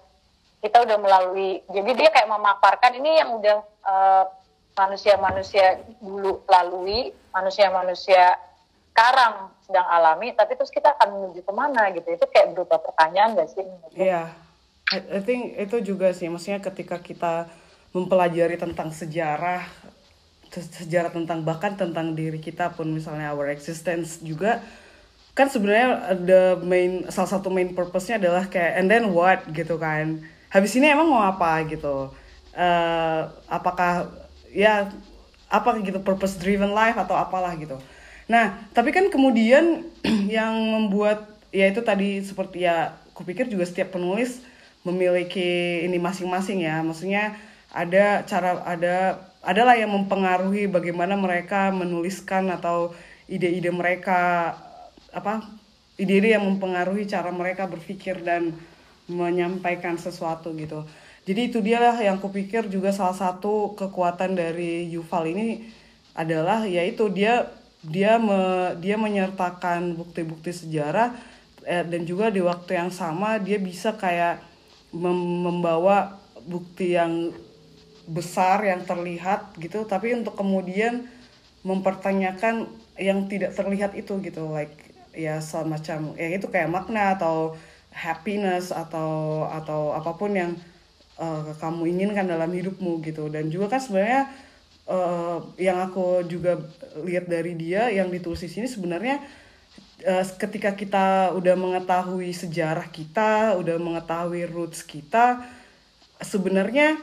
kita 0.59 0.83
udah 0.83 0.97
melalui 0.99 1.63
jadi 1.71 1.91
dia 1.95 2.09
kayak 2.11 2.29
memaparkan 2.29 2.93
ini 2.99 3.23
yang 3.23 3.39
udah 3.39 3.57
uh, 3.87 4.25
manusia-manusia 4.75 5.81
dulu 6.03 6.43
lalui 6.45 7.15
manusia-manusia 7.31 8.35
sekarang 8.91 9.47
sedang 9.63 9.87
alami 9.87 10.35
tapi 10.35 10.59
terus 10.59 10.67
kita 10.67 10.91
akan 10.99 11.07
menuju 11.15 11.41
ke 11.47 11.53
mana 11.55 11.87
gitu. 11.95 12.07
Itu 12.11 12.27
kayak 12.27 12.51
berupa 12.51 12.83
pertanyaan 12.83 13.39
gak 13.39 13.49
sih? 13.55 13.63
Iya. 13.95 14.03
Yeah. 14.03 14.25
I, 14.89 14.97
I 15.15 15.19
think 15.23 15.55
itu 15.55 15.93
juga 15.93 16.11
sih 16.11 16.27
maksudnya 16.27 16.59
ketika 16.59 16.99
kita 16.99 17.47
mempelajari 17.95 18.57
tentang 18.57 18.89
sejarah 18.91 19.63
sejarah 20.49 21.13
tentang 21.13 21.45
bahkan 21.45 21.77
tentang 21.77 22.17
diri 22.17 22.41
kita 22.41 22.73
pun 22.73 22.89
misalnya 22.89 23.37
our 23.37 23.53
existence 23.53 24.17
juga 24.19 24.65
kan 25.39 25.47
sebenarnya 25.47 26.19
the 26.19 26.41
main 26.67 27.07
salah 27.07 27.39
satu 27.39 27.47
main 27.47 27.71
purpose-nya 27.71 28.19
adalah 28.19 28.51
kayak 28.51 28.75
and 28.75 28.91
then 28.91 29.15
what? 29.15 29.39
gitu 29.55 29.79
kan. 29.79 30.19
Habis 30.51 30.75
ini 30.75 30.91
emang 30.91 31.07
mau 31.07 31.23
apa 31.23 31.63
gitu. 31.63 32.11
Uh, 32.51 33.21
apakah 33.47 34.11
ya 34.51 34.91
apa 35.47 35.79
gitu 35.79 36.03
purpose 36.03 36.35
driven 36.35 36.75
life 36.75 36.99
atau 36.99 37.15
apalah 37.15 37.55
gitu. 37.55 37.79
Nah 38.27 38.59
tapi 38.75 38.91
kan 38.91 39.07
kemudian 39.07 39.87
yang 40.35 40.51
membuat 40.59 41.23
ya 41.55 41.71
itu 41.71 41.79
tadi 41.79 42.19
seperti 42.19 42.67
ya 42.67 42.99
kupikir 43.15 43.47
juga 43.47 43.63
setiap 43.63 43.95
penulis 43.95 44.43
memiliki 44.83 45.87
ini 45.87 45.95
masing-masing 46.03 46.67
ya. 46.67 46.83
Maksudnya 46.83 47.39
ada 47.71 48.27
cara 48.27 48.59
ada 48.67 49.23
adalah 49.39 49.79
yang 49.79 49.95
mempengaruhi 49.95 50.67
bagaimana 50.67 51.15
mereka 51.15 51.71
menuliskan 51.71 52.51
atau 52.51 52.91
ide-ide 53.31 53.71
mereka 53.71 54.51
apa 55.11 55.45
ide-ide 55.99 56.33
yang 56.37 56.47
mempengaruhi 56.47 57.03
cara 57.05 57.29
mereka 57.29 57.67
berpikir 57.67 58.23
dan 58.23 58.55
menyampaikan 59.09 59.99
sesuatu 59.99 60.53
gitu. 60.55 60.85
Jadi 61.27 61.51
itu 61.51 61.59
dia 61.59 61.77
lah 61.77 61.97
yang 61.99 62.17
kupikir 62.17 62.65
juga 62.71 62.89
salah 62.95 63.13
satu 63.13 63.75
kekuatan 63.75 64.33
dari 64.33 64.87
Yuval 64.89 65.29
ini 65.29 65.67
adalah 66.15 66.65
yaitu 66.65 67.11
dia 67.11 67.51
dia 67.85 68.19
me, 68.19 68.73
dia 68.79 68.99
menyertakan 68.99 69.95
bukti-bukti 69.95 70.51
sejarah 70.51 71.15
eh, 71.63 71.85
dan 71.85 72.01
juga 72.03 72.27
di 72.27 72.43
waktu 72.43 72.75
yang 72.75 72.91
sama 72.91 73.39
dia 73.39 73.55
bisa 73.55 73.95
kayak 73.95 74.43
mem 74.91 75.15
membawa 75.45 76.17
bukti 76.43 76.97
yang 76.97 77.31
besar 78.09 78.65
yang 78.65 78.81
terlihat 78.83 79.53
gitu 79.61 79.85
tapi 79.85 80.17
untuk 80.17 80.33
kemudian 80.33 81.05
mempertanyakan 81.61 82.67
yang 82.97 83.29
tidak 83.29 83.53
terlihat 83.53 83.93
itu 83.93 84.17
gitu 84.19 84.49
like 84.49 84.88
ya 85.15 85.41
semacam 85.41 86.13
ya 86.15 86.27
itu 86.33 86.47
kayak 86.47 86.69
makna 86.69 87.17
atau 87.17 87.57
happiness 87.89 88.69
atau 88.69 89.45
atau 89.49 89.91
apa 89.97 90.13
pun 90.15 90.31
yang 90.31 90.53
uh, 91.17 91.51
kamu 91.57 91.89
inginkan 91.97 92.29
dalam 92.29 92.49
hidupmu 92.49 93.01
gitu. 93.03 93.27
Dan 93.27 93.49
juga 93.49 93.77
kan 93.77 93.81
sebenarnya 93.81 94.29
uh, 94.89 95.41
yang 95.59 95.77
aku 95.83 96.25
juga 96.25 96.57
lihat 97.03 97.29
dari 97.29 97.53
dia 97.53 97.93
yang 97.93 98.09
ditulis 98.09 98.41
di 98.41 98.49
sini 98.49 98.67
sebenarnya 98.69 99.21
uh, 100.07 100.25
ketika 100.39 100.73
kita 100.73 101.35
udah 101.35 101.55
mengetahui 101.55 102.31
sejarah 102.33 102.87
kita 102.89 103.55
udah 103.59 103.75
mengetahui 103.77 104.49
roots 104.49 104.81
kita 104.81 105.43
sebenarnya 106.19 106.99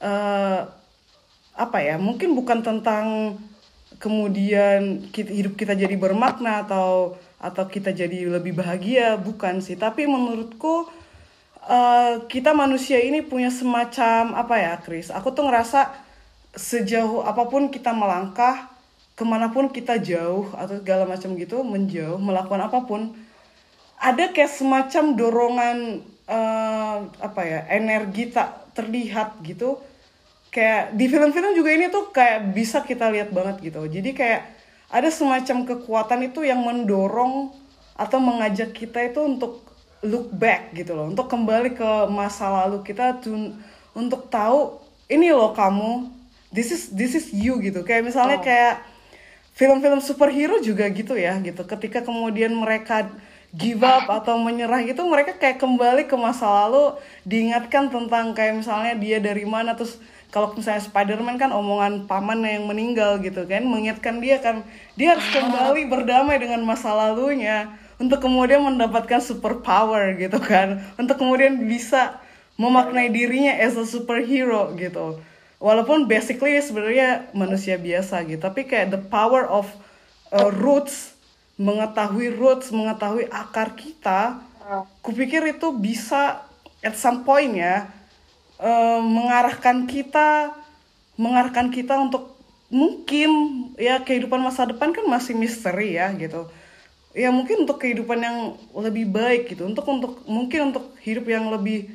uh, 0.00 0.68
apa 1.56 1.78
ya 1.84 2.00
mungkin 2.00 2.32
bukan 2.32 2.64
tentang 2.64 3.36
kemudian 3.98 5.10
kita, 5.10 5.32
hidup 5.32 5.54
kita 5.58 5.74
jadi 5.74 5.96
bermakna 5.98 6.62
atau 6.68 7.18
atau 7.40 7.64
kita 7.66 7.90
jadi 7.90 8.28
lebih 8.28 8.54
bahagia 8.54 9.16
bukan 9.16 9.64
sih. 9.64 9.74
Tapi 9.74 10.04
menurutku 10.04 10.86
uh, 11.66 12.14
kita 12.28 12.52
manusia 12.52 13.00
ini 13.00 13.24
punya 13.24 13.48
semacam 13.48 14.36
apa 14.36 14.54
ya 14.60 14.74
Chris? 14.78 15.08
Aku 15.10 15.32
tuh 15.32 15.48
ngerasa 15.48 15.90
sejauh 16.54 17.24
apa 17.24 17.46
pun 17.46 17.72
kita 17.72 17.90
melangkah 17.94 18.70
ke 19.14 19.24
mana 19.28 19.52
pun 19.52 19.68
kita 19.68 20.00
jauh 20.00 20.48
atau 20.56 20.80
segala 20.80 21.04
macam 21.04 21.36
gitu 21.36 21.60
menjauh 21.60 22.16
melakukan 22.16 22.62
apa 22.64 22.78
pun 22.88 23.12
ada 24.00 24.32
kayak 24.32 24.48
semacam 24.48 25.04
dorongan 25.12 26.00
uh, 26.24 27.04
apa 27.20 27.40
ya 27.44 27.60
energi 27.68 28.32
tak 28.32 28.72
terlihat 28.72 29.44
gitu 29.44 29.76
kayak 30.50 30.98
di 30.98 31.06
film-film 31.06 31.54
juga 31.54 31.70
ini 31.70 31.86
tuh 31.88 32.10
kayak 32.10 32.50
bisa 32.50 32.82
kita 32.82 33.08
lihat 33.10 33.30
banget 33.30 33.70
gitu. 33.70 33.86
Jadi 33.86 34.10
kayak 34.12 34.42
ada 34.90 35.08
semacam 35.08 35.62
kekuatan 35.64 36.26
itu 36.26 36.42
yang 36.42 36.60
mendorong 36.66 37.54
atau 37.94 38.18
mengajak 38.18 38.74
kita 38.74 39.06
itu 39.06 39.22
untuk 39.22 39.62
look 40.02 40.34
back 40.34 40.74
gitu 40.74 40.98
loh. 40.98 41.06
Untuk 41.06 41.30
kembali 41.30 41.78
ke 41.78 41.90
masa 42.10 42.50
lalu 42.50 42.82
kita 42.82 43.22
tuh 43.22 43.54
untuk 43.94 44.26
tahu 44.26 44.82
ini 45.06 45.30
loh 45.30 45.54
kamu 45.54 46.10
this 46.50 46.74
is 46.74 46.90
this 46.90 47.14
is 47.14 47.30
you 47.30 47.62
gitu. 47.62 47.86
Kayak 47.86 48.10
misalnya 48.10 48.38
oh. 48.38 48.44
kayak 48.44 48.82
film-film 49.54 50.02
superhero 50.02 50.58
juga 50.58 50.90
gitu 50.90 51.14
ya 51.14 51.38
gitu. 51.38 51.62
Ketika 51.62 52.02
kemudian 52.02 52.50
mereka 52.50 53.06
give 53.54 53.82
up 53.86 54.10
atau 54.22 54.38
menyerah 54.38 54.82
gitu 54.82 55.06
mereka 55.06 55.38
kayak 55.38 55.62
kembali 55.62 56.10
ke 56.10 56.16
masa 56.18 56.66
lalu 56.66 56.98
diingatkan 57.22 57.90
tentang 57.90 58.34
kayak 58.34 58.62
misalnya 58.62 58.98
dia 58.98 59.18
dari 59.22 59.46
mana 59.46 59.74
terus 59.74 59.98
kalau 60.30 60.54
misalnya 60.54 60.82
Spider-Man 60.82 61.36
kan 61.36 61.50
omongan 61.50 62.06
paman 62.06 62.42
yang 62.46 62.70
meninggal 62.70 63.18
gitu 63.18 63.46
kan 63.46 63.66
mengingatkan 63.66 64.22
dia 64.22 64.38
kan 64.38 64.62
dia 64.94 65.18
harus 65.18 65.26
kembali 65.30 65.90
berdamai 65.90 66.38
dengan 66.38 66.62
masa 66.62 66.94
lalunya 66.94 67.74
untuk 67.98 68.22
kemudian 68.22 68.62
mendapatkan 68.62 69.18
super 69.18 69.60
power 69.60 70.14
gitu 70.16 70.38
kan 70.38 70.82
untuk 70.96 71.18
kemudian 71.18 71.66
bisa 71.66 72.22
memaknai 72.56 73.10
dirinya 73.10 73.56
as 73.58 73.74
a 73.74 73.84
superhero 73.84 74.72
gitu. 74.76 75.18
Walaupun 75.60 76.08
basically 76.08 76.56
sebenarnya 76.56 77.28
manusia 77.36 77.76
biasa 77.76 78.24
gitu 78.24 78.40
tapi 78.40 78.64
kayak 78.64 78.96
the 78.96 79.02
power 79.12 79.44
of 79.44 79.68
uh, 80.32 80.48
roots 80.48 81.12
mengetahui 81.60 82.32
roots 82.32 82.72
mengetahui 82.72 83.28
akar 83.28 83.76
kita 83.76 84.40
kupikir 85.04 85.42
itu 85.50 85.74
bisa 85.76 86.40
at 86.80 86.96
some 86.96 87.26
point 87.26 87.52
ya 87.52 87.90
uh, 88.60 89.00
mengarahkan 89.00 89.88
kita 89.88 90.54
mengarahkan 91.20 91.68
kita 91.68 92.00
untuk 92.00 92.32
mungkin 92.72 93.30
ya 93.76 94.00
kehidupan 94.00 94.40
masa 94.40 94.64
depan 94.64 94.94
kan 94.94 95.04
masih 95.04 95.36
misteri 95.36 96.00
ya 96.00 96.08
gitu. 96.16 96.48
Ya 97.10 97.34
mungkin 97.34 97.66
untuk 97.66 97.82
kehidupan 97.82 98.22
yang 98.22 98.54
lebih 98.70 99.10
baik 99.10 99.50
gitu 99.50 99.66
untuk 99.66 99.84
untuk 99.90 100.22
mungkin 100.30 100.70
untuk 100.70 100.94
hidup 101.02 101.26
yang 101.26 101.50
lebih 101.50 101.90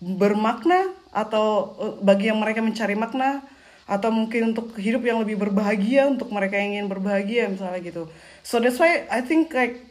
bermakna 0.00 0.94
atau 1.10 1.76
uh, 1.76 1.94
bagi 2.00 2.30
yang 2.30 2.38
mereka 2.38 2.62
mencari 2.62 2.94
makna 2.94 3.42
atau 3.90 4.14
mungkin 4.14 4.54
untuk 4.54 4.78
hidup 4.78 5.02
yang 5.02 5.18
lebih 5.18 5.34
berbahagia 5.34 6.06
untuk 6.06 6.30
mereka 6.30 6.54
yang 6.54 6.78
ingin 6.78 6.86
berbahagia 6.86 7.50
misalnya 7.50 7.82
gitu. 7.82 8.06
So 8.46 8.62
that's 8.62 8.78
why 8.78 9.04
I 9.10 9.20
think 9.20 9.50
like 9.50 9.82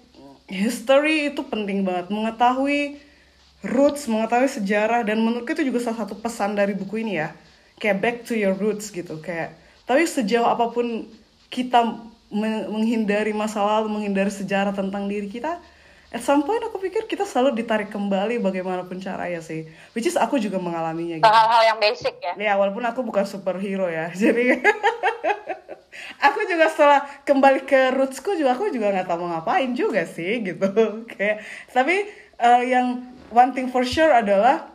history 0.47 1.29
itu 1.29 1.43
penting 1.45 1.83
banget 1.83 2.07
mengetahui 2.09 3.08
roots 3.65 4.07
mengetahui 4.07 4.47
sejarah 4.47 5.03
dan 5.03 5.19
menurutku 5.19 5.51
itu 5.51 5.67
juga 5.67 5.83
salah 5.83 6.07
satu 6.07 6.15
pesan 6.19 6.55
dari 6.55 6.71
buku 6.75 7.03
ini 7.03 7.19
ya. 7.19 7.35
Kayak 7.79 7.97
back 7.99 8.17
to 8.27 8.35
your 8.35 8.55
roots 8.55 8.91
gitu 8.91 9.23
kayak 9.23 9.55
tapi 9.89 10.05
sejauh 10.05 10.45
apa 10.45 10.69
pun 10.69 11.09
kita 11.49 11.81
menghindari 12.69 13.33
masa 13.33 13.65
lalu 13.65 13.89
menghindari 13.89 14.29
sejarah 14.29 14.69
tentang 14.69 15.09
diri 15.09 15.25
kita 15.25 15.57
at 16.13 16.21
some 16.21 16.45
point 16.45 16.61
aku 16.61 16.77
pikir 16.77 17.09
kita 17.09 17.25
selalu 17.25 17.57
ditarik 17.57 17.89
kembali 17.89 18.37
bagaimanapun 18.37 19.01
caranya 19.01 19.41
sih. 19.41 19.65
Which 19.97 20.05
is 20.05 20.13
aku 20.13 20.37
juga 20.37 20.61
mengalaminya 20.61 21.17
gitu. 21.17 21.25
hal-hal 21.25 21.61
yang 21.73 21.79
basic 21.81 22.21
ya? 22.21 22.33
Ya 22.37 22.53
walaupun 22.53 22.85
aku 22.85 23.01
bukan 23.01 23.25
superhero 23.25 23.89
ya 23.89 24.13
jadi 24.21 24.61
aku 26.21 26.39
juga 26.45 26.69
setelah 26.69 27.01
kembali 27.25 27.65
ke 27.65 27.93
rootsku 27.93 28.37
juga 28.37 28.53
aku 28.53 28.69
juga 28.69 28.93
nggak 28.93 29.09
tahu 29.09 29.25
mau 29.25 29.37
ngapain 29.37 29.73
juga 29.73 30.05
sih 30.05 30.45
gitu. 30.45 30.69
Kayak 31.13 31.45
tapi 31.73 32.09
uh, 32.37 32.61
yang 32.61 33.09
one 33.29 33.53
thing 33.53 33.69
for 33.69 33.85
sure 33.85 34.11
adalah 34.11 34.69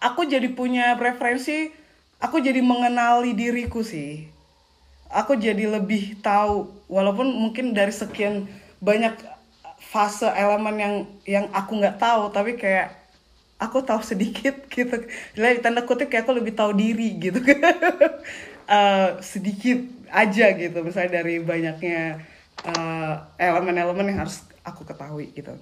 aku 0.00 0.24
jadi 0.28 0.48
punya 0.52 0.96
preferensi 0.96 1.72
aku 2.18 2.42
jadi 2.42 2.60
mengenali 2.64 3.32
diriku 3.34 3.84
sih. 3.84 4.26
Aku 5.08 5.40
jadi 5.40 5.64
lebih 5.72 6.20
tahu 6.20 6.68
walaupun 6.90 7.32
mungkin 7.32 7.72
dari 7.72 7.94
sekian 7.94 8.44
banyak 8.84 9.16
fase 9.80 10.28
elemen 10.28 10.76
yang 10.76 10.94
yang 11.24 11.46
aku 11.56 11.80
nggak 11.80 11.96
tahu 11.96 12.28
tapi 12.28 12.60
kayak 12.60 12.92
aku 13.56 13.80
tahu 13.80 14.04
sedikit 14.04 14.66
gitu. 14.74 15.08
Jadi 15.32 15.64
tanda 15.64 15.84
kutip 15.84 16.12
kayak 16.12 16.28
aku 16.28 16.36
lebih 16.36 16.52
tahu 16.52 16.76
diri 16.76 17.16
gitu. 17.16 17.40
Uh, 18.68 19.16
sedikit 19.32 19.80
aja 20.08 20.56
gitu 20.56 20.78
misalnya 20.80 21.20
dari 21.20 21.40
banyaknya 21.40 22.24
uh, 22.64 23.28
elemen-elemen 23.36 24.12
yang 24.12 24.18
harus 24.24 24.44
aku 24.64 24.84
ketahui 24.88 25.32
gitu 25.36 25.52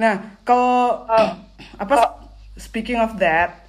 nah 0.00 0.38
kalau 0.42 1.06
uh, 1.08 1.36
apa 1.82 2.22
speaking 2.56 3.00
of 3.00 3.16
that 3.20 3.62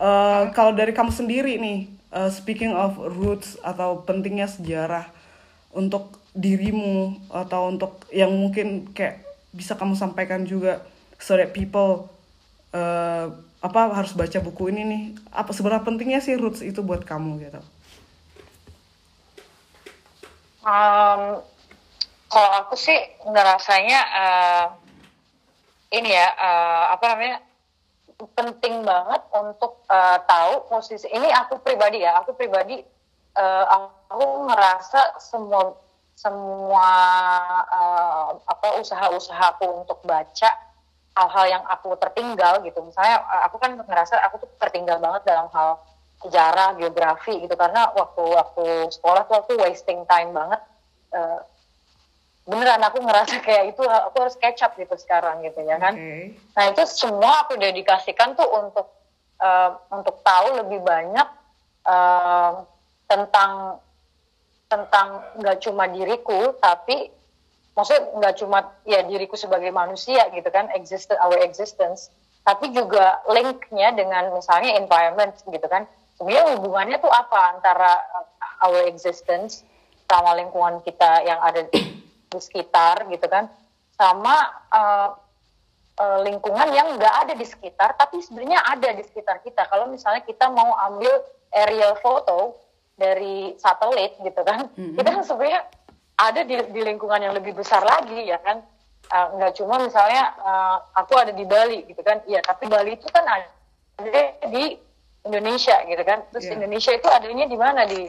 uh, 0.00 0.48
kalau 0.54 0.72
dari 0.72 0.94
kamu 0.94 1.12
sendiri 1.12 1.58
nih 1.60 1.90
uh, 2.12 2.30
speaking 2.32 2.72
of 2.72 2.96
roots 3.18 3.56
atau 3.60 4.02
pentingnya 4.04 4.48
sejarah 4.48 5.08
untuk 5.72 6.16
dirimu 6.32 7.18
atau 7.28 7.68
untuk 7.72 8.06
yang 8.14 8.30
mungkin 8.32 8.90
kayak 8.94 9.24
bisa 9.52 9.74
kamu 9.74 9.98
sampaikan 9.98 10.44
juga 10.44 10.84
so 11.18 11.34
that 11.34 11.50
people 11.50 12.08
uh, 12.72 13.32
apa 13.58 13.80
harus 13.90 14.14
baca 14.14 14.38
buku 14.38 14.70
ini 14.70 14.82
nih 14.86 15.02
apa 15.34 15.50
seberapa 15.50 15.82
pentingnya 15.82 16.22
sih 16.22 16.38
roots 16.38 16.62
itu 16.62 16.78
buat 16.78 17.02
kamu 17.02 17.42
gitu? 17.42 17.60
Um, 20.62 21.42
kalau 22.28 22.50
aku 22.60 22.76
sih 22.76 22.98
ngerasanya 23.24 24.00
uh, 24.14 24.66
ini 25.92 26.10
ya 26.12 26.28
uh, 26.36 26.84
apa 26.96 27.04
namanya 27.14 27.36
penting 28.34 28.82
banget 28.82 29.22
untuk 29.30 29.86
uh, 29.86 30.18
tahu 30.26 30.66
posisi 30.66 31.06
ini 31.08 31.30
aku 31.30 31.62
pribadi 31.62 32.02
ya 32.02 32.18
aku 32.18 32.34
pribadi 32.34 32.82
uh, 33.38 33.64
aku 34.10 34.50
ngerasa 34.50 35.22
semua 35.22 35.78
semua 36.18 36.90
uh, 37.70 38.28
apa 38.42 38.82
usaha-usahaku 38.82 39.86
untuk 39.86 40.02
baca 40.02 40.50
hal-hal 41.14 41.46
yang 41.46 41.64
aku 41.66 41.94
tertinggal 41.98 42.62
gitu. 42.62 42.78
Misalnya 42.82 43.22
aku 43.46 43.58
kan 43.58 43.74
ngerasa 43.74 44.22
aku 44.26 44.42
tuh 44.42 44.50
tertinggal 44.58 45.02
banget 45.02 45.26
dalam 45.26 45.50
hal 45.50 45.82
sejarah 46.22 46.74
geografi 46.74 47.38
gitu 47.38 47.54
karena 47.54 47.94
waktu 47.94 48.22
waktu 48.22 48.90
sekolah 48.90 49.22
tuh 49.30 49.38
aku 49.38 49.54
wasting 49.62 50.02
time 50.10 50.34
banget 50.34 50.58
uh, 51.14 51.38
beneran 52.48 52.80
aku 52.80 53.04
ngerasa 53.04 53.44
kayak 53.44 53.76
itu 53.76 53.84
aku 53.84 54.16
harus 54.24 54.36
catch 54.40 54.64
up 54.64 54.72
gitu 54.80 54.96
sekarang 54.96 55.44
gitu 55.44 55.60
ya 55.68 55.76
kan 55.76 55.92
okay. 55.92 56.32
nah 56.56 56.64
itu 56.72 56.82
semua 56.88 57.44
aku 57.44 57.60
dedikasikan 57.60 58.32
tuh 58.32 58.48
untuk 58.48 58.88
uh, 59.44 59.76
untuk 59.92 60.24
tahu 60.24 60.64
lebih 60.64 60.80
banyak 60.80 61.28
uh, 61.84 62.64
tentang 63.04 63.76
tentang 64.72 65.20
nggak 65.36 65.60
cuma 65.60 65.92
diriku 65.92 66.56
tapi 66.56 67.12
maksudnya 67.76 68.16
nggak 68.16 68.34
cuma 68.40 68.58
ya 68.88 69.04
diriku 69.04 69.36
sebagai 69.36 69.68
manusia 69.68 70.24
gitu 70.32 70.48
kan 70.48 70.72
exist 70.72 71.12
our 71.20 71.36
existence 71.44 72.08
tapi 72.48 72.72
juga 72.72 73.20
linknya 73.28 73.92
dengan 73.92 74.32
misalnya 74.32 74.80
environment 74.80 75.36
gitu 75.44 75.68
kan 75.68 75.84
sebenarnya 76.16 76.56
hubungannya 76.56 76.96
tuh 76.96 77.12
apa 77.12 77.60
antara 77.60 77.92
our 78.64 78.88
existence 78.88 79.68
sama 80.08 80.32
lingkungan 80.40 80.80
kita 80.80 81.28
yang 81.28 81.36
ada 81.44 81.68
di, 82.28 82.38
sekitar 82.38 83.08
gitu 83.08 83.26
kan 83.26 83.48
sama 83.96 84.36
uh, 84.70 85.10
uh, 85.98 86.18
lingkungan 86.22 86.70
yang 86.70 86.94
nggak 86.94 87.14
ada 87.26 87.34
di 87.34 87.42
sekitar 87.42 87.98
tapi 87.98 88.22
sebenarnya 88.22 88.62
ada 88.62 88.94
di 88.94 89.02
sekitar 89.02 89.42
kita. 89.42 89.66
Kalau 89.66 89.90
misalnya 89.90 90.22
kita 90.22 90.52
mau 90.52 90.76
ambil 90.88 91.10
aerial 91.50 91.96
photo 91.98 92.54
dari 92.98 93.56
satelit 93.56 94.18
gitu 94.20 94.42
kan 94.42 94.68
mm-hmm. 94.74 94.98
kita 94.98 95.08
kan 95.14 95.22
sebenarnya 95.22 95.62
ada 96.18 96.42
di, 96.42 96.54
di 96.74 96.80
lingkungan 96.82 97.22
yang 97.22 97.34
lebih 97.34 97.54
besar 97.54 97.82
lagi 97.82 98.26
ya 98.26 98.38
kan? 98.42 98.62
Uh, 99.08 99.40
nggak 99.40 99.56
cuma 99.56 99.80
misalnya 99.80 100.36
uh, 100.44 100.84
aku 100.92 101.16
ada 101.16 101.32
di 101.32 101.46
Bali 101.48 101.86
gitu 101.88 102.02
kan? 102.04 102.20
Iya 102.28 102.44
tapi 102.44 102.68
Bali 102.68 102.98
itu 102.98 103.08
kan 103.08 103.24
ada 103.24 104.22
di 104.52 104.76
Indonesia 105.24 105.80
gitu 105.86 106.02
kan? 106.04 106.22
Terus 106.30 106.46
yeah. 106.46 106.56
Indonesia 106.58 106.92
itu 106.92 107.08
adanya 107.08 107.46
di 107.48 107.58
mana? 107.58 107.82
Di 107.88 108.06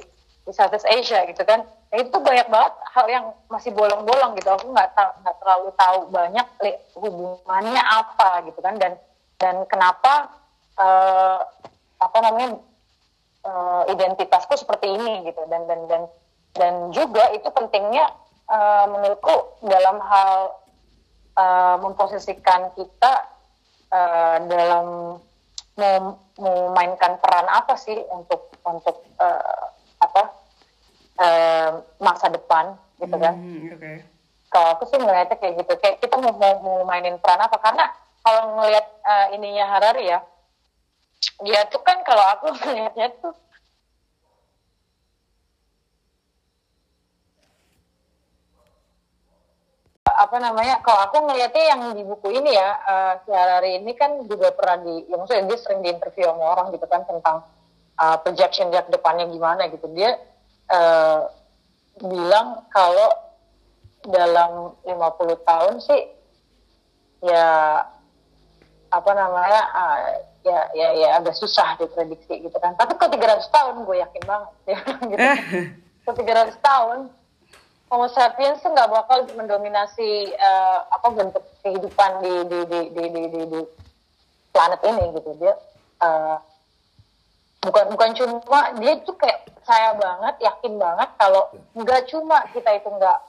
di 0.49 0.53
Southeast 0.57 0.89
Asia 0.89 1.29
gitu 1.29 1.45
kan. 1.45 1.61
Nah, 1.61 1.97
itu 2.01 2.17
banyak 2.17 2.49
banget 2.49 2.73
hal 2.89 3.05
yang 3.05 3.25
masih 3.53 3.69
bolong-bolong 3.69 4.33
gitu. 4.41 4.49
Aku 4.49 4.73
nggak 4.73 4.97
nggak 4.97 5.35
terlalu 5.37 5.69
tahu 5.77 5.97
banyak 6.09 6.47
hubungannya 6.97 7.83
apa 7.85 8.49
gitu 8.49 8.57
kan. 8.65 8.81
Dan 8.81 8.97
dan 9.37 9.61
kenapa 9.69 10.33
uh, 10.81 11.45
apa 12.01 12.17
namanya 12.25 12.57
uh, 13.45 13.85
identitasku 13.93 14.57
seperti 14.57 14.89
ini 14.89 15.29
gitu. 15.29 15.45
Dan 15.45 15.69
dan 15.69 15.85
dan 15.85 16.01
dan 16.57 16.73
juga 16.89 17.29
itu 17.29 17.45
pentingnya 17.53 18.09
uh, 18.49 18.89
menurutku 18.89 19.61
dalam 19.69 20.01
hal 20.01 20.57
uh, 21.37 21.77
memposisikan 21.77 22.73
kita 22.73 23.13
uh, 23.93 24.37
dalam 24.49 24.85
memainkan 26.35 27.23
peran 27.23 27.47
apa 27.47 27.79
sih 27.79 27.95
untuk 28.11 28.51
untuk 28.67 28.99
uh, 29.15 29.78
uh, 31.19 31.83
masa 31.99 32.31
depan 32.31 32.73
gitu 32.97 33.15
kan? 33.19 33.35
Hmm, 33.35 33.75
okay. 33.75 33.97
Kalau 34.49 34.67
aku 34.73 34.89
sih 34.89 34.97
melihatnya 34.97 35.37
kayak 35.37 35.61
gitu, 35.61 35.73
kayak 35.77 36.01
kita 36.01 36.15
mau 36.17 36.33
mau, 36.33 36.53
mau 36.63 36.77
mainin 36.87 37.21
peran 37.21 37.43
apa? 37.43 37.57
Karena 37.61 37.85
kalau 38.25 38.57
ngelihat 38.57 38.85
uh, 39.05 39.27
ininya 39.37 39.65
Harari 39.69 40.09
ya, 40.09 40.19
dia 41.43 41.61
tuh 41.69 41.81
kan 41.83 42.01
kalau 42.01 42.23
aku 42.33 42.51
melihatnya 42.65 43.13
tuh 43.21 43.35
apa 50.19 50.35
namanya 50.35 50.83
kalau 50.83 50.99
aku 51.07 51.31
ngelihatnya 51.31 51.63
yang 51.63 51.81
di 51.95 52.03
buku 52.03 52.27
ini 52.35 52.51
ya 52.51 52.75
uh, 52.83 53.13
si 53.23 53.31
Harari 53.31 53.79
ini 53.79 53.95
kan 53.95 54.27
juga 54.27 54.51
pernah 54.51 54.83
di 54.83 55.07
ya 55.07 55.15
maksudnya 55.15 55.47
dia 55.47 55.57
sering 55.63 55.79
diinterview 55.79 56.27
sama 56.27 56.43
orang 56.43 56.67
gitu 56.75 56.85
kan 56.91 57.07
tentang 57.07 57.47
uh, 57.95 58.17
projection 58.19 58.67
dia 58.67 58.83
ke 58.83 58.91
depannya 58.91 59.31
gimana 59.31 59.71
gitu 59.71 59.87
dia 59.95 60.19
uh, 60.71 61.29
bilang 61.99 62.63
kalau 62.71 63.09
dalam 64.07 64.73
50 64.87 64.95
tahun 65.43 65.73
sih 65.83 66.01
ya 67.19 67.83
apa 68.89 69.11
namanya 69.11 69.61
uh, 69.75 69.99
ya 70.41 70.59
ya 70.71 70.87
ya 70.95 71.07
agak 71.19 71.35
susah 71.35 71.75
diprediksi 71.77 72.41
gitu 72.41 72.57
kan. 72.57 72.73
Tapi 72.79 72.95
ke 72.95 73.05
300 73.05 73.43
tahun 73.51 73.75
gue 73.85 73.97
yakin 73.99 74.23
banget 74.23 74.51
ya 74.71 74.79
gitu. 75.05 75.27
Ke 76.07 76.11
300 76.15 76.57
tahun 76.63 76.99
Homo 77.89 78.05
sapiens 78.13 78.61
tuh 78.61 78.69
nggak 78.69 78.89
bakal 78.93 79.25
mendominasi 79.33 80.29
uh, 80.37 80.85
apa 80.93 81.09
bentuk 81.09 81.41
kehidupan 81.65 82.21
di 82.21 82.33
di 82.45 82.59
di 82.69 82.79
di 82.93 83.03
di, 83.09 83.21
di, 83.33 83.41
di 83.49 83.61
planet 84.53 84.81
ini 84.85 85.05
gitu. 85.17 85.29
Dia 85.41 85.53
uh, 86.05 86.37
bukan 87.59 87.85
bukan 87.91 88.09
cuma 88.15 88.71
dia 88.79 88.95
tuh 89.03 89.15
kayak 89.19 89.43
saya 89.67 89.91
banget 89.99 90.35
yakin 90.39 90.79
banget 90.79 91.09
kalau 91.19 91.51
nggak 91.75 92.07
cuma 92.07 92.47
kita 92.55 92.79
itu 92.79 92.87
nggak 92.87 93.19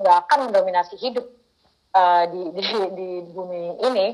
nggak 0.00 0.16
uh, 0.16 0.22
akan 0.24 0.38
mendominasi 0.48 0.96
hidup 0.96 1.28
uh, 1.92 2.24
di, 2.32 2.42
di 2.56 2.64
di 2.96 3.08
bumi 3.28 3.76
ini 3.84 4.06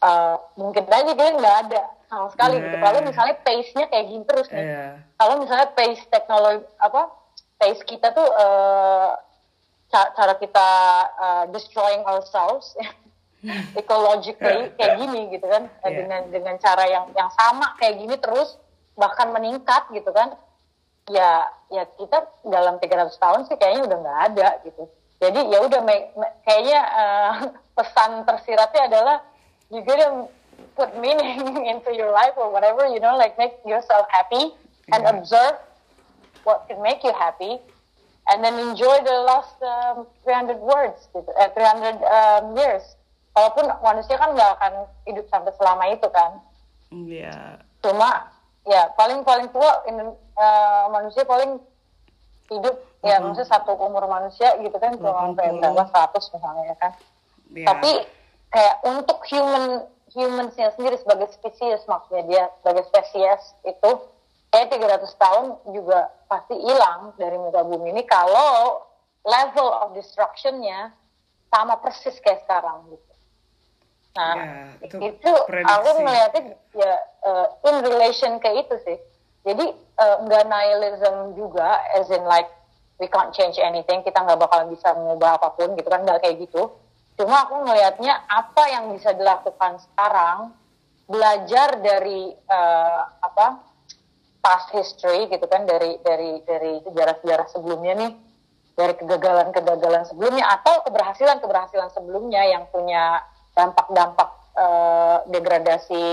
uh, 0.00 0.40
mungkin 0.56 0.88
aja 0.88 1.12
dia 1.12 1.28
nggak 1.36 1.56
ada 1.68 1.82
sama 2.10 2.26
sekali 2.34 2.58
gitu. 2.58 2.74
Nah. 2.74 2.82
Kalau 2.82 3.00
misalnya 3.06 3.36
pace-nya 3.46 3.86
kayak 3.86 4.06
gini 4.10 4.24
terus 4.26 4.48
nih. 4.50 4.64
Iya. 4.66 4.84
Kalau 5.14 5.34
misalnya 5.38 5.68
pace 5.78 6.02
teknologi 6.10 6.64
apa 6.82 7.02
pace 7.60 7.82
kita 7.86 8.10
tuh 8.10 8.26
uh, 8.26 9.14
ca- 9.92 10.10
cara 10.16 10.34
kita 10.40 10.68
uh, 11.20 11.44
destroying 11.54 12.02
ourselves 12.02 12.74
ecologically 13.78 14.74
kayak 14.74 14.98
gini 14.98 15.30
gitu 15.32 15.46
kan 15.46 15.70
Iya. 15.86 15.96
dengan 16.02 16.22
dengan 16.34 16.54
cara 16.58 16.84
yang 16.90 17.04
yang 17.14 17.30
sama 17.30 17.78
kayak 17.78 18.00
gini 18.02 18.16
terus 18.18 18.58
bahkan 19.00 19.32
meningkat 19.32 19.88
gitu 19.90 20.12
kan 20.12 20.36
ya 21.08 21.48
ya 21.72 21.88
kita 21.96 22.28
dalam 22.44 22.76
300 22.76 23.16
tahun 23.16 23.40
sih 23.48 23.56
kayaknya 23.56 23.88
udah 23.88 23.98
nggak 24.04 24.20
ada 24.30 24.48
gitu 24.68 24.84
jadi 25.18 25.40
ya 25.48 25.58
udah 25.64 25.80
kayaknya 26.44 26.80
uh, 26.84 27.32
pesan 27.80 28.28
tersiratnya 28.28 28.82
adalah 28.92 29.16
you 29.72 29.80
gotta 29.82 30.28
put 30.76 30.92
meaning 31.00 31.40
into 31.72 31.90
your 31.96 32.12
life 32.12 32.36
or 32.36 32.52
whatever 32.52 32.84
you 32.86 33.00
know 33.00 33.16
like 33.16 33.34
make 33.40 33.56
yourself 33.64 34.04
happy 34.12 34.52
and 34.92 35.02
Yeah. 35.02 35.16
observe 35.16 35.56
what 36.42 36.66
can 36.68 36.82
make 36.82 37.00
you 37.06 37.14
happy 37.14 37.62
and 38.30 38.42
then 38.44 38.58
enjoy 38.58 38.96
the 39.02 39.16
last 39.26 39.54
um, 39.62 40.06
300 40.26 40.58
words 40.58 41.06
gitu, 41.14 41.30
eh, 41.38 41.50
300 41.54 41.98
um, 42.02 42.44
years 42.58 42.82
walaupun 43.32 43.70
manusia 43.82 44.18
kan 44.18 44.34
nggak 44.34 44.50
akan 44.58 44.72
hidup 45.06 45.26
sampai 45.30 45.52
selama 45.56 45.84
itu 45.90 46.08
kan 46.10 46.30
Iya. 46.90 47.62
cuma 47.80 48.34
ya 48.64 48.92
paling 48.94 49.24
paling 49.24 49.48
tua 49.48 49.84
eh, 49.86 50.84
manusia 50.88 51.24
paling 51.24 51.60
hidup 52.50 52.76
ya 53.00 53.16
Mhm. 53.16 53.32
maksudnya 53.32 53.48
satu 53.48 53.72
umur 53.78 54.04
manusia 54.04 54.58
gitu 54.60 54.76
kan 54.76 54.92
cuma 54.98 55.32
sampai 55.32 55.54
80. 55.54 55.60
berapa 55.62 55.84
100 55.88 56.34
misalnya 56.34 56.64
ya 56.68 56.76
kan 56.76 56.92
Iya. 57.50 57.66
tapi 57.66 57.90
kayak 58.50 58.76
untuk 58.84 59.18
human 59.26 59.86
humansnya 60.10 60.74
sendiri 60.74 60.98
sebagai 60.98 61.30
spesies 61.30 61.86
maksudnya 61.86 62.22
dia 62.26 62.44
sebagai 62.60 62.82
spesies 62.90 63.42
itu 63.62 63.90
kayak 64.50 64.74
300 64.74 65.14
tahun 65.14 65.44
juga 65.70 66.10
pasti 66.26 66.58
hilang 66.58 67.14
dari 67.14 67.38
muka 67.38 67.62
bumi 67.62 67.94
ini 67.94 68.02
kalau 68.02 68.82
level 69.22 69.68
of 69.70 69.94
destructionnya 69.94 70.90
sama 71.46 71.78
persis 71.78 72.18
kayak 72.18 72.42
sekarang 72.42 72.90
gitu. 72.90 73.09
Nah, 74.10 74.34
Ya, 74.34 74.46
itu 74.82 74.96
itu, 74.98 75.32
prediksi. 75.46 75.70
aku 75.70 75.88
melihatnya 76.02 76.42
ya 76.74 76.94
uh, 77.22 77.46
in 77.70 77.76
relation 77.86 78.42
ke 78.42 78.50
itu 78.58 78.74
sih. 78.82 78.98
Jadi 79.46 79.70
uh, 80.02 80.16
nggak 80.26 80.44
nihilism 80.50 81.38
juga, 81.38 81.78
as 81.94 82.10
in 82.10 82.26
like 82.26 82.50
we 82.98 83.06
can't 83.06 83.30
change 83.32 83.56
anything, 83.62 84.02
kita 84.02 84.18
nggak 84.18 84.36
bakalan 84.36 84.68
bisa 84.68 84.92
mengubah 84.98 85.38
apa 85.38 85.54
pun 85.54 85.78
gitu 85.78 85.88
kan, 85.88 86.02
nggak 86.02 86.20
kayak 86.26 86.42
gitu. 86.42 86.74
Cuma 87.16 87.46
aku 87.46 87.64
ngelihatnya 87.64 88.26
apa 88.26 88.62
yang 88.68 88.92
bisa 88.92 89.14
dilakukan 89.14 89.78
sekarang, 89.78 90.52
belajar 91.06 91.78
dari 91.78 92.34
uh, 92.50 93.00
apa 93.24 93.62
past 94.42 94.74
history 94.74 95.30
gitu 95.30 95.46
kan, 95.46 95.64
dari 95.70 96.02
dari 96.02 96.42
dari 96.44 96.82
sejarah-sejarah 96.82 97.46
sebelumnya 97.48 97.94
nih, 97.94 98.12
dari 98.74 98.92
kegagalan-kegagalan 98.98 100.04
sebelumnya 100.04 100.44
atau 100.60 100.82
keberhasilan-keberhasilan 100.84 101.94
sebelumnya 101.94 102.42
yang 102.44 102.66
punya 102.74 103.22
dampak-dampak 103.60 104.28
eh, 104.56 105.16
degradasi 105.28 106.06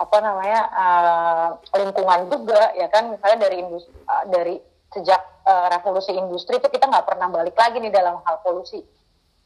apa 0.00 0.16
namanya 0.20 0.60
eh, 0.68 1.48
lingkungan 1.80 2.20
juga 2.28 2.72
ya 2.76 2.88
kan? 2.92 3.12
Misalnya 3.16 3.48
dari 3.48 3.56
industri 3.64 3.92
dari 4.28 4.54
sejak 4.90 5.20
eh, 5.46 5.66
revolusi 5.72 6.12
industri 6.12 6.58
itu 6.58 6.68
kita 6.68 6.90
nggak 6.90 7.06
pernah 7.06 7.30
balik 7.30 7.56
lagi 7.56 7.78
nih 7.80 7.92
dalam 7.94 8.20
hal 8.26 8.36
polusi. 8.44 8.82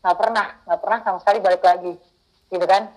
Nggak 0.03 0.17
pernah 0.19 0.47
nggak 0.67 0.81
pernah 0.81 0.99
sama 1.05 1.19
sekali 1.23 1.39
balik 1.41 1.63
lagi 1.63 1.93
gitu 2.51 2.67
kan? 2.67 2.91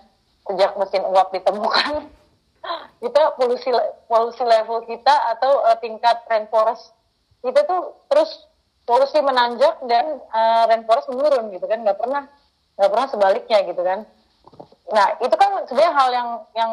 Sejak 0.48 0.74
mesin 0.80 1.04
uap 1.04 1.28
ditemukan 1.30 2.08
kita 3.04 3.22
polusi 3.36 3.68
polusi 4.08 4.42
level 4.42 4.82
kita 4.88 5.14
atau 5.36 5.66
eh, 5.68 5.78
tingkat 5.84 6.24
rainforest 6.26 6.96
kita 7.44 7.62
tuh 7.68 7.94
terus 8.10 8.48
polusi 8.88 9.20
menanjak 9.20 9.76
dan 9.84 10.18
eh, 10.18 10.62
rainforest 10.72 11.12
menurun 11.12 11.52
gitu 11.52 11.68
kan? 11.68 11.84
Nggak 11.84 12.00
pernah 12.00 12.24
nggak 12.78 12.90
pernah 12.94 13.08
sebaliknya 13.10 13.58
gitu 13.66 13.82
kan 13.82 14.06
nah 14.88 15.06
itu 15.20 15.34
kan 15.36 15.50
sebenarnya 15.68 15.92
hal 15.92 16.08
yang 16.14 16.28
yang 16.56 16.72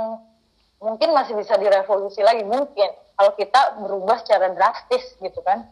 mungkin 0.79 1.09
masih 1.11 1.35
bisa 1.35 1.57
direvolusi 1.59 2.21
lagi 2.23 2.45
mungkin 2.45 2.87
kalau 3.17 3.31
kita 3.35 3.81
berubah 3.81 4.21
secara 4.23 4.53
drastis 4.53 5.17
gitu 5.19 5.41
kan 5.41 5.65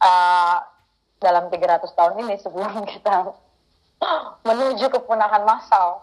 eh, 0.00 0.56
dalam 1.20 1.50
300 1.50 1.84
tahun 1.92 2.14
ini 2.26 2.34
sebelum 2.40 2.86
kita 2.96 3.34
menuju 4.42 4.86
kepunahan 4.90 5.42
massal 5.46 6.02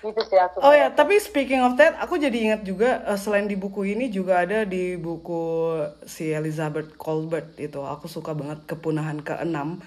gitu 0.00 0.20
sih 0.24 0.40
aku 0.40 0.64
Oh 0.64 0.72
ya, 0.72 0.88
tapi 0.88 1.20
speaking 1.20 1.60
of 1.60 1.76
that, 1.76 1.92
aku 2.00 2.16
jadi 2.16 2.32
ingat 2.32 2.64
juga 2.64 3.04
eh, 3.04 3.20
selain 3.20 3.44
di 3.44 3.56
buku 3.56 3.84
ini 3.84 4.08
juga 4.08 4.40
ada 4.40 4.64
di 4.64 4.96
buku 4.96 5.76
si 6.08 6.32
Elizabeth 6.32 6.96
Colbert 6.96 7.52
itu. 7.60 7.84
Aku 7.84 8.08
suka 8.08 8.32
banget 8.32 8.64
kepunahan 8.64 9.20
keenam. 9.20 9.84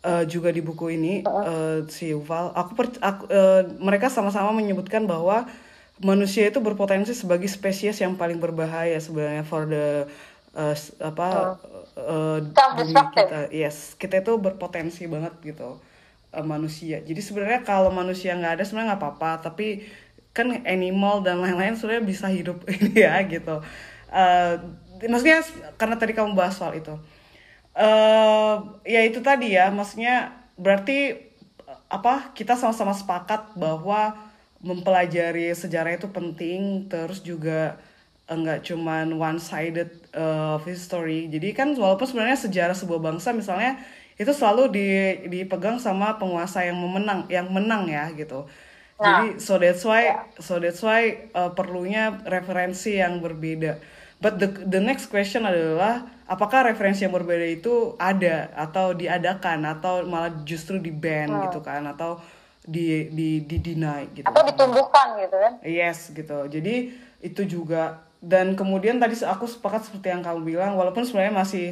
Eh, 0.00 0.24
juga 0.32 0.48
di 0.48 0.64
buku 0.64 0.96
ini 0.96 1.20
eh, 1.44 1.84
si 1.92 2.08
Yuval, 2.16 2.56
aku, 2.56 2.72
per- 2.72 3.00
aku 3.04 3.22
eh, 3.28 3.62
mereka 3.84 4.08
sama-sama 4.08 4.48
menyebutkan 4.56 5.04
bahwa 5.04 5.44
manusia 6.00 6.48
itu 6.48 6.56
berpotensi 6.64 7.12
sebagai 7.12 7.44
spesies 7.52 8.00
yang 8.00 8.16
paling 8.16 8.40
berbahaya 8.40 8.96
sebenarnya 8.96 9.44
for 9.44 9.68
the 9.68 10.08
s- 10.72 10.96
apa 11.04 11.52
bumi 12.48 12.56
Self-destructive. 12.56 13.28
kita. 13.28 13.38
Yes, 13.52 13.76
kita 14.00 14.24
itu 14.24 14.32
berpotensi 14.40 15.04
banget 15.04 15.36
gitu 15.44 15.76
eh, 16.32 16.44
manusia. 16.46 17.04
Jadi 17.04 17.20
sebenarnya 17.20 17.60
kalau 17.66 17.92
manusia 17.92 18.32
nggak 18.36 18.60
ada 18.60 18.64
sebenarnya 18.64 18.96
nggak 18.96 19.02
apa-apa, 19.04 19.30
tapi 19.52 19.84
kan 20.32 20.48
animal 20.64 21.20
dan 21.26 21.42
lain-lain 21.42 21.74
sebenarnya 21.76 22.04
bisa 22.06 22.26
hidup 22.30 22.64
ini 22.74 23.04
ya 23.04 23.20
gitu. 23.28 23.60
Eh, 24.10 24.54
maksudnya 25.08 25.40
karena 25.80 25.96
tadi 25.96 26.12
kamu 26.16 26.32
bahas 26.36 26.56
soal 26.56 26.76
itu, 26.76 26.92
eh 27.80 28.54
ya 28.94 29.00
itu 29.08 29.18
tadi 29.28 29.56
ya, 29.56 29.72
maksudnya 29.72 30.14
berarti 30.64 30.98
eh, 31.70 31.80
apa 31.96 32.12
kita 32.36 32.52
sama-sama 32.60 32.92
sepakat 33.00 33.56
bahwa 33.56 34.00
mempelajari 34.60 35.48
sejarah 35.62 35.92
itu 35.98 36.08
penting, 36.12 36.60
terus 36.92 37.18
juga 37.24 37.80
eh, 38.28 38.36
nggak 38.40 38.60
cuman 38.68 39.06
one 39.16 39.40
sided 39.40 39.90
of 40.14 40.60
history. 40.68 41.26
Jadi 41.34 41.48
kan 41.58 41.68
walaupun 41.82 42.06
sebenarnya 42.08 42.38
sejarah 42.46 42.76
sebuah 42.76 43.00
bangsa 43.00 43.32
misalnya 43.32 43.80
itu 44.20 44.32
selalu 44.36 44.62
di, 44.76 44.86
dipegang 45.32 45.80
sama 45.80 46.20
penguasa 46.20 46.60
yang 46.68 46.76
memenang, 46.76 47.24
yang 47.32 47.48
menang 47.48 47.88
ya 47.88 48.12
gitu. 48.12 48.44
Jadi 49.00 49.40
so 49.40 49.56
that's 49.56 49.80
why 49.88 50.28
so 50.36 50.60
that's 50.60 50.82
why 50.84 51.32
uh, 51.32 51.50
perlunya 51.56 52.20
referensi 52.28 53.00
yang 53.00 53.24
berbeda. 53.24 53.80
But 54.20 54.36
the 54.36 54.48
the 54.68 54.80
next 54.84 55.08
question 55.08 55.48
adalah 55.48 56.04
apakah 56.30 56.70
referensi 56.70 57.02
yang 57.02 57.10
berbeda 57.10 57.42
itu 57.42 57.98
ada 57.98 58.54
atau 58.54 58.94
diadakan 58.94 59.66
atau 59.66 60.06
malah 60.06 60.30
justru 60.46 60.78
di 60.78 60.94
ban 60.94 61.26
gitu 61.50 61.58
kan 61.58 61.82
atau 61.90 62.22
di 62.62 63.10
di 63.10 63.42
di 63.42 63.58
deny 63.58 64.14
gitu. 64.14 64.26
atau 64.30 64.46
ditumbuhkan 64.46 65.18
gitu 65.18 65.34
kan 65.34 65.52
Yes 65.66 66.14
gitu. 66.14 66.46
Jadi 66.46 66.94
itu 67.18 67.42
juga 67.42 68.06
dan 68.22 68.54
kemudian 68.54 69.02
tadi 69.02 69.18
aku 69.26 69.50
sepakat 69.50 69.90
seperti 69.90 70.14
yang 70.14 70.22
kamu 70.22 70.54
bilang 70.54 70.78
walaupun 70.78 71.02
sebenarnya 71.02 71.34
masih 71.34 71.66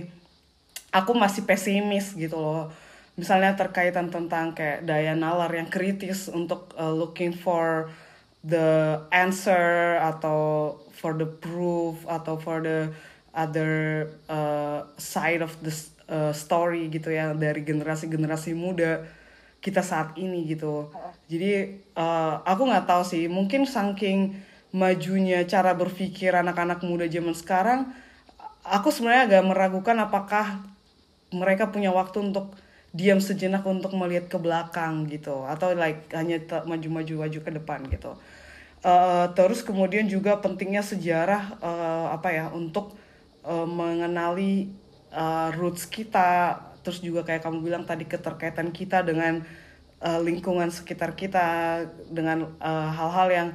aku 0.90 1.14
masih 1.14 1.46
pesimis 1.46 2.18
gitu 2.18 2.34
loh. 2.34 2.74
Misalnya 3.14 3.54
terkaitan 3.54 4.10
tentang 4.10 4.58
kayak 4.58 4.82
daya 4.82 5.14
nalar 5.14 5.50
yang 5.54 5.70
kritis 5.70 6.26
untuk 6.26 6.74
uh, 6.74 6.90
looking 6.90 7.30
for 7.30 7.94
the 8.42 8.98
answer 9.14 9.98
atau 10.02 10.74
for 10.98 11.14
the 11.14 11.26
proof 11.26 12.02
atau 12.10 12.34
for 12.38 12.58
the 12.58 12.90
other 13.38 14.10
uh, 14.26 14.82
side 14.98 15.46
of 15.46 15.54
the 15.62 15.70
uh, 16.10 16.34
story 16.34 16.90
gitu 16.90 17.14
ya 17.14 17.30
dari 17.38 17.62
generasi-generasi 17.62 18.58
muda 18.58 19.06
kita 19.62 19.82
saat 19.82 20.18
ini 20.18 20.42
gitu. 20.50 20.90
Jadi 21.30 21.78
uh, 21.94 22.42
aku 22.42 22.66
nggak 22.66 22.86
tahu 22.90 23.02
sih, 23.06 23.30
mungkin 23.30 23.66
saking 23.66 24.34
majunya 24.74 25.46
cara 25.46 25.74
berpikir 25.74 26.34
anak-anak 26.34 26.82
muda 26.82 27.06
zaman 27.06 27.34
sekarang, 27.34 27.80
aku 28.66 28.90
sebenarnya 28.90 29.24
agak 29.38 29.44
meragukan 29.46 29.96
apakah 30.02 30.62
mereka 31.34 31.68
punya 31.68 31.92
waktu 31.92 32.32
untuk 32.32 32.56
diam 32.96 33.20
sejenak 33.20 33.62
untuk 33.68 33.92
melihat 33.92 34.32
ke 34.32 34.38
belakang 34.40 35.04
gitu 35.12 35.44
atau 35.44 35.76
like 35.76 36.08
hanya 36.16 36.40
maju-maju 36.64 37.28
maju 37.28 37.38
ke 37.44 37.50
depan 37.52 37.84
gitu. 37.92 38.16
Uh, 38.78 39.26
terus 39.34 39.66
kemudian 39.66 40.06
juga 40.06 40.38
pentingnya 40.38 40.86
sejarah 40.86 41.58
uh, 41.58 42.14
apa 42.14 42.30
ya 42.30 42.46
untuk 42.54 42.94
uh, 43.44 43.68
mengenali 43.68 44.70
uh, 45.12 45.50
roots 45.54 45.86
kita 45.86 46.62
terus 46.82 47.04
juga 47.04 47.26
kayak 47.26 47.44
kamu 47.44 47.58
bilang 47.60 47.84
tadi 47.84 48.08
keterkaitan 48.08 48.72
kita 48.72 49.04
dengan 49.04 49.44
uh, 50.00 50.20
lingkungan 50.22 50.70
sekitar 50.70 51.12
kita 51.18 51.84
dengan 52.08 52.54
uh, 52.62 52.88
hal-hal 52.94 53.28
yang 53.28 53.48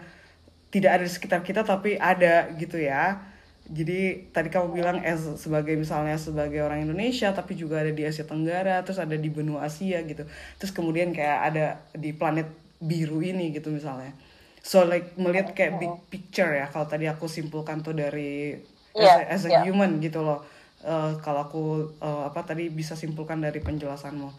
tidak 0.70 1.02
ada 1.02 1.04
di 1.06 1.12
sekitar 1.14 1.42
kita 1.46 1.62
tapi 1.66 1.98
ada 1.98 2.50
gitu 2.58 2.82
ya. 2.82 3.22
Jadi 3.64 4.28
tadi 4.36 4.52
kamu 4.52 4.76
bilang 4.76 4.98
as 5.02 5.24
sebagai 5.40 5.72
misalnya 5.80 6.20
sebagai 6.20 6.60
orang 6.60 6.84
Indonesia 6.84 7.32
tapi 7.32 7.56
juga 7.56 7.80
ada 7.80 7.96
di 7.96 8.04
Asia 8.04 8.28
Tenggara 8.28 8.84
terus 8.84 9.00
ada 9.00 9.16
di 9.16 9.30
benua 9.32 9.66
Asia 9.66 10.04
gitu. 10.04 10.28
Terus 10.60 10.72
kemudian 10.76 11.16
kayak 11.16 11.40
ada 11.54 11.66
di 11.96 12.12
planet 12.12 12.52
biru 12.84 13.24
ini 13.24 13.56
gitu 13.56 13.72
misalnya. 13.72 14.12
So 14.60 14.84
like 14.84 15.16
melihat 15.16 15.56
kayak 15.56 15.80
big 15.80 15.94
picture 16.12 16.52
ya. 16.52 16.68
Kalau 16.68 16.90
tadi 16.90 17.08
aku 17.08 17.32
simpulkan 17.32 17.80
tuh 17.80 17.96
dari 17.96 18.58
as 18.98 19.02
Iya, 19.02 19.14
a, 19.18 19.34
as 19.36 19.44
a 19.46 19.52
iya. 19.52 19.62
human 19.66 19.98
gitu 20.00 20.22
loh. 20.22 20.40
Eh, 20.84 21.12
kalau 21.24 21.48
aku 21.48 21.64
eh, 22.02 22.22
apa 22.30 22.44
tadi 22.44 22.68
bisa 22.70 22.94
simpulkan 22.94 23.40
dari 23.40 23.60
penjelasanmu. 23.64 24.30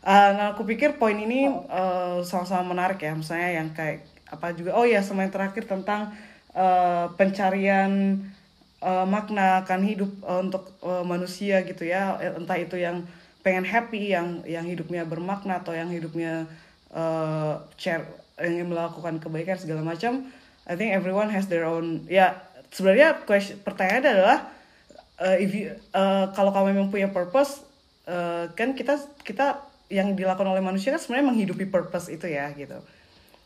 Eh, 0.00 0.30
nah 0.36 0.56
aku 0.56 0.64
pikir 0.64 0.96
poin 0.96 1.16
ini 1.16 1.46
eh, 1.50 2.18
sama-sama 2.24 2.72
menarik 2.72 3.00
ya. 3.04 3.12
Misalnya 3.12 3.50
yang 3.62 3.68
kayak 3.76 4.04
apa 4.30 4.54
juga 4.54 4.78
oh 4.78 4.86
ya 4.86 5.02
sama 5.02 5.26
yang 5.26 5.34
terakhir 5.34 5.66
tentang 5.68 6.10
eh, 6.56 7.06
pencarian 7.18 8.16
eh, 8.80 9.06
makna 9.06 9.62
akan 9.62 9.80
hidup 9.84 10.10
eh, 10.24 10.40
untuk 10.40 10.72
eh, 10.82 11.04
manusia 11.04 11.62
gitu 11.68 11.84
ya. 11.84 12.16
Entah 12.36 12.56
itu 12.58 12.76
yang 12.80 13.04
pengen 13.44 13.64
happy 13.64 14.12
yang 14.12 14.44
yang 14.44 14.64
hidupnya 14.68 15.04
bermakna 15.08 15.60
atau 15.64 15.72
yang 15.72 15.88
hidupnya 15.88 16.44
eh 16.90 17.54
share 17.78 18.04
ingin 18.40 18.66
melakukan 18.72 19.20
kebaikan 19.20 19.56
segala 19.60 19.84
macam. 19.84 20.26
I 20.68 20.76
think 20.76 20.92
everyone 20.94 21.28
has 21.32 21.46
their 21.48 21.64
own 21.68 22.04
ya 22.08 22.36
sebenarnya 22.70 23.22
question, 23.28 23.58
pertanyaan 23.62 24.04
adalah 24.04 24.38
eh, 25.20 25.36
if 25.44 25.50
you, 25.54 25.66
eh, 25.72 26.26
kalau 26.36 26.50
kamu 26.54 26.74
memang 26.76 26.88
punya 26.94 27.08
purpose 27.10 27.62
eh, 28.08 28.50
kan 28.54 28.74
kita 28.78 28.98
kita 29.22 29.60
yang 29.90 30.14
dilakukan 30.14 30.46
oleh 30.46 30.62
manusia 30.62 30.94
kan 30.94 31.02
sebenarnya 31.02 31.28
menghidupi 31.34 31.66
purpose 31.66 32.08
itu 32.12 32.26
ya 32.30 32.50
gitu. 32.54 32.78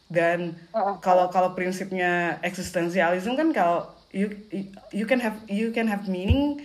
Dan 0.09 0.57
kalau 1.01 1.29
kalau 1.33 1.53
prinsipnya 1.57 2.39
eksistensialisme 2.45 3.35
kan 3.37 3.49
kalau 3.53 3.89
you 4.13 4.31
you- 4.93 5.09
can 5.09 5.21
have 5.21 5.37
you 5.51 5.73
can 5.75 5.89
have 5.89 6.07
meaning 6.09 6.61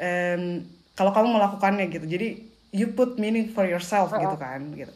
and 0.00 0.66
kalau 0.98 1.12
kamu 1.14 1.28
melakukannya 1.36 1.86
gitu. 1.92 2.06
Jadi 2.08 2.28
you 2.74 2.92
put 2.96 3.16
meaning 3.20 3.50
for 3.52 3.66
yourself 3.68 4.16
gitu 4.18 4.34
kan 4.38 4.72
gitu. 4.74 4.92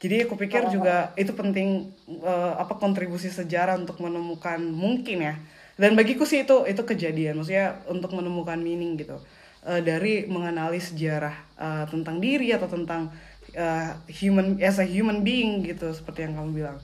Jadi 0.00 0.24
aku 0.24 0.34
pikir 0.40 0.64
juga 0.68 1.12
itu 1.20 1.32
penting 1.36 1.92
eh, 2.08 2.54
apa 2.56 2.74
kontribusi 2.80 3.28
sejarah 3.28 3.76
untuk 3.80 4.00
menemukan 4.00 4.60
mungkin 4.64 5.18
ya 5.28 5.34
dan 5.80 5.96
bagiku 5.96 6.28
sih 6.28 6.44
itu 6.44 6.68
itu 6.68 6.82
kejadian 6.84 7.40
maksudnya 7.40 7.80
untuk 7.88 8.12
menemukan 8.12 8.60
meaning 8.60 9.00
gitu 9.00 9.16
Eh, 9.60 9.84
dari 9.84 10.24
mengenali 10.24 10.80
sejarah 10.80 11.36
eh, 11.60 11.84
tentang 11.92 12.16
diri 12.16 12.48
atau 12.48 12.64
tentang 12.64 13.12
eh, 13.52 13.92
human 14.08 14.56
as 14.56 14.80
a 14.80 14.86
human 14.88 15.20
being 15.20 15.60
gitu 15.60 15.92
seperti 15.92 16.24
yang 16.24 16.32
kamu 16.40 16.64
bilang 16.64 16.80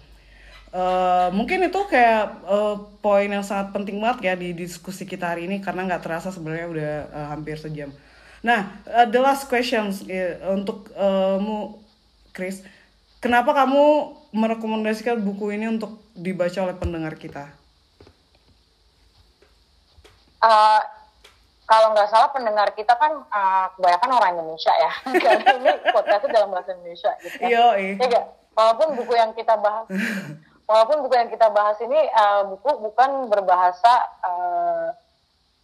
Eh, 0.76 1.28
mungkin 1.32 1.64
itu 1.64 1.80
kayak 1.88 2.44
eh, 2.44 2.76
poin 3.00 3.30
yang 3.32 3.40
sangat 3.40 3.72
penting 3.72 3.96
banget 3.96 4.18
ya 4.28 4.34
di 4.36 4.52
diskusi 4.52 5.08
kita 5.08 5.32
hari 5.32 5.48
ini 5.48 5.64
karena 5.64 5.88
nggak 5.88 6.04
terasa 6.04 6.28
sebenarnya 6.28 6.66
udah 6.68 6.92
eh, 7.16 7.26
hampir 7.32 7.56
sejam. 7.56 7.88
Nah, 8.44 8.76
eh, 8.84 9.08
the 9.08 9.16
last 9.16 9.48
questions 9.48 10.04
eh, 10.04 10.36
untuk 10.52 10.92
mu, 11.40 11.80
Chris, 12.36 12.60
kenapa 13.24 13.56
kamu 13.56 14.12
merekomendasikan 14.36 15.16
buku 15.24 15.56
ini 15.56 15.72
untuk 15.72 15.96
dibaca 16.12 16.60
oleh 16.60 16.76
pendengar 16.76 17.16
kita? 17.16 17.56
Eh, 20.46 20.82
kalau 21.66 21.90
nggak 21.98 22.08
salah 22.14 22.30
pendengar 22.30 22.70
kita 22.78 22.94
kan 22.94 23.26
eh, 23.26 23.66
kebanyakan 23.74 24.10
orang 24.14 24.30
Indonesia 24.38 24.72
ya. 24.78 24.92
Karena 25.24 25.50
ini 25.58 25.70
podcastnya 25.90 26.30
dalam 26.30 26.54
bahasa 26.54 26.70
Indonesia 26.78 27.10
gitu. 27.26 27.36
kan. 27.42 27.48
Iya, 27.50 27.66
iya. 28.06 28.22
Walaupun 28.54 28.96
buku 28.96 29.12
yang 29.18 29.34
kita 29.34 29.58
bahas, 29.58 29.84
walaupun 30.70 31.04
buku 31.04 31.14
yang 31.18 31.30
kita 31.30 31.50
bahas 31.50 31.76
ini 31.82 31.98
eh, 31.98 32.42
buku 32.46 32.70
bukan 32.86 33.26
berbahasa, 33.26 33.94
eh, 34.22 34.88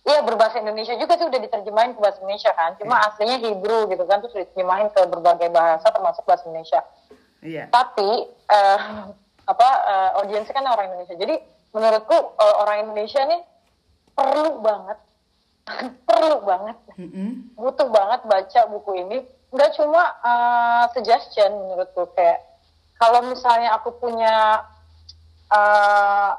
iya 0.02 0.18
berbahasa 0.26 0.58
Indonesia 0.58 0.98
juga 0.98 1.14
sih 1.14 1.30
udah 1.30 1.38
diterjemahin 1.38 1.94
ke 1.94 2.00
bahasa 2.02 2.18
Indonesia 2.18 2.50
kan. 2.58 2.74
Cuma 2.82 2.98
aslinya 3.06 3.38
Hebrew 3.38 3.86
gitu 3.86 4.02
kan, 4.02 4.18
terus 4.26 4.34
diterjemahin 4.34 4.90
ke 4.90 5.06
berbagai 5.06 5.54
bahasa 5.54 5.86
termasuk 5.94 6.26
bahasa 6.26 6.50
Indonesia. 6.50 6.82
Iya. 7.38 7.70
Tapi 7.70 8.26
eh, 8.26 8.78
apa 9.52 9.68
eh, 9.86 10.10
audiensnya 10.18 10.54
kan 10.58 10.66
orang 10.66 10.90
Indonesia. 10.90 11.14
Jadi 11.14 11.38
menurutku 11.70 12.18
eh, 12.18 12.54
orang 12.58 12.90
Indonesia 12.90 13.22
nih 13.22 13.51
perlu 14.12 14.60
banget, 14.60 14.98
perlu 16.04 16.36
banget 16.42 16.76
Mm-mm. 16.96 17.30
butuh 17.54 17.88
banget 17.88 18.20
baca 18.24 18.60
buku 18.68 18.92
ini 18.98 19.18
nggak 19.48 19.72
cuma 19.74 20.02
uh, 20.20 20.84
suggestion 20.90 21.48
menurutku 21.52 22.08
kayak 22.12 22.40
kalau 22.96 23.20
misalnya 23.22 23.76
aku 23.76 23.92
punya 23.94 24.64
uh, 25.48 26.32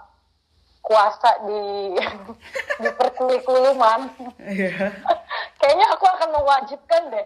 kuasa 0.82 1.30
di 1.46 1.96
di 2.82 2.90
perkuli-kuluman 2.92 4.12
Iya. 4.40 4.92
kayaknya 5.60 5.88
aku 5.94 6.06
akan 6.06 6.30
mewajibkan 6.34 7.02
deh 7.10 7.26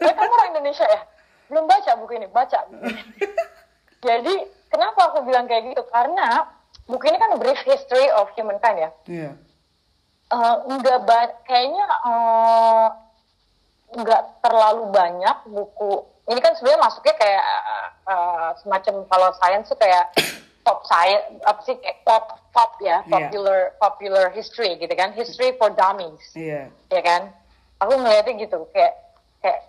eh, 0.00 0.12
kamu 0.14 0.32
orang 0.32 0.50
Indonesia 0.54 0.86
ya 0.86 1.02
belum 1.48 1.64
baca 1.64 1.90
buku 1.96 2.12
ini 2.14 2.26
baca 2.28 2.58
buku 2.66 2.86
ini. 2.88 3.02
jadi 4.00 4.34
kenapa 4.68 5.12
aku 5.12 5.18
bilang 5.22 5.44
kayak 5.44 5.68
gitu 5.68 5.82
karena 5.90 6.46
buku 6.86 7.04
ini 7.04 7.18
kan 7.18 7.36
brief 7.36 7.60
history 7.62 8.08
of 8.14 8.30
humankind 8.32 8.78
ya 8.78 8.90
Iya. 9.04 9.30
Eh, 10.28 10.54
nggak 10.68 10.98
ba- 11.02 11.36
kayaknya 11.42 11.84
eh, 12.04 12.86
nggak 13.94 14.22
terlalu 14.38 14.92
banyak 14.92 15.36
buku. 15.46 16.04
Ini 16.28 16.36
kan 16.38 16.52
sebenarnya 16.52 16.82
masuknya 16.82 17.14
kayak 17.14 17.44
eh, 18.04 18.48
semacam 18.60 18.94
kalau 19.06 19.28
science 19.34 19.66
tuh 19.66 19.78
kayak 19.78 20.12
pop 20.64 20.84
science 20.84 21.24
apa 21.42 21.60
sih 21.64 21.80
kayak 21.80 22.04
pop 22.04 22.28
pop 22.52 22.76
ya 22.78 23.00
Iya. 23.00 23.08
popular 23.08 23.58
popular 23.78 24.24
history 24.30 24.76
gitu 24.76 24.92
kan. 24.92 25.16
History 25.16 25.56
for 25.56 25.72
dummies. 25.72 26.20
Iya. 26.32 26.68
ya 26.86 27.00
kan? 27.00 27.32
Aku 27.78 27.96
ngeliatnya 27.96 28.36
gitu 28.38 28.68
kayak 28.68 28.92
kayak 29.40 29.64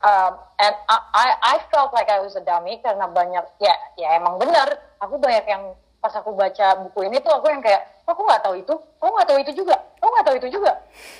um, 0.00 0.32
and 0.56 0.74
I, 0.86 0.96
I 1.12 1.28
I 1.36 1.56
felt 1.68 1.92
like 1.92 2.08
I 2.08 2.16
was 2.18 2.32
a 2.32 2.40
dummy 2.40 2.80
karena 2.80 3.04
banyak 3.04 3.44
ya 3.58 3.76
ya 3.94 4.16
emang 4.16 4.40
benar. 4.40 4.72
Aku 4.98 5.20
banyak 5.20 5.44
yang 5.44 5.76
pas 6.00 6.16
aku 6.16 6.32
baca 6.32 6.80
buku 6.80 7.04
ini 7.04 7.20
tuh 7.20 7.28
aku 7.30 7.52
yang 7.52 7.60
kayak 7.60 7.84
"Oh, 8.10 8.18
aku 8.18 8.22
nggak 8.26 8.42
tahu 8.42 8.54
itu 8.58 8.74
aku 8.98 9.10
nggak 9.14 9.28
tahu 9.30 9.38
itu 9.38 9.52
juga 9.54 9.76
aku 10.02 10.08
nggak 10.10 10.26
tahu 10.26 10.36
itu 10.42 10.48
juga 10.50 10.72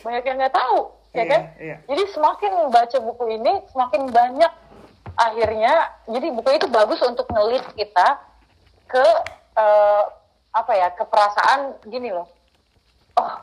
banyak 0.02 0.24
yang 0.26 0.36
nggak 0.42 0.54
tahu 0.58 0.78
ya 1.10 1.22
Iya, 1.22 1.24
kan 1.30 1.40
iya. 1.62 1.76
jadi 1.86 2.02
semakin 2.10 2.52
baca 2.70 2.98
buku 2.98 3.24
ini 3.38 3.52
semakin 3.70 4.02
banyak 4.10 4.52
akhirnya 5.14 5.74
jadi 6.10 6.26
buku 6.34 6.50
itu 6.58 6.66
bagus 6.70 6.98
untuk 7.06 7.30
ngelit 7.30 7.62
kita 7.78 8.18
ke 8.90 9.06
eh, 9.58 10.04
apa 10.50 10.72
ya 10.74 10.90
ke 10.90 11.06
perasaan 11.06 11.78
gini 11.86 12.10
loh 12.10 12.26
oh 13.18 13.34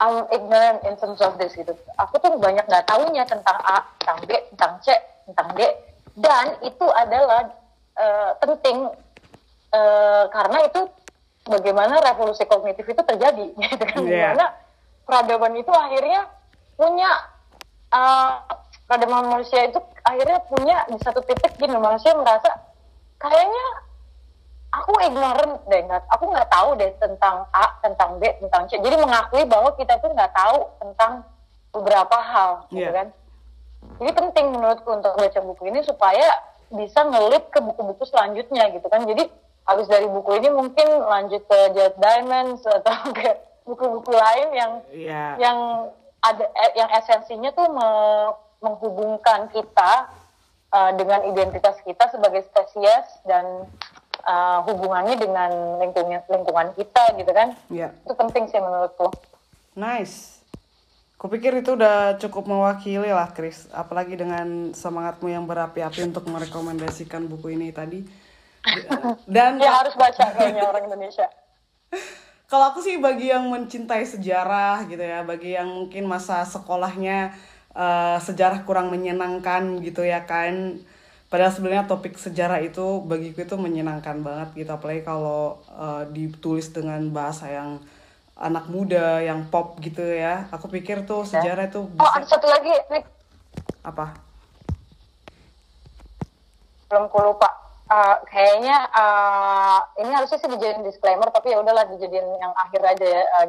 I'm 0.00 0.24
ignorant 0.32 0.80
in 0.88 0.96
terms 0.96 1.20
of 1.20 1.36
this 1.36 1.52
gitu. 1.52 1.76
Aku 2.00 2.16
tuh 2.24 2.32
banyak 2.40 2.64
nggak 2.64 2.88
tahunya 2.88 3.20
tentang 3.28 3.60
A, 3.60 3.84
tentang 4.00 4.24
B, 4.24 4.32
tentang 4.56 4.80
C, 4.80 4.96
tentang 5.28 5.52
D. 5.52 5.60
Dan 6.16 6.56
itu 6.64 6.88
adalah 6.88 7.52
eh, 8.00 8.32
penting 8.40 8.88
eh, 9.76 10.24
karena 10.32 10.58
itu 10.64 10.88
bagaimana 11.50 11.98
revolusi 11.98 12.46
kognitif 12.46 12.86
itu 12.86 13.02
terjadi, 13.02 13.46
gitu 13.66 13.84
kan? 13.84 14.00
Iya. 14.06 14.32
Gimana 14.32 14.46
peradaban 15.04 15.58
itu 15.58 15.72
akhirnya 15.74 16.30
punya 16.78 17.10
eh, 17.90 18.30
peradaban 18.86 19.26
manusia 19.28 19.66
itu 19.66 19.78
akhirnya 20.00 20.38
punya 20.46 20.76
di 20.86 20.98
satu 21.02 21.20
titik 21.22 21.58
gini 21.58 21.74
manusia 21.74 22.14
merasa 22.14 22.48
kayaknya 23.18 23.66
aku 24.70 24.94
ignorant 25.02 25.66
deh 25.66 25.82
nggak 25.82 26.06
aku 26.08 26.30
nggak 26.30 26.46
tahu 26.46 26.78
deh 26.78 26.90
tentang 26.96 27.42
A 27.50 27.74
tentang 27.82 28.22
B 28.22 28.30
tentang 28.38 28.70
C 28.70 28.78
jadi 28.78 28.96
mengakui 28.96 29.42
bahwa 29.44 29.74
kita 29.74 29.98
tuh 29.98 30.14
nggak 30.14 30.30
tahu 30.30 30.58
tentang 30.78 31.26
beberapa 31.74 32.16
hal 32.16 32.50
gitu 32.70 32.86
Iya. 32.86 32.90
kan 32.94 33.06
jadi 33.98 34.10
penting 34.14 34.46
menurutku 34.54 34.90
untuk 34.94 35.12
baca 35.18 35.40
buku 35.42 35.62
ini 35.70 35.82
supaya 35.82 36.26
bisa 36.70 37.02
ngelit 37.02 37.50
ke 37.50 37.58
buku-buku 37.58 38.06
selanjutnya 38.06 38.70
gitu 38.70 38.86
kan 38.86 39.02
jadi 39.04 39.26
habis 39.64 39.86
dari 39.86 40.06
buku 40.06 40.36
ini 40.36 40.48
mungkin 40.48 40.88
lanjut 41.00 41.42
ke 41.42 41.58
Jared 41.72 41.96
Diamonds 41.96 42.62
atau 42.62 42.94
ke 43.18 43.30
buku-buku 43.62 44.10
lain 44.10 44.48
yang 44.50 44.72
Iya. 44.90 45.24
yang 45.38 45.58
ada 46.20 46.44
eh, 46.44 46.72
yang 46.74 46.90
esensinya 46.92 47.50
tuh 47.50 47.68
me- 47.70 48.34
menghubungkan 48.60 49.48
kita 49.48 49.92
uh, 50.68 50.92
dengan 50.92 51.24
identitas 51.24 51.80
kita 51.80 52.12
sebagai 52.12 52.44
spesies 52.44 53.08
dan 53.24 53.64
uh, 54.22 54.60
hubungannya 54.64 55.16
dengan 55.16 55.48
lingkungan 55.80 56.20
lingkungan 56.26 56.68
kita 56.74 57.16
gitu 57.16 57.32
kan 57.32 57.56
Iya. 57.68 57.88
itu 58.04 58.12
penting 58.12 58.44
sih 58.46 58.60
menurutku 58.60 59.08
Nice. 59.72 60.42
Kupikir 61.14 61.52
itu 61.54 61.76
udah 61.76 62.16
cukup 62.16 62.48
mewakili 62.48 63.12
lah, 63.12 63.28
Chris. 63.30 63.68
Apalagi 63.70 64.16
dengan 64.16 64.72
semangatmu 64.72 65.28
yang 65.28 65.44
berapi-api 65.44 66.08
untuk 66.08 66.24
merekomendasikan 66.26 67.28
buku 67.28 67.54
ini 67.54 67.68
tadi. 67.70 68.00
Dan 69.24 69.56
ya 69.56 69.80
harus 69.80 69.96
baca 69.96 70.24
kayaknya 70.36 70.68
orang 70.68 70.84
Indonesia 70.88 71.26
kalau 72.50 72.74
aku 72.74 72.82
sih 72.82 72.98
bagi 72.98 73.30
yang 73.30 73.46
mencintai 73.46 74.02
sejarah 74.02 74.82
gitu 74.90 75.00
ya, 75.00 75.22
bagi 75.22 75.54
yang 75.54 75.70
mungkin 75.70 76.10
masa 76.10 76.42
sekolahnya 76.42 77.30
eh, 77.74 78.18
sejarah 78.18 78.66
kurang 78.66 78.90
menyenangkan 78.90 79.78
gitu 79.86 80.02
ya 80.02 80.26
kan. 80.26 80.82
Padahal 81.30 81.54
sebenarnya 81.54 81.86
topik 81.86 82.18
sejarah 82.18 82.58
itu 82.58 83.06
bagiku 83.06 83.46
itu 83.46 83.54
menyenangkan 83.54 84.18
banget 84.26 84.66
gitu, 84.66 84.70
apalagi 84.74 85.06
kalau 85.06 85.62
eh, 85.70 86.10
ditulis 86.10 86.74
dengan 86.74 87.06
bahasa 87.14 87.46
yang 87.46 87.78
anak 88.34 88.66
muda, 88.66 89.22
yang 89.22 89.46
pop 89.46 89.78
gitu 89.78 90.02
ya. 90.02 90.50
Aku 90.50 90.66
pikir 90.66 91.06
tuh 91.06 91.22
sejarah 91.22 91.70
itu 91.70 91.86
oh 91.86 92.10
ada 92.10 92.26
bisa 92.26 92.34
satu 92.34 92.50
lagi 92.50 92.74
Nick 92.90 93.06
apa? 93.86 94.30
belum 96.90 97.06
ku 97.06 97.22
lupa 97.22 97.46
uh, 97.90 98.16
kayaknya 98.30 98.86
uh, 98.94 99.78
ini 99.98 100.10
harusnya 100.14 100.38
sih 100.38 100.48
dijadiin 100.48 100.86
disclaimer 100.86 101.28
tapi 101.28 101.50
ya 101.52 101.58
udahlah 101.60 101.84
dijadiin 101.90 102.26
yang 102.38 102.54
akhir 102.56 102.80
aja 102.86 103.06
ya 103.06 103.22
uh, 103.42 103.46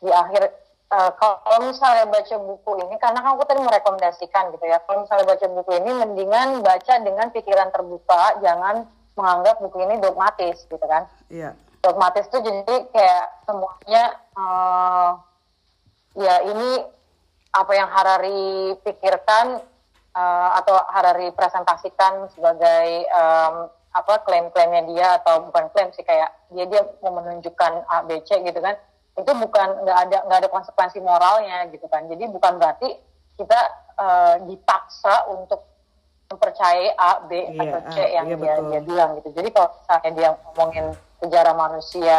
di 0.00 0.10
akhir 0.10 0.42
uh, 0.90 1.10
kalau 1.20 1.60
misalnya 1.68 2.08
baca 2.08 2.36
buku 2.40 2.70
ini 2.88 2.94
karena 2.98 3.20
kan 3.20 3.30
aku 3.36 3.44
tadi 3.44 3.60
merekomendasikan 3.62 4.52
gitu 4.56 4.64
ya 4.64 4.80
kalau 4.84 5.04
misalnya 5.04 5.26
baca 5.28 5.46
buku 5.46 5.70
ini 5.80 5.90
mendingan 5.92 6.48
baca 6.64 6.94
dengan 7.04 7.28
pikiran 7.30 7.68
terbuka 7.70 8.40
jangan 8.40 8.88
menganggap 9.14 9.62
buku 9.62 9.78
ini 9.84 10.00
dogmatis 10.02 10.66
gitu 10.66 10.84
kan 10.88 11.06
Iya. 11.30 11.54
dogmatis 11.84 12.26
tuh 12.32 12.42
jadi 12.42 12.88
kayak 12.90 13.24
semuanya 13.46 14.02
uh, 14.34 15.10
ya 16.18 16.42
ini 16.50 16.82
apa 17.54 17.72
yang 17.78 17.86
Harari 17.86 18.74
pikirkan 18.82 19.62
uh, 20.14 20.48
atau 20.62 20.78
Harari 20.94 21.34
presentasikan 21.34 22.30
sebagai 22.32 23.04
um, 23.12 23.68
apa 23.94 24.26
klaim-klaimnya 24.26 24.82
dia 24.90 25.08
atau 25.22 25.46
bukan 25.46 25.70
klaim 25.70 25.94
sih 25.94 26.02
kayak 26.02 26.30
dia 26.50 26.66
dia 26.66 26.82
mau 27.02 27.22
menunjukkan 27.22 27.86
A 27.86 28.02
B 28.02 28.18
C 28.26 28.42
gitu 28.42 28.58
kan. 28.58 28.74
Itu 29.14 29.30
bukan 29.38 29.86
nggak 29.86 29.98
ada 30.08 30.18
nggak 30.26 30.38
ada 30.42 30.50
konsekuensi 30.50 30.98
moralnya 30.98 31.70
gitu 31.70 31.86
kan. 31.86 32.10
Jadi 32.10 32.26
bukan 32.26 32.58
berarti 32.58 32.90
kita 33.38 33.60
uh, 33.98 34.36
dipaksa 34.50 35.30
untuk 35.30 35.62
mempercayai 36.26 36.90
A 36.98 37.22
B 37.22 37.54
Iya, 37.54 37.62
atau 37.62 37.80
C 37.94 37.96
ah, 38.02 38.08
yang 38.10 38.26
iya, 38.26 38.34
dia 38.34 38.54
betul. 38.58 38.66
dia 38.70 38.80
bilang 38.82 39.10
gitu. 39.22 39.28
Jadi 39.38 39.48
kalau 39.54 39.68
misalnya 39.70 40.10
dia 40.10 40.28
ngomongin 40.34 40.86
sejarah 41.22 41.54
manusia 41.54 42.16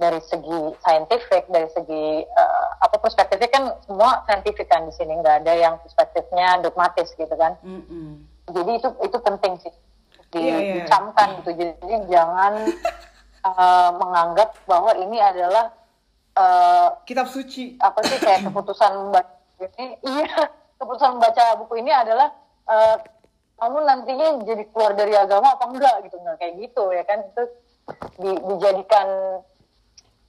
dari 0.00 0.16
segi 0.22 0.58
saintifik 0.80 1.44
dari 1.46 1.68
segi 1.68 2.04
eh, 2.24 2.68
apa 2.80 2.96
perspektifnya 2.96 3.48
kan 3.48 3.64
semua 3.84 4.24
saintifik 4.24 4.64
kan 4.64 4.88
di 4.88 4.92
sini 4.92 5.12
nggak 5.14 5.44
ada 5.44 5.52
yang 5.52 5.74
perspektifnya 5.78 6.56
dogmatis 6.58 7.12
gitu 7.12 7.34
kan 7.36 7.60
Mm-mm. 7.60 8.24
jadi 8.48 8.70
itu 8.74 8.88
itu 8.98 9.16
penting 9.20 9.60
sih 9.60 9.74
di, 10.30 10.40
Iya, 10.40 10.56
iya. 10.56 10.74
dicamkan 10.80 11.28
gitu 11.38 11.50
jadi 11.52 11.74
jangan 12.08 12.52
eh, 13.52 13.90
menganggap 13.94 14.56
bahwa 14.64 14.96
ini 14.96 15.20
adalah 15.20 15.68
eh, 16.32 16.88
Kitab 17.04 17.28
suci. 17.28 17.76
apa 17.76 18.00
sih 18.02 18.16
kayak 18.16 18.48
keputusan 18.48 18.90
membaca 18.96 19.36
ini 19.60 20.00
iya 20.00 20.48
keputusan 20.80 21.20
membaca 21.20 21.60
buku 21.60 21.76
ini 21.78 21.92
adalah 21.92 22.32
eh, 22.64 22.96
kamu 23.60 23.84
nantinya 23.84 24.26
jadi 24.40 24.64
keluar 24.72 24.96
dari 24.96 25.12
agama 25.12 25.52
apa 25.52 25.68
enggak 25.68 26.08
gitu 26.08 26.16
nggak 26.16 26.40
kayak 26.40 26.54
gitu 26.56 26.84
ya 26.88 27.04
kan 27.04 27.20
itu 27.20 27.42
di- 28.16 28.42
dijadikan 28.48 29.08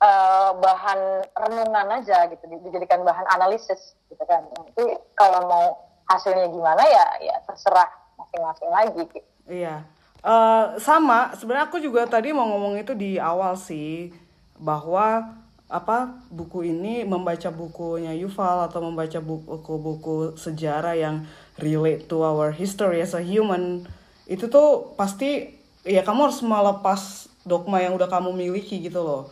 eh, 0.01 0.49
bahan 0.57 0.99
renungan 1.37 1.87
aja 2.01 2.25
gitu 2.27 2.43
di- 2.49 2.61
dijadikan 2.65 3.05
bahan 3.05 3.25
analisis 3.29 3.93
gitu 4.09 4.23
kan 4.25 4.41
Nanti 4.49 4.97
kalau 5.13 5.45
mau 5.45 5.65
hasilnya 6.09 6.49
gimana 6.51 6.83
ya 6.83 7.05
ya 7.23 7.35
terserah 7.47 7.87
masing-masing 8.19 8.69
lagi 8.73 9.01
gitu. 9.07 9.29
Iya. 9.47 9.85
Eh, 10.21 10.65
sama, 10.77 11.33
sebenarnya 11.33 11.65
aku 11.65 11.81
juga 11.81 12.05
tadi 12.05 12.29
mau 12.29 12.45
ngomong 12.45 12.77
itu 12.77 12.93
di 12.93 13.17
awal 13.17 13.57
sih 13.57 14.13
bahwa 14.61 15.33
apa 15.71 16.13
buku 16.29 16.67
ini 16.67 17.01
membaca 17.07 17.47
bukunya 17.47 18.11
Yuval 18.13 18.67
atau 18.67 18.83
membaca 18.83 19.17
buku-buku 19.23 20.35
sejarah 20.35 20.93
yang 20.99 21.23
relate 21.57 22.05
to 22.11 22.21
our 22.21 22.51
history 22.51 22.99
as 22.99 23.15
a 23.15 23.23
human 23.23 23.87
itu 24.27 24.51
tuh 24.51 24.93
pasti 24.99 25.55
ya 25.87 26.03
kamu 26.03 26.27
harus 26.29 26.43
melepas 26.43 27.31
dogma 27.47 27.81
yang 27.81 27.97
udah 27.97 28.05
kamu 28.11 28.29
miliki 28.35 28.77
gitu 28.83 29.01
loh. 29.01 29.31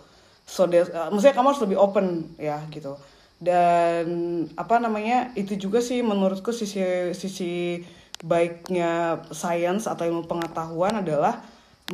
So 0.49 0.65
there's- 0.65 0.89
eh, 0.89 1.09
maksudnya 1.13 1.37
kamu 1.37 1.47
harus 1.53 1.61
lebih 1.61 1.77
open 1.77 2.05
ya 2.35 2.57
gitu. 2.73 2.97
Dan 3.37 4.05
apa 4.57 4.81
namanya 4.81 5.31
itu 5.33 5.55
juga 5.55 5.79
sih 5.79 6.01
menurutku 6.01 6.49
sisi 6.51 6.81
sisi 7.13 7.79
baiknya 8.19 9.23
sains 9.31 9.87
atau 9.87 10.03
ilmu 10.03 10.27
pengetahuan 10.27 10.99
adalah 10.99 11.39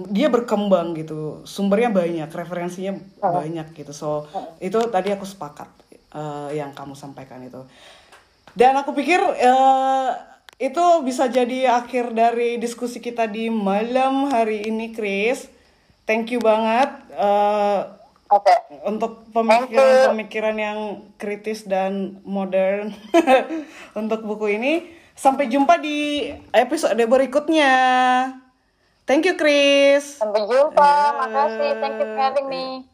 dia 0.09 0.27
berkembang 0.27 0.97
gitu. 0.97 1.45
Sumbernya 1.45 1.93
banyak 1.93 2.27
referensinya 2.27 2.97
banyak 3.21 3.67
gitu. 3.75 3.91
So 3.91 4.25
itu 4.57 4.79
tadi 4.89 5.13
aku 5.13 5.23
sepakat 5.23 5.69
eh, 6.15 6.57
yang 6.57 6.73
kamu 6.73 6.95
sampaikan 6.95 7.43
itu. 7.43 7.61
Dan 8.55 8.73
aku 8.73 8.95
pikir 8.95 9.19
eh, 9.37 10.09
itu 10.57 10.85
bisa 11.03 11.27
jadi 11.27 11.77
akhir 11.77 12.15
dari 12.15 12.55
diskusi 12.55 12.97
kita 12.97 13.27
di 13.27 13.51
malam 13.51 14.31
hari 14.31 14.65
ini 14.65 14.95
Chris. 14.95 15.45
Thank 16.07 16.33
you 16.33 16.41
banget 16.41 16.89
eh, 17.13 17.79
Oke. 18.25 18.55
untuk 18.89 19.29
pemikiran-pemikiran 19.29 20.57
yang 20.57 20.79
kritis 21.21 21.69
dan 21.69 22.21
modern 22.25 22.93
untuk 23.99 24.25
buku 24.25 24.57
ini. 24.57 24.73
Sampai 25.15 25.47
jumpa 25.47 25.79
di 25.79 26.27
episode 26.51 26.99
berikutnya. 27.05 27.73
Thank 29.05 29.29
you, 29.29 29.37
Chris. 29.37 30.17
Sampai 30.17 30.43
jumpa. 30.49 30.93
Makasih. 31.21 31.71
Thank 31.77 32.01
you 32.01 32.07
for 32.09 32.17
having 32.17 32.47
me. 32.49 32.89